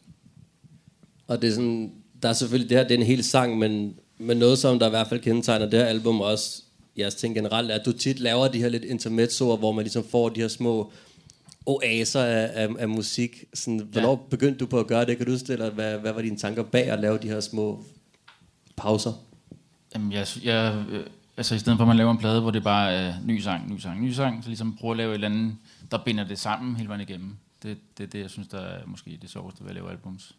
[1.27, 3.95] Og det er sådan, der er selvfølgelig det her, det er en hel sang, men,
[4.17, 6.63] men noget, som der i hvert fald kendetegner det her album også,
[6.97, 10.03] jeres ting generelt, er, at du tit laver de her lidt intermezzoer, hvor man ligesom
[10.03, 10.91] får de her små
[11.65, 13.43] oaser af, af, af musik.
[13.53, 14.29] Sådan, hvornår ja.
[14.29, 15.17] begyndte du på at gøre det?
[15.17, 17.83] Kan du det, eller hvad, hvad var dine tanker bag at lave de her små
[18.75, 19.13] pauser?
[19.95, 21.05] Jamen, jeg, jeg, øh,
[21.37, 23.73] altså i stedet for at man laver en plade, hvor det bare er ny sang,
[23.73, 25.55] ny sang, ny sang, så ligesom prøve at lave et eller andet,
[25.91, 27.35] der binder det sammen hele vejen igennem.
[27.63, 30.35] Det, det er det, jeg synes, der er måske det sjoveste ved at lave albums.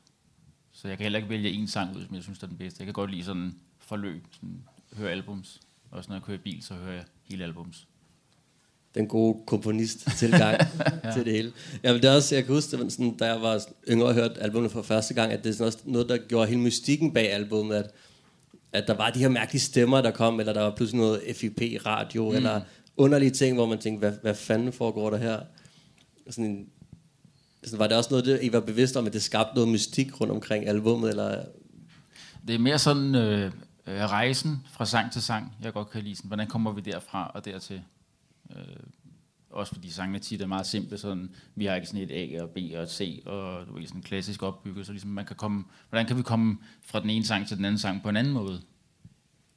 [0.72, 2.58] Så jeg kan heller ikke vælge en sang ud, som jeg synes, der er den
[2.58, 2.80] bedste.
[2.80, 4.62] Jeg kan godt lide sådan forløb, sådan,
[4.96, 5.60] høre albums.
[5.90, 7.86] Også når jeg kører i bil, så hører jeg hele albums.
[8.94, 10.60] Den gode komponist-tilgang
[11.04, 11.12] ja.
[11.12, 11.52] til det hele.
[11.82, 14.14] Jamen, det er også, jeg kan huske, det var sådan, da jeg var yngre og
[14.14, 17.14] hørte albumet for første gang, at det er sådan også noget, der gjorde hele mystikken
[17.14, 17.90] bag albumet, at,
[18.72, 22.30] at der var de her mærkelige stemmer, der kom, eller der var pludselig noget FIP-radio,
[22.30, 22.36] mm.
[22.36, 22.60] eller
[22.96, 25.40] underlige ting, hvor man tænkte, hvad, hvad fanden foregår der her?
[26.30, 26.66] Sådan en,
[27.64, 30.20] sådan, var det også noget, det, I var bevidst om, at det skabte noget mystik
[30.20, 31.44] rundt omkring albumet, eller
[32.46, 33.52] Det er mere sådan øh,
[33.86, 36.16] øh, rejsen fra sang til sang, jeg godt kan lide.
[36.16, 37.82] Sådan, hvordan kommer vi derfra og dertil?
[38.56, 38.62] Øh,
[39.50, 42.50] også fordi sangene tit er meget simple, sådan, vi har ikke sådan et A og
[42.50, 45.64] B og et C, og du ved, sådan klassisk opbygget, så ligesom man kan komme,
[45.88, 48.32] hvordan kan vi komme fra den ene sang til den anden sang på en anden
[48.32, 48.60] måde?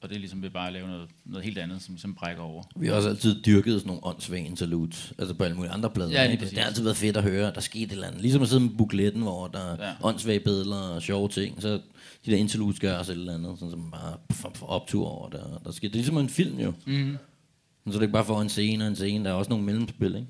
[0.02, 2.44] Og det er ligesom ved bare at lave noget, noget helt andet, som ligesom brækker
[2.44, 2.64] over.
[2.76, 6.12] Vi har også altid dyrket sådan nogle åndssvage interludes, altså på alle mulige andre plader.
[6.12, 6.50] Ja, præcis.
[6.50, 8.22] det har altid været fedt at høre, der skete et eller andet.
[8.22, 9.94] Ligesom at sidde med bukletten, hvor der er Ja.
[10.04, 11.70] åndssvage billeder og sjove ting, så
[12.26, 15.30] de der interludes gør også et eller andet, sådan som bare får, får optur over
[15.30, 15.88] der, der sker.
[15.88, 16.74] Det er ligesom en film jo.
[16.86, 17.18] Mm-hmm.
[17.86, 19.66] Så det er ikke bare for en scene og en scene, der er også nogle
[19.66, 20.28] mellemspil, ikke?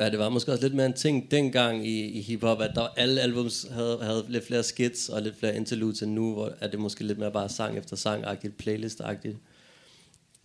[0.00, 2.88] Ja, det var måske også lidt mere en ting dengang i, i hiphop, at der
[2.96, 6.68] alle albums havde, havde lidt flere skits og lidt flere interludes end nu, hvor er
[6.68, 9.36] det måske lidt mere bare sang efter sang-agtigt, playlist-agtigt.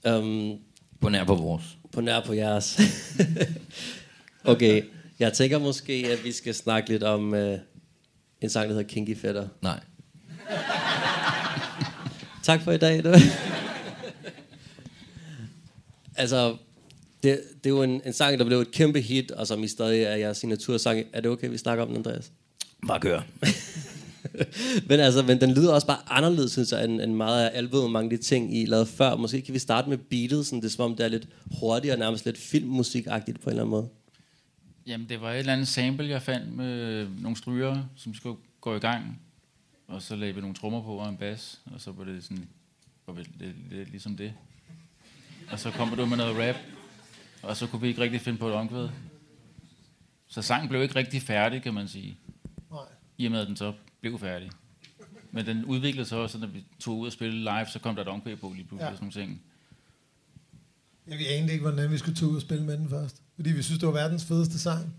[0.10, 0.60] Um,
[1.02, 1.64] På nær på vores.
[1.92, 2.80] på nær på jeres.
[4.44, 4.84] okay,
[5.20, 7.54] jeg tænker måske, at vi skal snakke lidt om uh,
[8.42, 9.48] en sang, der hedder Kinky Fætter.
[9.62, 9.80] Nej.
[12.44, 13.04] Tak for i dag.
[16.16, 16.58] Altså,
[17.24, 19.68] det, det er jo en, en sang, der blev et kæmpe hit, og som I
[19.68, 21.04] stadig er jeres signatursang.
[21.14, 22.32] Er det okay, vi snakker om den, Andreas?
[22.88, 23.22] Bare kør.
[24.90, 27.92] men altså, men den lyder også bare anderledes, synes jeg, end, end meget af albumet,
[27.92, 29.16] mange af de ting, I lavede før.
[29.16, 31.28] Måske kan vi starte med beatet, sådan det er som om, det er lidt
[31.60, 33.90] hurtigere, nærmest lidt filmmusikagtigt på en eller anden måde.
[34.88, 38.76] Jamen, det var et eller andet sample, jeg fandt med nogle stryger, som skulle gå
[38.76, 39.22] i gang.
[39.88, 42.48] Og så lagde vi nogle trommer på og en bas, og så var det sådan,
[43.08, 44.34] var det, det, det, ligesom det.
[45.52, 46.56] Og så kommer du med noget rap,
[47.42, 48.90] og så kunne vi ikke rigtig finde på et omkvæd.
[50.28, 52.18] Så sangen blev ikke rigtig færdig, kan man sige.
[52.72, 52.80] Nej.
[53.18, 54.52] I og med, at den så blev færdig.
[55.32, 58.02] Men den udviklede sig også, når vi tog ud og spille live, så kom der
[58.02, 58.92] et omkvæd på lige pludselig Ja.
[58.92, 59.42] og sådan nogle ting.
[61.08, 63.22] Ja, vi anede ikke, hvordan vi skulle tage ud og spille med den først.
[63.36, 64.96] Fordi vi synes, det var verdens fedeste sang.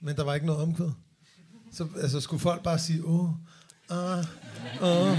[0.00, 0.90] Men der var ikke noget omkvæd.
[1.72, 3.30] Så altså, skulle folk bare sige, åh,
[3.92, 4.24] ah,
[4.82, 5.18] åh,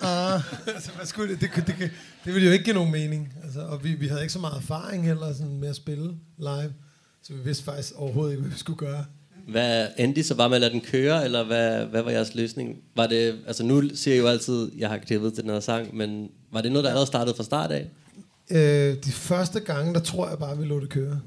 [0.00, 0.40] ah.
[0.66, 1.40] altså, hvad skulle det?
[1.40, 1.90] Det, det, det,
[2.24, 3.34] det ville jo ikke give nogen mening.
[3.44, 6.72] Altså, og vi, vi havde ikke så meget erfaring heller sådan, med at spille live.
[7.22, 9.04] Så vi vidste faktisk overhovedet ikke, hvad vi skulle gøre.
[9.48, 12.76] Hvad endte så bare med at lade den køre, eller hvad, hvad var jeres løsning?
[12.96, 15.96] Var det, altså nu siger jeg jo altid, jeg har klippet til den her sang,
[15.96, 17.90] men var det noget, der allerede startede fra start af?
[18.50, 21.20] Øh, de første gange, der tror jeg bare, vi lå det køre.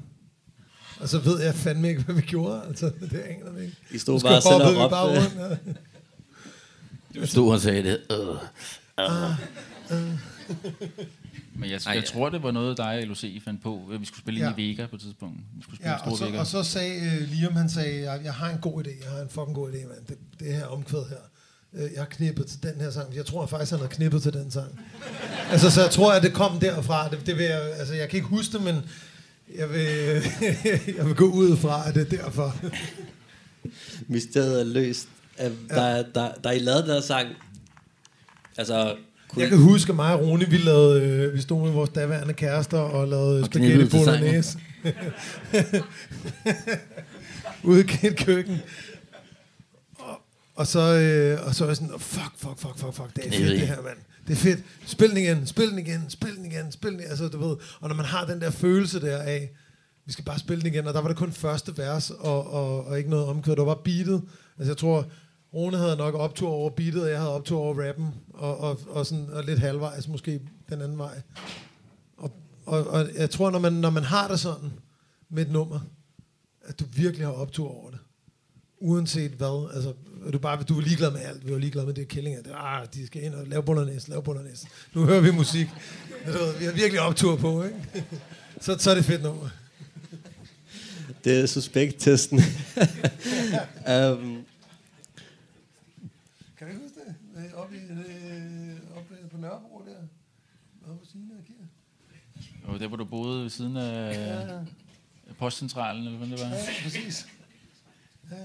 [1.00, 2.62] Og så ved jeg fandme ikke, hvad vi gjorde.
[2.68, 3.76] Altså, det aner vi ikke.
[3.90, 5.80] I stod bare selv og hoppede vi råbte.
[7.14, 8.00] Du stod og sagde det.
[8.10, 8.36] Øh.
[8.98, 9.30] Ah,
[11.56, 13.80] Men jeg, Ej, jeg tror, det var noget, dig og LOC fandt på.
[13.92, 14.48] at Vi skulle spille ja.
[14.50, 15.38] Ind i Vega på et tidspunkt.
[15.56, 16.38] Vi skulle spille Ja, ja, og så, Vega.
[16.38, 19.20] og så sagde uh, Liam, han sagde, jeg, jeg har en god idé, jeg har
[19.22, 20.06] en fucking god idé, mand.
[20.08, 21.16] Det, det her omkvæd her.
[21.72, 23.14] Uh, jeg har knippet til den her sang.
[23.16, 24.80] Jeg tror faktisk, han har knippet til den sang.
[25.50, 27.08] altså, så jeg tror, at det kom derfra.
[27.08, 28.76] Det, det vil jeg, altså, jeg kan ikke huske det, men
[29.58, 29.86] Jeg vil,
[30.98, 32.56] jeg vil gå ud fra, at det er derfor.
[34.08, 35.08] Mysteriet er løst.
[35.38, 37.28] Uh, der, der, der I lavede den her sang.
[38.56, 38.96] Altså,
[39.28, 41.90] kunne Jeg kan huske, at mig og Rune, vi, lavede, øh, vi stod med vores
[41.90, 44.58] daværende kærester og lavede Og spaghetti bolognese.
[47.64, 48.58] Ude i et køkken.
[49.98, 50.20] Og,
[50.54, 53.26] og så, øh, og så var jeg sådan, oh, fuck, fuck, fuck, fuck, fuck, det
[53.26, 53.60] er fedt I?
[53.60, 53.96] det her, mand.
[54.26, 54.60] Det er fedt.
[54.86, 57.10] Spil den igen, spil den igen, spil den igen, spil den igen.
[57.10, 59.50] Altså, du ved, og når man har den der følelse der af,
[60.06, 62.86] vi skal bare spille den igen, og der var det kun første vers, og, og,
[62.86, 64.22] og ikke noget omkvæd, det var bare beatet.
[64.58, 65.06] Altså jeg tror,
[65.54, 69.06] Rune havde nok optur over beatet, og jeg havde optur over rappen, og, og, og,
[69.06, 71.22] sådan, og lidt halvvejs måske den anden vej.
[72.16, 72.32] Og,
[72.66, 74.72] og, og jeg tror, når man, når man har det sådan
[75.28, 75.80] med et nummer,
[76.64, 77.98] at du virkelig har optur over det.
[78.78, 79.70] Uanset hvad.
[79.74, 79.92] Altså,
[80.32, 81.46] du, bare, du er ligeglad med alt.
[81.46, 82.42] Vi var ligeglade med det kællinger.
[82.42, 84.66] Det, ah, de skal ind og lave bolognese, lave bolognese.
[84.94, 85.66] Nu hører vi musik.
[86.26, 88.04] Ved, Vi har virkelig optur på, ikke?
[88.60, 89.48] Så, så er det et fedt nummer.
[91.24, 92.38] Det er suspekt-testen.
[92.38, 92.44] um,
[96.58, 97.14] Kan du huske det?
[97.36, 99.96] Øh, Oppe, i, øh, oppe på Nørrebro der.
[100.88, 101.44] Oppe på siden af
[102.74, 105.32] Og der, hvor du boede ved siden af Ja.
[105.38, 106.46] postcentralen, eller hvad det var.
[106.56, 107.26] Ja, præcis.
[108.30, 108.36] Ja.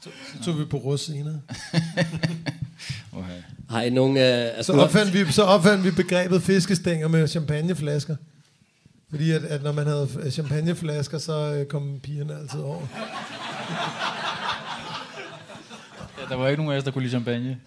[0.00, 1.40] Så, så tog vi på rus senere.
[3.12, 3.42] Okay.
[3.70, 4.16] har I nogen...
[4.16, 8.16] Uh, altså, Så opfandt, vi, så opfandt vi begrebet fiskestænger med champagneflasker.
[9.10, 12.86] Fordi at, at når man havde f- champagneflasker, så øh, kom pigerne altid over.
[16.18, 17.58] Ja, der var ikke nogen af os, der kunne lide champagne.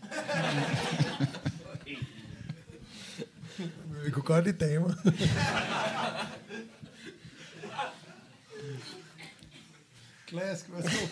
[3.58, 3.68] Men
[4.10, 4.93] vi kunne godt lide damer.
[10.28, 11.05] Klask, værsgo.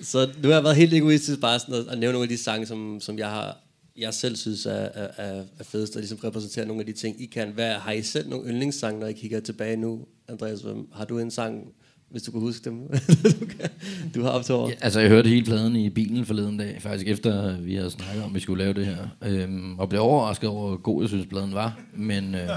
[0.00, 2.38] Så nu har jeg været helt egoistisk bare sådan at, at nævne nogle af de
[2.38, 3.58] sange, som, som jeg har
[3.96, 7.22] jeg selv synes er, er, er, er fedest, og ligesom repræsenterer nogle af de ting,
[7.22, 7.48] I kan.
[7.50, 10.06] Hvad, har I selv nogle yndlingssange, når I kigger tilbage nu?
[10.28, 11.72] Andreas, hvem- har du en sang,
[12.10, 12.78] hvis du kan huske dem,
[13.40, 13.70] du, kan,
[14.14, 14.68] du har til over?
[14.68, 18.22] Ja, altså, jeg hørte hele pladen i bilen forleden dag, faktisk efter vi havde snakket
[18.22, 18.96] om, at vi skulle lave det her.
[19.22, 21.78] Øhm, og blev overrasket over, hvor god jeg synes, pladen var.
[21.94, 22.48] Men øh,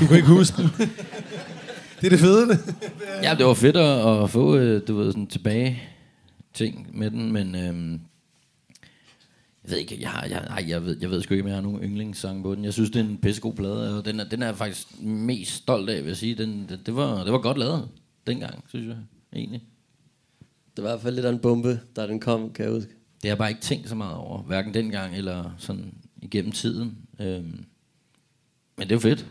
[0.00, 0.70] Du kan ikke huske den.
[2.00, 2.74] det er det fede, det.
[3.22, 5.82] ja, det var fedt at, at få, øh, du ved, sådan tilbage
[6.54, 7.98] ting med den, men øh,
[9.64, 11.56] jeg ved ikke, jeg, har, jeg, nej, jeg, ved, jeg ved sgu ikke, om jeg
[11.56, 12.64] har nogen yndlingssange på den.
[12.64, 15.52] Jeg synes, det er en pissegod plade, og den er, den er jeg faktisk mest
[15.52, 16.34] stolt af, vil jeg sige.
[16.34, 17.88] Den, det, det, var, det var godt lavet
[18.26, 18.96] dengang, synes jeg,
[19.32, 19.62] egentlig.
[20.76, 22.90] Det var i hvert fald lidt af en bombe, da den kom, kan jeg huske.
[22.90, 26.96] Det har jeg bare ikke tænkt så meget over, hverken dengang eller sådan igennem tiden.
[27.20, 27.64] Øhm,
[28.76, 29.26] men det er fedt.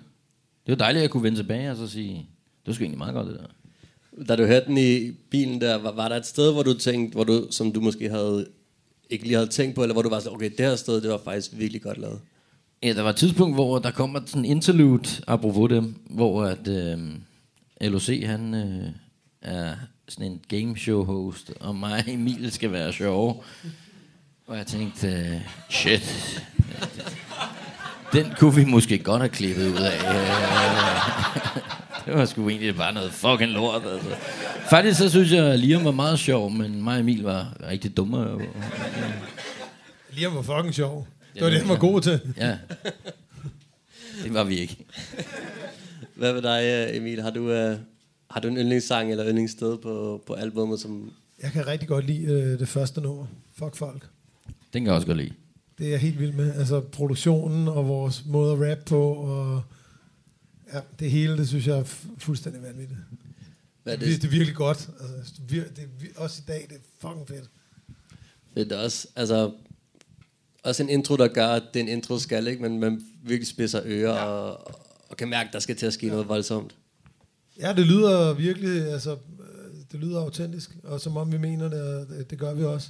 [0.66, 3.14] Det jo dejligt at kunne vende tilbage og så sige, det var sgu egentlig meget
[3.14, 4.24] godt det der.
[4.24, 7.16] Da du hørte den i bilen der, var, var der et sted, hvor du tænkte,
[7.16, 8.48] hvor du, som du måske havde
[9.10, 11.10] ikke lige havde tænkt på, eller hvor du var sådan, okay, det her sted, det
[11.10, 12.20] var faktisk virkelig godt lavet.
[12.84, 16.68] Ja, der var et tidspunkt, hvor der kommer sådan en interlude, apropos dem, hvor at
[16.68, 16.98] øh,
[17.82, 18.90] LOC, han øh,
[19.42, 19.76] er
[20.08, 23.36] sådan en gameshow host, og mig og Emil skal være sjove.
[24.48, 26.42] Og jeg tænkte, øh, shit,
[28.14, 30.00] den kunne vi måske godt have klippet ud af.
[32.06, 33.82] det var sgu egentlig bare noget fucking lort.
[33.86, 34.10] Altså.
[34.70, 37.98] Faktisk så synes jeg, at Liam var meget sjov, men mig og Emil var rigtig
[37.98, 38.38] dumme.
[40.12, 41.08] Liam var fucking sjov.
[41.34, 42.20] Det var det, han var god til.
[42.38, 42.58] Ja.
[44.24, 44.78] Det var vi ikke.
[46.16, 47.22] Hvad med dig, øh, Emil?
[47.22, 47.78] Har du, uh,
[48.30, 51.12] har du en yndlingssang eller yndlingssted på, på albumet, som...
[51.42, 53.26] Jeg kan rigtig godt lide øh, det første nummer.
[53.54, 54.10] Fuck folk.
[54.74, 55.34] Den kan jeg også godt lide.
[55.78, 56.54] Det er jeg helt vild med.
[56.54, 59.62] Altså produktionen og vores måde at rap på, og
[60.74, 63.00] ja, det hele, det synes jeg er fu- fuldstændig vanvittigt.
[63.84, 64.08] Hvad er det?
[64.08, 64.22] det?
[64.22, 64.90] Det er virkelig godt.
[65.00, 67.50] Altså, det er, det er, også i dag, det er fucking fedt.
[68.56, 69.52] Det er også, altså,
[70.64, 72.62] også en intro, der gør, at det er en intro skal, ikke?
[72.62, 74.24] Men man virkelig spidser ører ja.
[74.24, 74.85] og,
[75.16, 76.12] og kan mærke, at der skal til at ske ja.
[76.12, 76.76] noget voldsomt.
[77.60, 79.18] Ja, det lyder virkelig, altså, øh,
[79.92, 82.90] det lyder autentisk, og som om vi mener det, det, det gør vi også.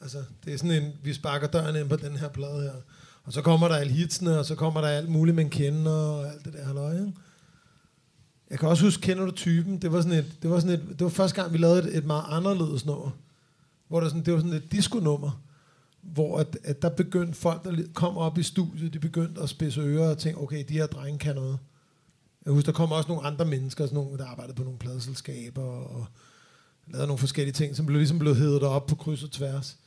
[0.00, 2.72] Altså, det er sådan en, vi sparker døren ind på den her plade her.
[3.24, 6.32] Og så kommer der alle hitsene, og så kommer der alt muligt, man kender, og
[6.32, 7.12] alt det der halløj, ikke?
[8.50, 9.78] Jeg kan også huske, kender du typen?
[9.78, 11.96] Det var sådan et, det var sådan et, det var første gang, vi lavede et,
[11.96, 13.10] et meget anderledes nummer.
[13.88, 15.43] Hvor der sådan, det var sådan et disco-nummer.
[16.12, 19.80] Hvor at, at der begyndte folk, der kom op i studiet, de begyndte at spidse
[19.80, 21.58] ører og tænke, okay, de her drenge kan noget.
[22.44, 25.62] Jeg husker, der kom også nogle andre mennesker, sådan nogle, der arbejdede på nogle pladeselskaber
[25.62, 26.06] og
[26.86, 29.78] lavede nogle forskellige ting, som blev ligesom blevet hævet op på kryds og tværs.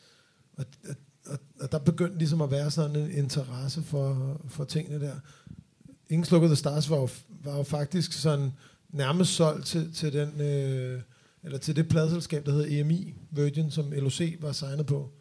[0.57, 0.95] Og, og,
[1.25, 5.15] og, og der begyndte ligesom at være sådan en interesse for, for tingene der.
[6.09, 7.09] Ingen Slukket the Stars var jo,
[7.43, 8.51] var jo faktisk sådan
[8.89, 11.01] nærmest solgt til, til den, øh,
[11.43, 15.11] eller til det pladeselskab, der hedder EMI Virgin, som LOC var signet på.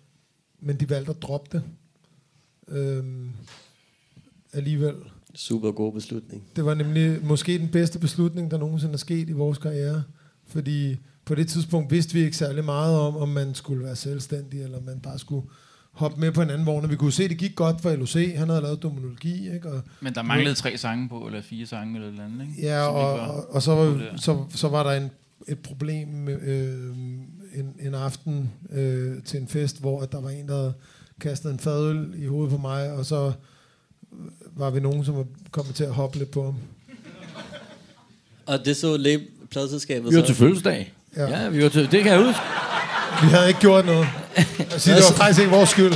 [0.60, 1.62] Men de valgte at droppe det.
[2.68, 3.30] Øhm,
[4.52, 4.94] alligevel.
[5.34, 6.42] Super god beslutning.
[6.56, 10.02] Det var nemlig måske den bedste beslutning, der nogensinde er sket i vores karriere.
[10.46, 14.62] Fordi på det tidspunkt vidste vi ikke særlig meget om, om man skulle være selvstændig,
[14.62, 15.46] eller man bare skulle
[15.92, 16.84] hoppe med på en anden vogn.
[16.84, 18.14] Og vi kunne se, at det gik godt for LOC.
[18.36, 19.54] Han havde lavet dominologi.
[19.54, 19.72] Ikke?
[19.72, 22.62] Og, Men der manglede tre sange på, eller fire sange, eller et eller andet, ikke?
[22.62, 25.10] Ja, Som og, var og, og så, var, så, så var der en,
[25.48, 26.96] et problem øh,
[27.54, 30.72] en, en aften øh, til en fest, hvor at der var en, der
[31.20, 33.32] kastet en fadøl i hovedet på mig, og så
[34.56, 36.54] var vi nogen, som var kommet til at hoppe lidt på ham.
[38.46, 39.20] Og det så lab-
[39.50, 40.26] pladselskabet Vi var så?
[40.26, 40.92] til fødselsdag.
[41.16, 41.22] Ja.
[41.22, 41.42] Ja.
[41.42, 42.40] ja, vi var til, det kan jeg huske.
[43.22, 44.06] Vi havde ikke gjort noget.
[44.36, 45.92] Jeg siger, det var faktisk ikke vores skyld.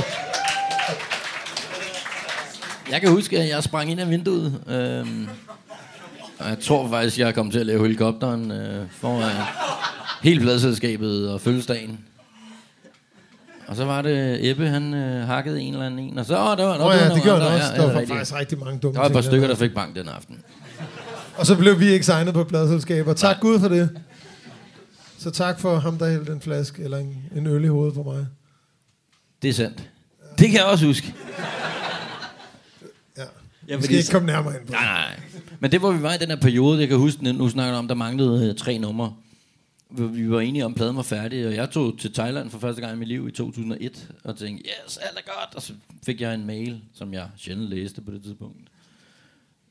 [2.91, 4.61] Jeg kan huske, at jeg sprang ind af vinduet.
[4.67, 5.27] Øhm,
[6.43, 9.35] og jeg tror faktisk, jeg er kommet til at lave helikopteren øh, foran
[10.23, 11.99] hele pladselskabet og fødselsdagen.
[13.67, 16.57] Og så var det Ebbe, han øh, hakkede en eller anden en, og så, åh,
[16.57, 17.73] der var, Nå ja, det gjorde der, også.
[17.75, 19.95] Der var faktisk rigtig mange dumme Der var et par stykker, der- der fik bank
[19.95, 20.39] den aften.
[21.37, 23.13] Og så blev vi ikke signet på pladselskaber.
[23.13, 23.89] Tak Gud for det.
[25.17, 28.03] Så tak for ham, der hældte en flaske eller en, en øl i hovedet på
[28.03, 28.25] mig.
[29.41, 29.83] Det er sandt.
[30.39, 31.13] Det kan jeg også huske.
[33.71, 33.77] Ja.
[33.77, 35.43] Vi skal ikke så- komme nærmere ind på Nej, nej, nej.
[35.59, 37.87] Men det, hvor vi var i den her periode, jeg kan huske, nu snakker om,
[37.87, 39.15] der manglede øh, tre numre.
[39.89, 42.81] Vi var enige om, at pladen var færdig, og jeg tog til Thailand for første
[42.81, 45.55] gang i mit liv i 2001, og tænkte, yes, alt er godt.
[45.55, 45.73] Og så
[46.05, 48.57] fik jeg en mail, som jeg sjældent læste på det tidspunkt.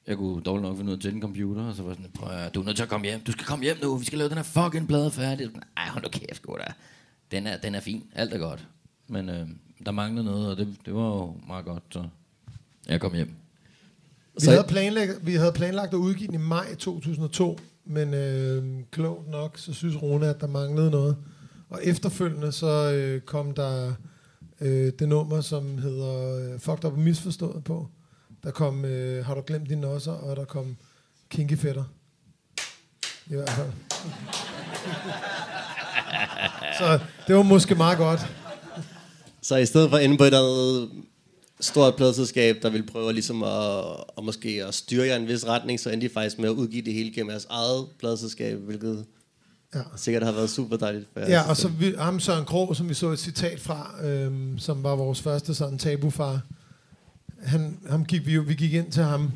[0.06, 2.28] Jeg kunne dårligt nok finde ud af til en computer, og så var sådan, prøv
[2.32, 4.18] at, du er nødt til at komme hjem, du skal komme hjem nu, vi skal
[4.18, 5.48] lave den her fucking plade færdig.
[5.76, 6.72] Ej, hold nu kæft, god da.
[7.30, 8.66] Den er, den er fin, alt er godt.
[9.08, 9.48] Men øh,
[9.86, 12.04] der manglede noget, og det, det var jo meget godt, så
[12.88, 13.34] jeg kom hjem.
[14.40, 19.30] Vi havde, planlagt, vi havde planlagt at udgive den i maj 2002, men øh, klogt
[19.30, 21.16] nok, så synes Rune, at der manglede noget.
[21.70, 23.92] Og efterfølgende så øh, kom der
[24.60, 27.88] øh, det nummer, som hedder øh, Fucked Up og Misforstået på.
[28.42, 30.76] Der kom øh, Har du glemt dine nosser, og der kom
[31.30, 31.84] Kinky Fætter.
[33.26, 33.70] I hvert fald.
[36.78, 38.20] så det var måske meget godt.
[39.42, 40.90] Så i stedet for at ende på et eller andet
[41.60, 43.84] stort pladselskab, der vil prøve ligesom at,
[44.18, 46.54] at måske at styre jer i en vis retning, så endte de faktisk med at
[46.54, 49.04] udgive det hele gennem jeres eget pladselskab, hvilket
[49.74, 49.80] Ja.
[49.96, 51.28] sikkert har været super dejligt for jer.
[51.28, 54.82] Ja, og så vi, ham Søren Krog, som vi så et citat fra, øhm, som
[54.82, 56.40] var vores første sådan tabufar.
[57.42, 59.30] Han, ham gik vi, jo, vi gik ind til ham.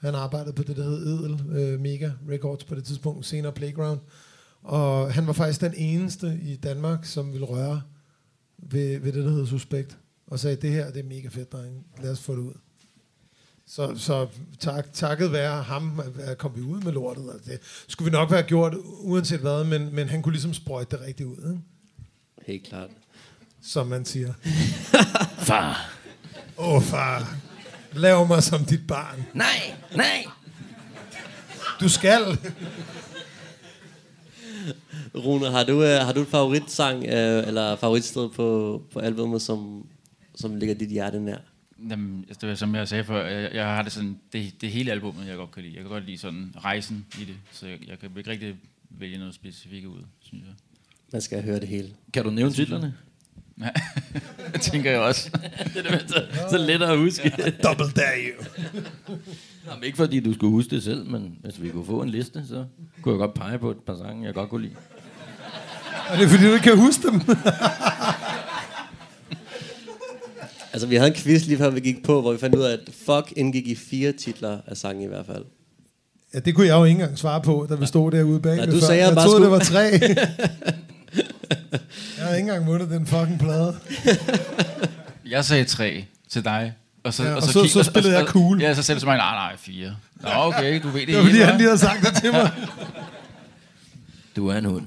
[0.00, 3.98] Han arbejdede på det, der hed Edel øh, Mega Records på det tidspunkt, senere Playground.
[4.62, 7.82] Og han var faktisk den eneste i Danmark, som ville røre
[8.58, 9.96] ved, ved det, der hedder Suspekt.
[10.30, 11.86] Og sagde, det her det er mega fedt, dreng.
[12.02, 12.54] Lad os få det ud.
[13.66, 14.26] Så, så
[14.58, 17.28] tak, takket være ham, at kom vi ud med lortet.
[17.28, 17.58] Og det
[17.88, 21.26] skulle vi nok være gjort, uanset hvad, men, men han kunne ligesom sprøjte det rigtigt
[21.26, 21.36] ud.
[21.36, 21.60] Ikke?
[22.46, 22.90] Helt klart.
[23.62, 24.32] Som man siger.
[25.48, 25.96] Far.
[26.58, 27.36] Åh, oh, far.
[27.92, 29.26] Lav mig som dit barn.
[29.34, 30.24] Nej, nej.
[31.80, 32.38] Du skal.
[35.14, 39.86] Rune, har du, øh, har du et favoritsang, øh, eller favoritsted på, på albumet, som,
[40.34, 41.36] som ligger dit hjerte nær?
[41.90, 44.70] Jamen, altså, det var, som jeg sagde før, jeg, jeg har det sådan, det, det
[44.70, 45.74] hele albumet, jeg godt kan lide.
[45.74, 48.56] Jeg kan godt lide sådan rejsen i det, så jeg, jeg kan ikke rigtig
[48.90, 50.54] vælge noget specifikt ud, synes jeg.
[51.12, 51.88] Man skal høre det hele.
[52.12, 52.94] Kan du nævne titlerne?
[53.60, 53.68] Ja,
[54.52, 55.30] det tænker jeg også.
[55.74, 57.32] det er det, så, så lettere at huske.
[57.64, 58.44] Double dare you.
[59.66, 62.46] Jamen, ikke fordi du skulle huske det selv, men hvis vi kunne få en liste,
[62.48, 62.64] så
[63.02, 64.74] kunne jeg godt pege på et par sange, jeg godt kunne lide.
[66.10, 67.20] Og det er fordi, du ikke kan huske dem.
[70.72, 72.72] Altså, vi havde en quiz lige før vi gik på, hvor vi fandt ud af,
[72.72, 75.44] at Fuck indgik i fire titler af sange i hvert fald.
[76.34, 78.56] ja, det kunne jeg jo ikke engang svare på, da vi stod derude bag.
[78.56, 79.80] Nej, du sagde, jeg jeg bare troede, skulle- det var tre.
[82.16, 83.76] jeg havde ikke engang vundet den fucking plade.
[85.26, 86.74] Jeg sagde tre til dig.
[87.04, 88.60] Og så, Ja, og så, så- kig- så spillede jeg cool.
[88.62, 89.96] Ja, så sagde du til mig, nej, nej, fire.
[90.20, 92.50] Nå, okay, du ved det, Det var fordi, han lige havde sagt det til mig.
[94.36, 94.86] Du er en hund.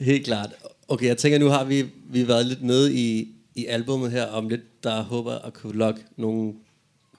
[0.00, 0.48] Helt klart.
[0.88, 4.48] Okay, jeg tænker, nu har vi, vi været lidt nede i, i albummet her, om
[4.48, 6.52] lidt, der håber at kunne lokke nogle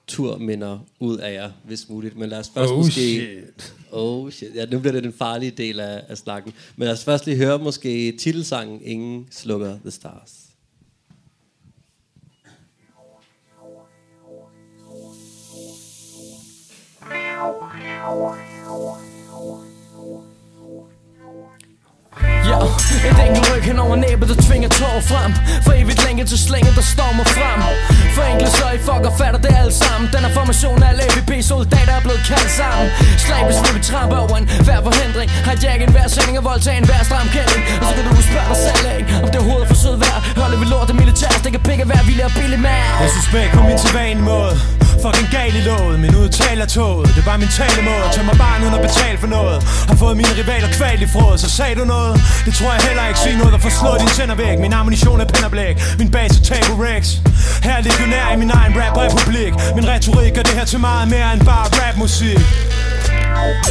[0.06, 2.16] turminder ud af jer, hvis muligt.
[2.16, 2.90] Men lad os først Oh, måske...
[2.92, 3.74] shit.
[3.92, 4.54] Oh shit.
[4.54, 6.52] Ja, nu bliver det den farlige del af, af snakken.
[6.76, 10.46] Men lad os først lige høre måske titelsangen Ingen slukker The Stars.
[23.04, 25.30] Ja, et enkelt ryg hen over næbet, der tvinger tårer frem.
[25.64, 27.58] For evigt længe til slænget, der stormer frem.
[28.16, 30.06] For enkle, så I fucker fatter det alt sammen.
[30.14, 32.86] Den her formation af LAVP soldater er blevet kaldt sammen.
[33.24, 35.28] Slag hvis vi trampe over en hver forhindring.
[35.48, 37.62] Hijack en hver sending og voldtage en hver stram kælling.
[37.80, 39.08] Og så kan du spørge dig selv, ikke?
[39.24, 40.20] Om det er hovedet for sød værd.
[40.42, 42.84] Holder vi lort af militær, stikker pikke hver vi lærer billig mad.
[43.00, 44.54] Jeg er suspekt på min tilvane måde.
[45.04, 48.74] Fucking gal i låget, min udtaler toget Det var min talemåde, tømmer mig barn uden
[48.78, 49.58] at betale for noget.
[49.90, 52.14] Har fået mine rivaler kvalt i frået, så sagde du noget?
[52.46, 54.56] Det tror jeg heller ikke, Sige noget der få slået din tænder væk.
[54.64, 55.44] Min ammunition er pen
[56.00, 57.04] min base er Table rex.
[57.66, 59.52] Her er legionær i min egen rap-republik.
[59.76, 62.40] Min retorik gør det her til meget mere end bare rapmusik.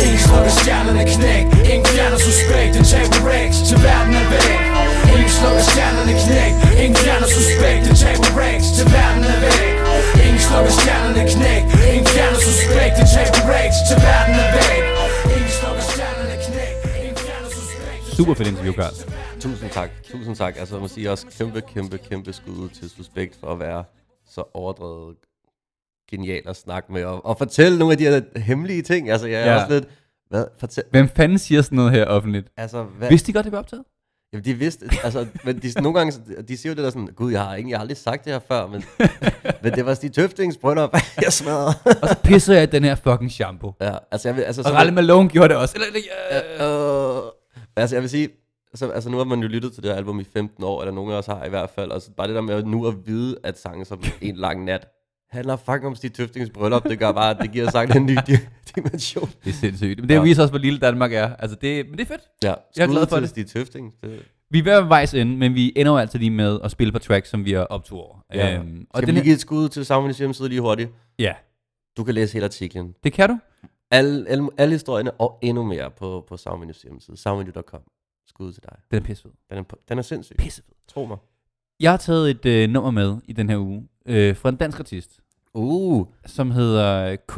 [0.04, 1.46] Ingen slukker stjernerne knæk.
[1.74, 2.72] Ingen fjerner suspekt.
[2.78, 3.52] Den taber Rex.
[3.70, 4.62] Til verden er væk.
[5.16, 6.54] Ingen slukker stjernerne knæk.
[6.84, 7.82] Ingen fjerner suspekt.
[7.88, 8.60] Den taber Rex.
[8.78, 9.74] Til verden er væk.
[10.26, 11.64] Ingen slukker stjernerne knæk.
[11.94, 12.94] Ingen fjerner suspekt.
[13.00, 13.72] Den taber Rex.
[13.88, 14.95] Til verden er væk.
[18.18, 18.94] Super fedt interview, Carl.
[19.40, 20.56] Tusind tak, tusind tak.
[20.60, 23.84] Altså, jeg må sige også kæmpe, kæmpe, kæmpe skud til Suspekt for at være
[24.30, 25.16] så overdrevet
[26.12, 29.10] genial at snakke med, og, og fortælle nogle af de her hemmelige ting.
[29.10, 29.62] Altså, jeg er Ja.
[29.64, 29.86] også lidt...
[30.30, 30.46] Hvad?
[30.60, 32.48] Fortæl, Hvem fanden siger sådan noget her offentligt?
[32.58, 33.10] altså, hvad?
[33.10, 33.84] Vidste de godt, det var optaget?
[34.34, 36.14] Jamen, de vidste, altså, men de, nogle gange,
[36.48, 38.68] de siger jo det der sådan, gud, jeg har egentlig aldrig sagt det her før,
[38.68, 38.84] men,
[39.64, 40.90] men det var Stig Tøftings bryllup,
[41.24, 41.74] jeg smadrede.
[42.02, 43.74] Og så pisser jeg i den her fucking shampoo.
[43.82, 45.76] Ja, altså, jeg vil, altså, Og Ralle Malone gjorde det også.
[45.76, 45.88] Eller,
[46.32, 47.22] Øh, øh,
[47.82, 48.30] altså, jeg vil sige,
[48.74, 50.94] altså, altså, nu har man jo lyttet til det her album i 15 år, eller
[50.94, 52.88] nogen af os har i hvert fald, og så bare det der med at nu
[52.88, 54.88] at vide, at sange som En Lang Nat
[55.30, 58.18] handler fucking om Stig Tøftings bryllup, det gør bare, at det giver sangen en ny
[58.18, 59.30] di- dimension.
[59.44, 60.00] Det er sindssygt.
[60.00, 61.36] Men det viser også, hvor lille Danmark er.
[61.36, 62.22] Altså, det, men det er fedt.
[62.44, 63.30] Ja, Jeg er glad for det.
[63.30, 63.94] Stig Tøfting.
[64.04, 64.20] Det,
[64.50, 67.00] Vi er ved vejs ende, men vi ender jo altid lige med at spille på
[67.00, 68.26] tracks, som vi har optog over.
[68.34, 68.56] ja.
[68.60, 70.90] Øhm, og Skal den vi lige give et skud til Soundmanies hjemmeside lige hurtigt?
[71.20, 71.34] Ja,
[71.98, 72.94] Du kan læse hele artiklen.
[73.04, 73.38] det kan du.
[73.92, 77.18] Alle, alle, alle historierne og endnu mere på, på Soundmanies hjemmeside.
[77.18, 77.82] Soundmenu.com.
[78.28, 78.78] Skud til dig.
[78.92, 79.32] Den er pissefed.
[79.50, 80.36] Den er, den er sindssyg.
[80.38, 80.74] Pissefed.
[80.88, 81.18] Tro mig.
[81.80, 84.80] Jeg har taget et øh, nummer med i den her uge øh, fra en dansk
[84.80, 85.20] artist,
[85.58, 87.36] Uh, som hedder K.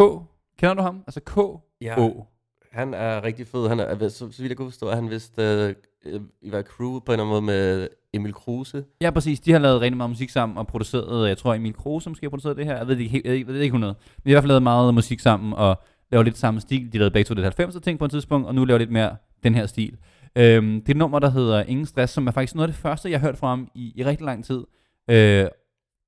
[0.60, 1.04] Kender du ham?
[1.08, 1.38] Altså K.
[1.82, 2.00] Ja.
[2.00, 2.24] O.
[2.72, 3.68] Han er rigtig fed.
[3.68, 5.76] Han er, så, så vidt jeg kunne forstå, er han vist øh,
[6.06, 8.86] øh, i var crew på en eller anden måde med Emil Kruse.
[9.02, 9.40] Ja, præcis.
[9.40, 12.30] De har lavet rigtig meget musik sammen og produceret, jeg tror Emil som skal have
[12.30, 12.78] produceret det her.
[12.78, 13.94] Jeg ved det ikke, helt- jeg ved, jeg ved ikke 100.
[13.94, 16.94] Men de har i hvert fald lavet meget musik sammen og laver lidt samme stil.
[16.94, 19.16] De lavede begge to lidt 90'er ting på et tidspunkt, og nu laver lidt mere
[19.44, 19.98] den her stil.
[20.36, 22.82] Øhm, det er et nummer, der hedder Ingen Stress, som er faktisk noget af det
[22.82, 24.64] første, jeg har hørt fra ham i, i rigtig lang tid.
[25.10, 25.48] Øh,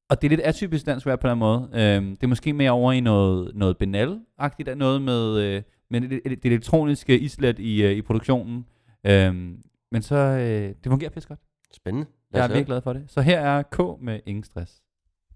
[0.09, 1.69] og det er lidt atypisk dansk rap på den måde.
[1.73, 6.21] Øhm, det er måske mere over i noget, noget Benal-agtigt, noget med, øh, med det,
[6.25, 8.65] det elektroniske islet i, øh, i produktionen.
[9.03, 9.57] Øhm,
[9.91, 11.39] men så, øh, det fungerer pisse godt.
[11.73, 12.07] Spændende.
[12.33, 13.03] Jeg er virkelig glad for det.
[13.07, 14.81] Så her er K med ingen stress.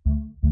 [0.06, 0.43] Lad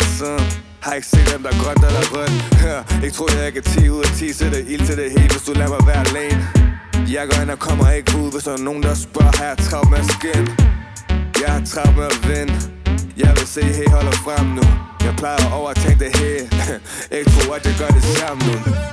[0.00, 0.44] ikke siden
[0.84, 2.34] har ikke set dem, der er grønt eller rødt.
[2.66, 5.30] Ja, Ikke tror jeg ikke er 10 ud af 10 Sætter ild til det hele,
[5.34, 6.42] hvis du lader mig være alene.
[7.16, 9.58] Jeg går ind og kommer ikke ud Hvis der er nogen, der spørger, har jeg
[9.58, 10.44] travlt med at skin?
[11.42, 12.54] Jeg har travlt med at vinde.
[13.16, 14.62] Jeg vil se, hey, holder frem nu.
[15.06, 16.44] Jeg plejer at overtænke det hele.
[17.18, 18.89] Ikke tro, at jeg gør det samme nu.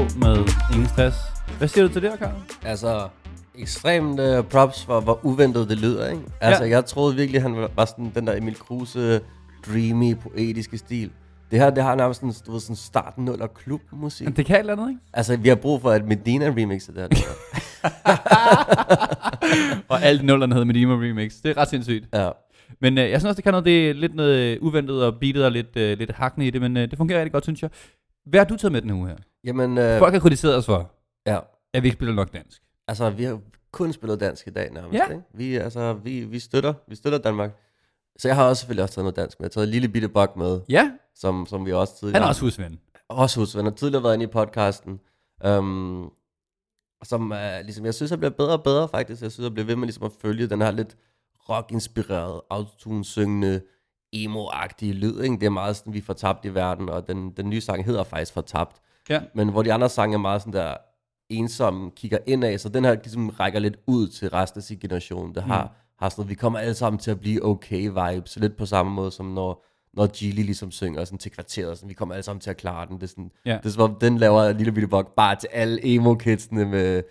[0.00, 0.36] Med
[0.74, 1.16] ingen stress.
[1.58, 2.34] Hvad siger du til det her, Karl?
[2.64, 3.08] Altså,
[3.58, 6.22] ekstremt uh, props for, hvor uventet det lyder, ikke?
[6.40, 6.70] Altså, Ja.
[6.70, 9.20] jeg troede virkelig, han var, sådan den der Emil Kruse,
[9.66, 11.10] dreamy, poetiske stil.
[11.50, 14.26] Det her, det har nærmest sådan, du ved, sådan start 0 klubmusik.
[14.26, 15.00] Men det kan et eller andet, ikke?
[15.12, 17.28] Altså, vi har brug for et Medina remix af det her.
[19.88, 21.32] Og alt nullerne hedder Medina Remix.
[21.42, 22.04] Det er ret sindssygt.
[22.14, 22.30] ja.
[22.80, 25.14] Men øh, jeg synes også, det kan noget, det er lidt noget øh, uventet og
[25.20, 27.62] beatet og lidt, øh, lidt hakkende i det, men øh, det fungerer rigtig godt, synes
[27.62, 27.70] jeg.
[28.26, 29.16] Hvad har du taget med den uge her?
[29.44, 30.90] Jamen, øh, Folk har kritiseret os for,
[31.26, 31.38] ja.
[31.74, 32.62] at vi ikke spiller nok dansk.
[32.88, 33.40] Altså, vi har
[33.72, 35.08] kun spillet dansk i dag nærmest, Ja.
[35.08, 35.22] ikke?
[35.34, 37.50] Vi, altså, vi, vi, støtter, vi støtter Danmark.
[38.18, 39.44] Så jeg har også selvfølgelig også taget noget dansk med.
[39.44, 42.18] Jeg har taget Lille Bitte Bok med, Ja, som, som vi også tidligere...
[42.18, 42.80] han er også husven.
[43.08, 45.00] Også husven, og tidligere været inde i podcasten.
[45.48, 46.12] Um,
[47.04, 49.22] som uh, ligesom, jeg synes, jeg bliver bedre og bedre faktisk.
[49.22, 50.96] Jeg synes, jeg bliver ved med ligesom at følge den her lidt
[51.48, 53.60] rock-inspirerede, autotune-syngende,
[54.12, 55.20] emo-agtige lyd.
[55.20, 55.36] Ikke?
[55.36, 58.04] Det er meget sådan, vi er fortabt i verden, og den, den nye sang hedder
[58.04, 58.76] faktisk Fortabt.
[59.08, 59.20] Ja.
[59.34, 60.74] Men hvor de andre sange er meget sådan der
[61.30, 65.34] ensom, kigger indad, så den her ligesom rækker lidt ud til resten af sin generation.
[65.34, 65.68] Det har, Mm.
[65.98, 68.92] har sådan noget, vi kommer alle sammen til at blive okay vibes, lidt på samme
[68.92, 69.64] måde som når,
[69.94, 72.86] når Gilly ligesom synger sådan til kvarteret, sådan, vi kommer alle sammen til at klare
[72.86, 72.96] den.
[72.96, 73.58] Det er, sådan, Ja.
[73.64, 77.02] det er om, den laver Lille Bitte Bok bare til alle emo-kidsene med,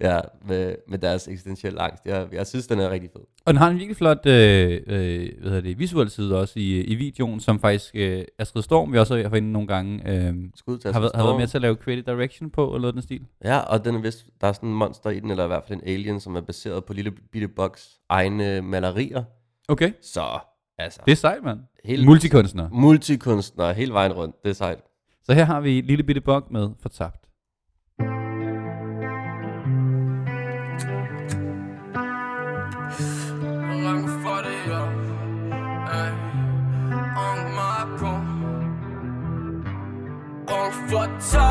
[0.00, 2.06] ja, med, med deres eksistentielle angst.
[2.06, 3.22] Jeg, jeg synes, den er rigtig fed.
[3.44, 6.80] Og den har en virkelig flot øh, øh, hvad hedder det, visuel side også i,
[6.80, 10.34] i videoen, som faktisk øh, Astrid Storm, vi også har været inde nogle gange, øh,
[10.54, 13.02] Skud til har, har været med til at lave creative direction på, eller noget den
[13.02, 13.26] stil.
[13.44, 15.64] Ja, og den er vist, der er sådan en monster i den, eller i hvert
[15.68, 19.24] fald en alien, som er baseret på Lille Bitte Boks egne malerier.
[19.68, 19.92] Okay.
[20.02, 20.38] Så,
[20.78, 21.00] altså...
[21.04, 21.60] Det er sejt, mand.
[22.04, 22.68] Multikunstner.
[22.72, 24.42] Multikunstner, hele vejen rundt.
[24.42, 24.78] Det er sejt.
[25.24, 27.25] Så her har vi Lille Bitte Bok med Fortabt.
[41.18, 41.45] So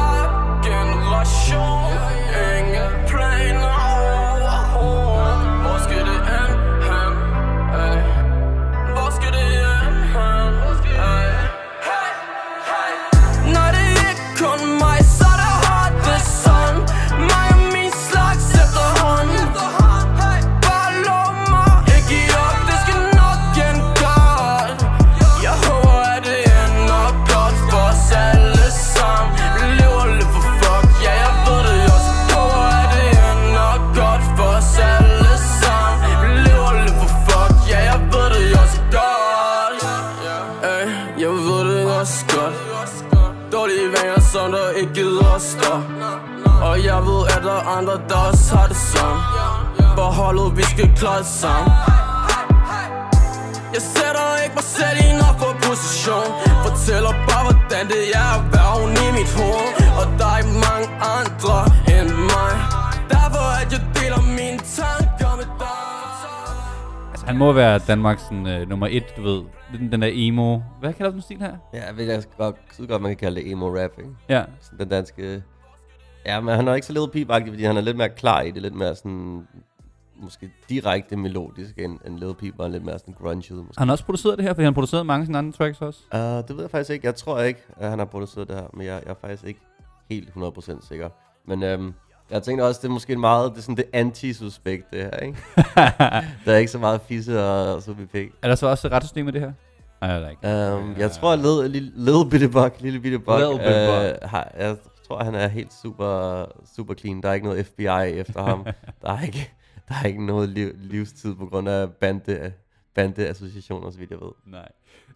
[50.78, 51.72] det sammen
[53.76, 56.30] Jeg sætter ikke mig selv i en offer position
[56.66, 59.70] Fortæller bare, hvordan det er at være oven i mit hoved
[60.00, 60.88] Og der er ikke mange
[61.18, 61.58] andre
[61.96, 62.54] end mig
[63.14, 65.84] Derfor at jeg deler mine tanker med dig
[67.12, 69.42] Altså, han må være Danmarks sådan, øh, nummer et, du ved.
[69.72, 70.60] Den, den der emo...
[70.80, 71.56] Hvad kalder du den stil her?
[71.74, 74.10] Ja, jeg ved jeg godt, synes godt, man kan kalde det emo-rap, ikke?
[74.30, 74.44] Ja.
[74.62, 75.44] Sådan den danske...
[76.26, 78.52] Ja, men han er ikke så lidt pip fordi han er lidt mere klar i
[78.52, 79.48] det, lidt mere sådan...
[80.18, 83.52] Måske direkte melodisk, end, end Lil Peep var lidt mere sådan grunget.
[83.52, 83.74] Måske.
[83.78, 84.54] Har han også produceret det her?
[84.54, 86.00] For han har produceret mange af sine andre tracks også.
[86.14, 87.08] Uh, det ved jeg faktisk ikke.
[87.08, 89.60] Jeg tror ikke, at han har produceret det her, men jeg, jeg er faktisk ikke
[90.10, 91.10] helt 100% sikker.
[91.48, 91.94] Men øhm,
[92.32, 95.38] jeg tænkte også, det er måske meget, det er sådan det anti-suspekt, det her, ikke?
[96.46, 98.30] der er ikke så meget fisse og, og subipik.
[98.42, 99.52] Er der så også retssystem med det her?
[100.02, 100.76] Nej, er der ikke.
[100.78, 104.24] Um, jeg tror, at Lil, Lil, Lil Bitte Buck, Lille Bitte Buck, Lil Bitte Buck.
[104.24, 104.76] øh, har, jeg
[105.08, 107.22] tror, han er helt super, super clean.
[107.22, 108.66] Der er ikke noget FBI efter ham.
[109.02, 109.52] Der er ikke,
[109.90, 112.52] der er ikke noget liv, livstid på grund af bande,
[112.96, 114.32] bandeassociationer, så vidt jeg ved.
[114.46, 114.68] Nej.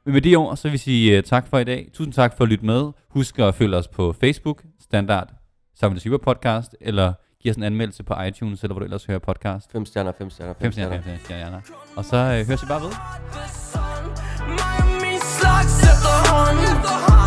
[0.05, 1.89] Men med de ord, så vil vi sige uh, tak for i dag.
[1.93, 2.91] Tusind tak for at lytte med.
[3.09, 5.33] Husk at følge os på Facebook, Standard,
[5.75, 9.19] Sammen Super Podcast, eller giv os en anmeldelse på iTunes, eller hvor du ellers hører
[9.19, 9.71] podcast.
[9.71, 11.61] Fem stjerner, fem stjerner, Fem stjerner, fem stjerner.
[11.95, 12.91] Og så uh, høres vi bare ved.
[15.39, 17.18] Slags efterhånden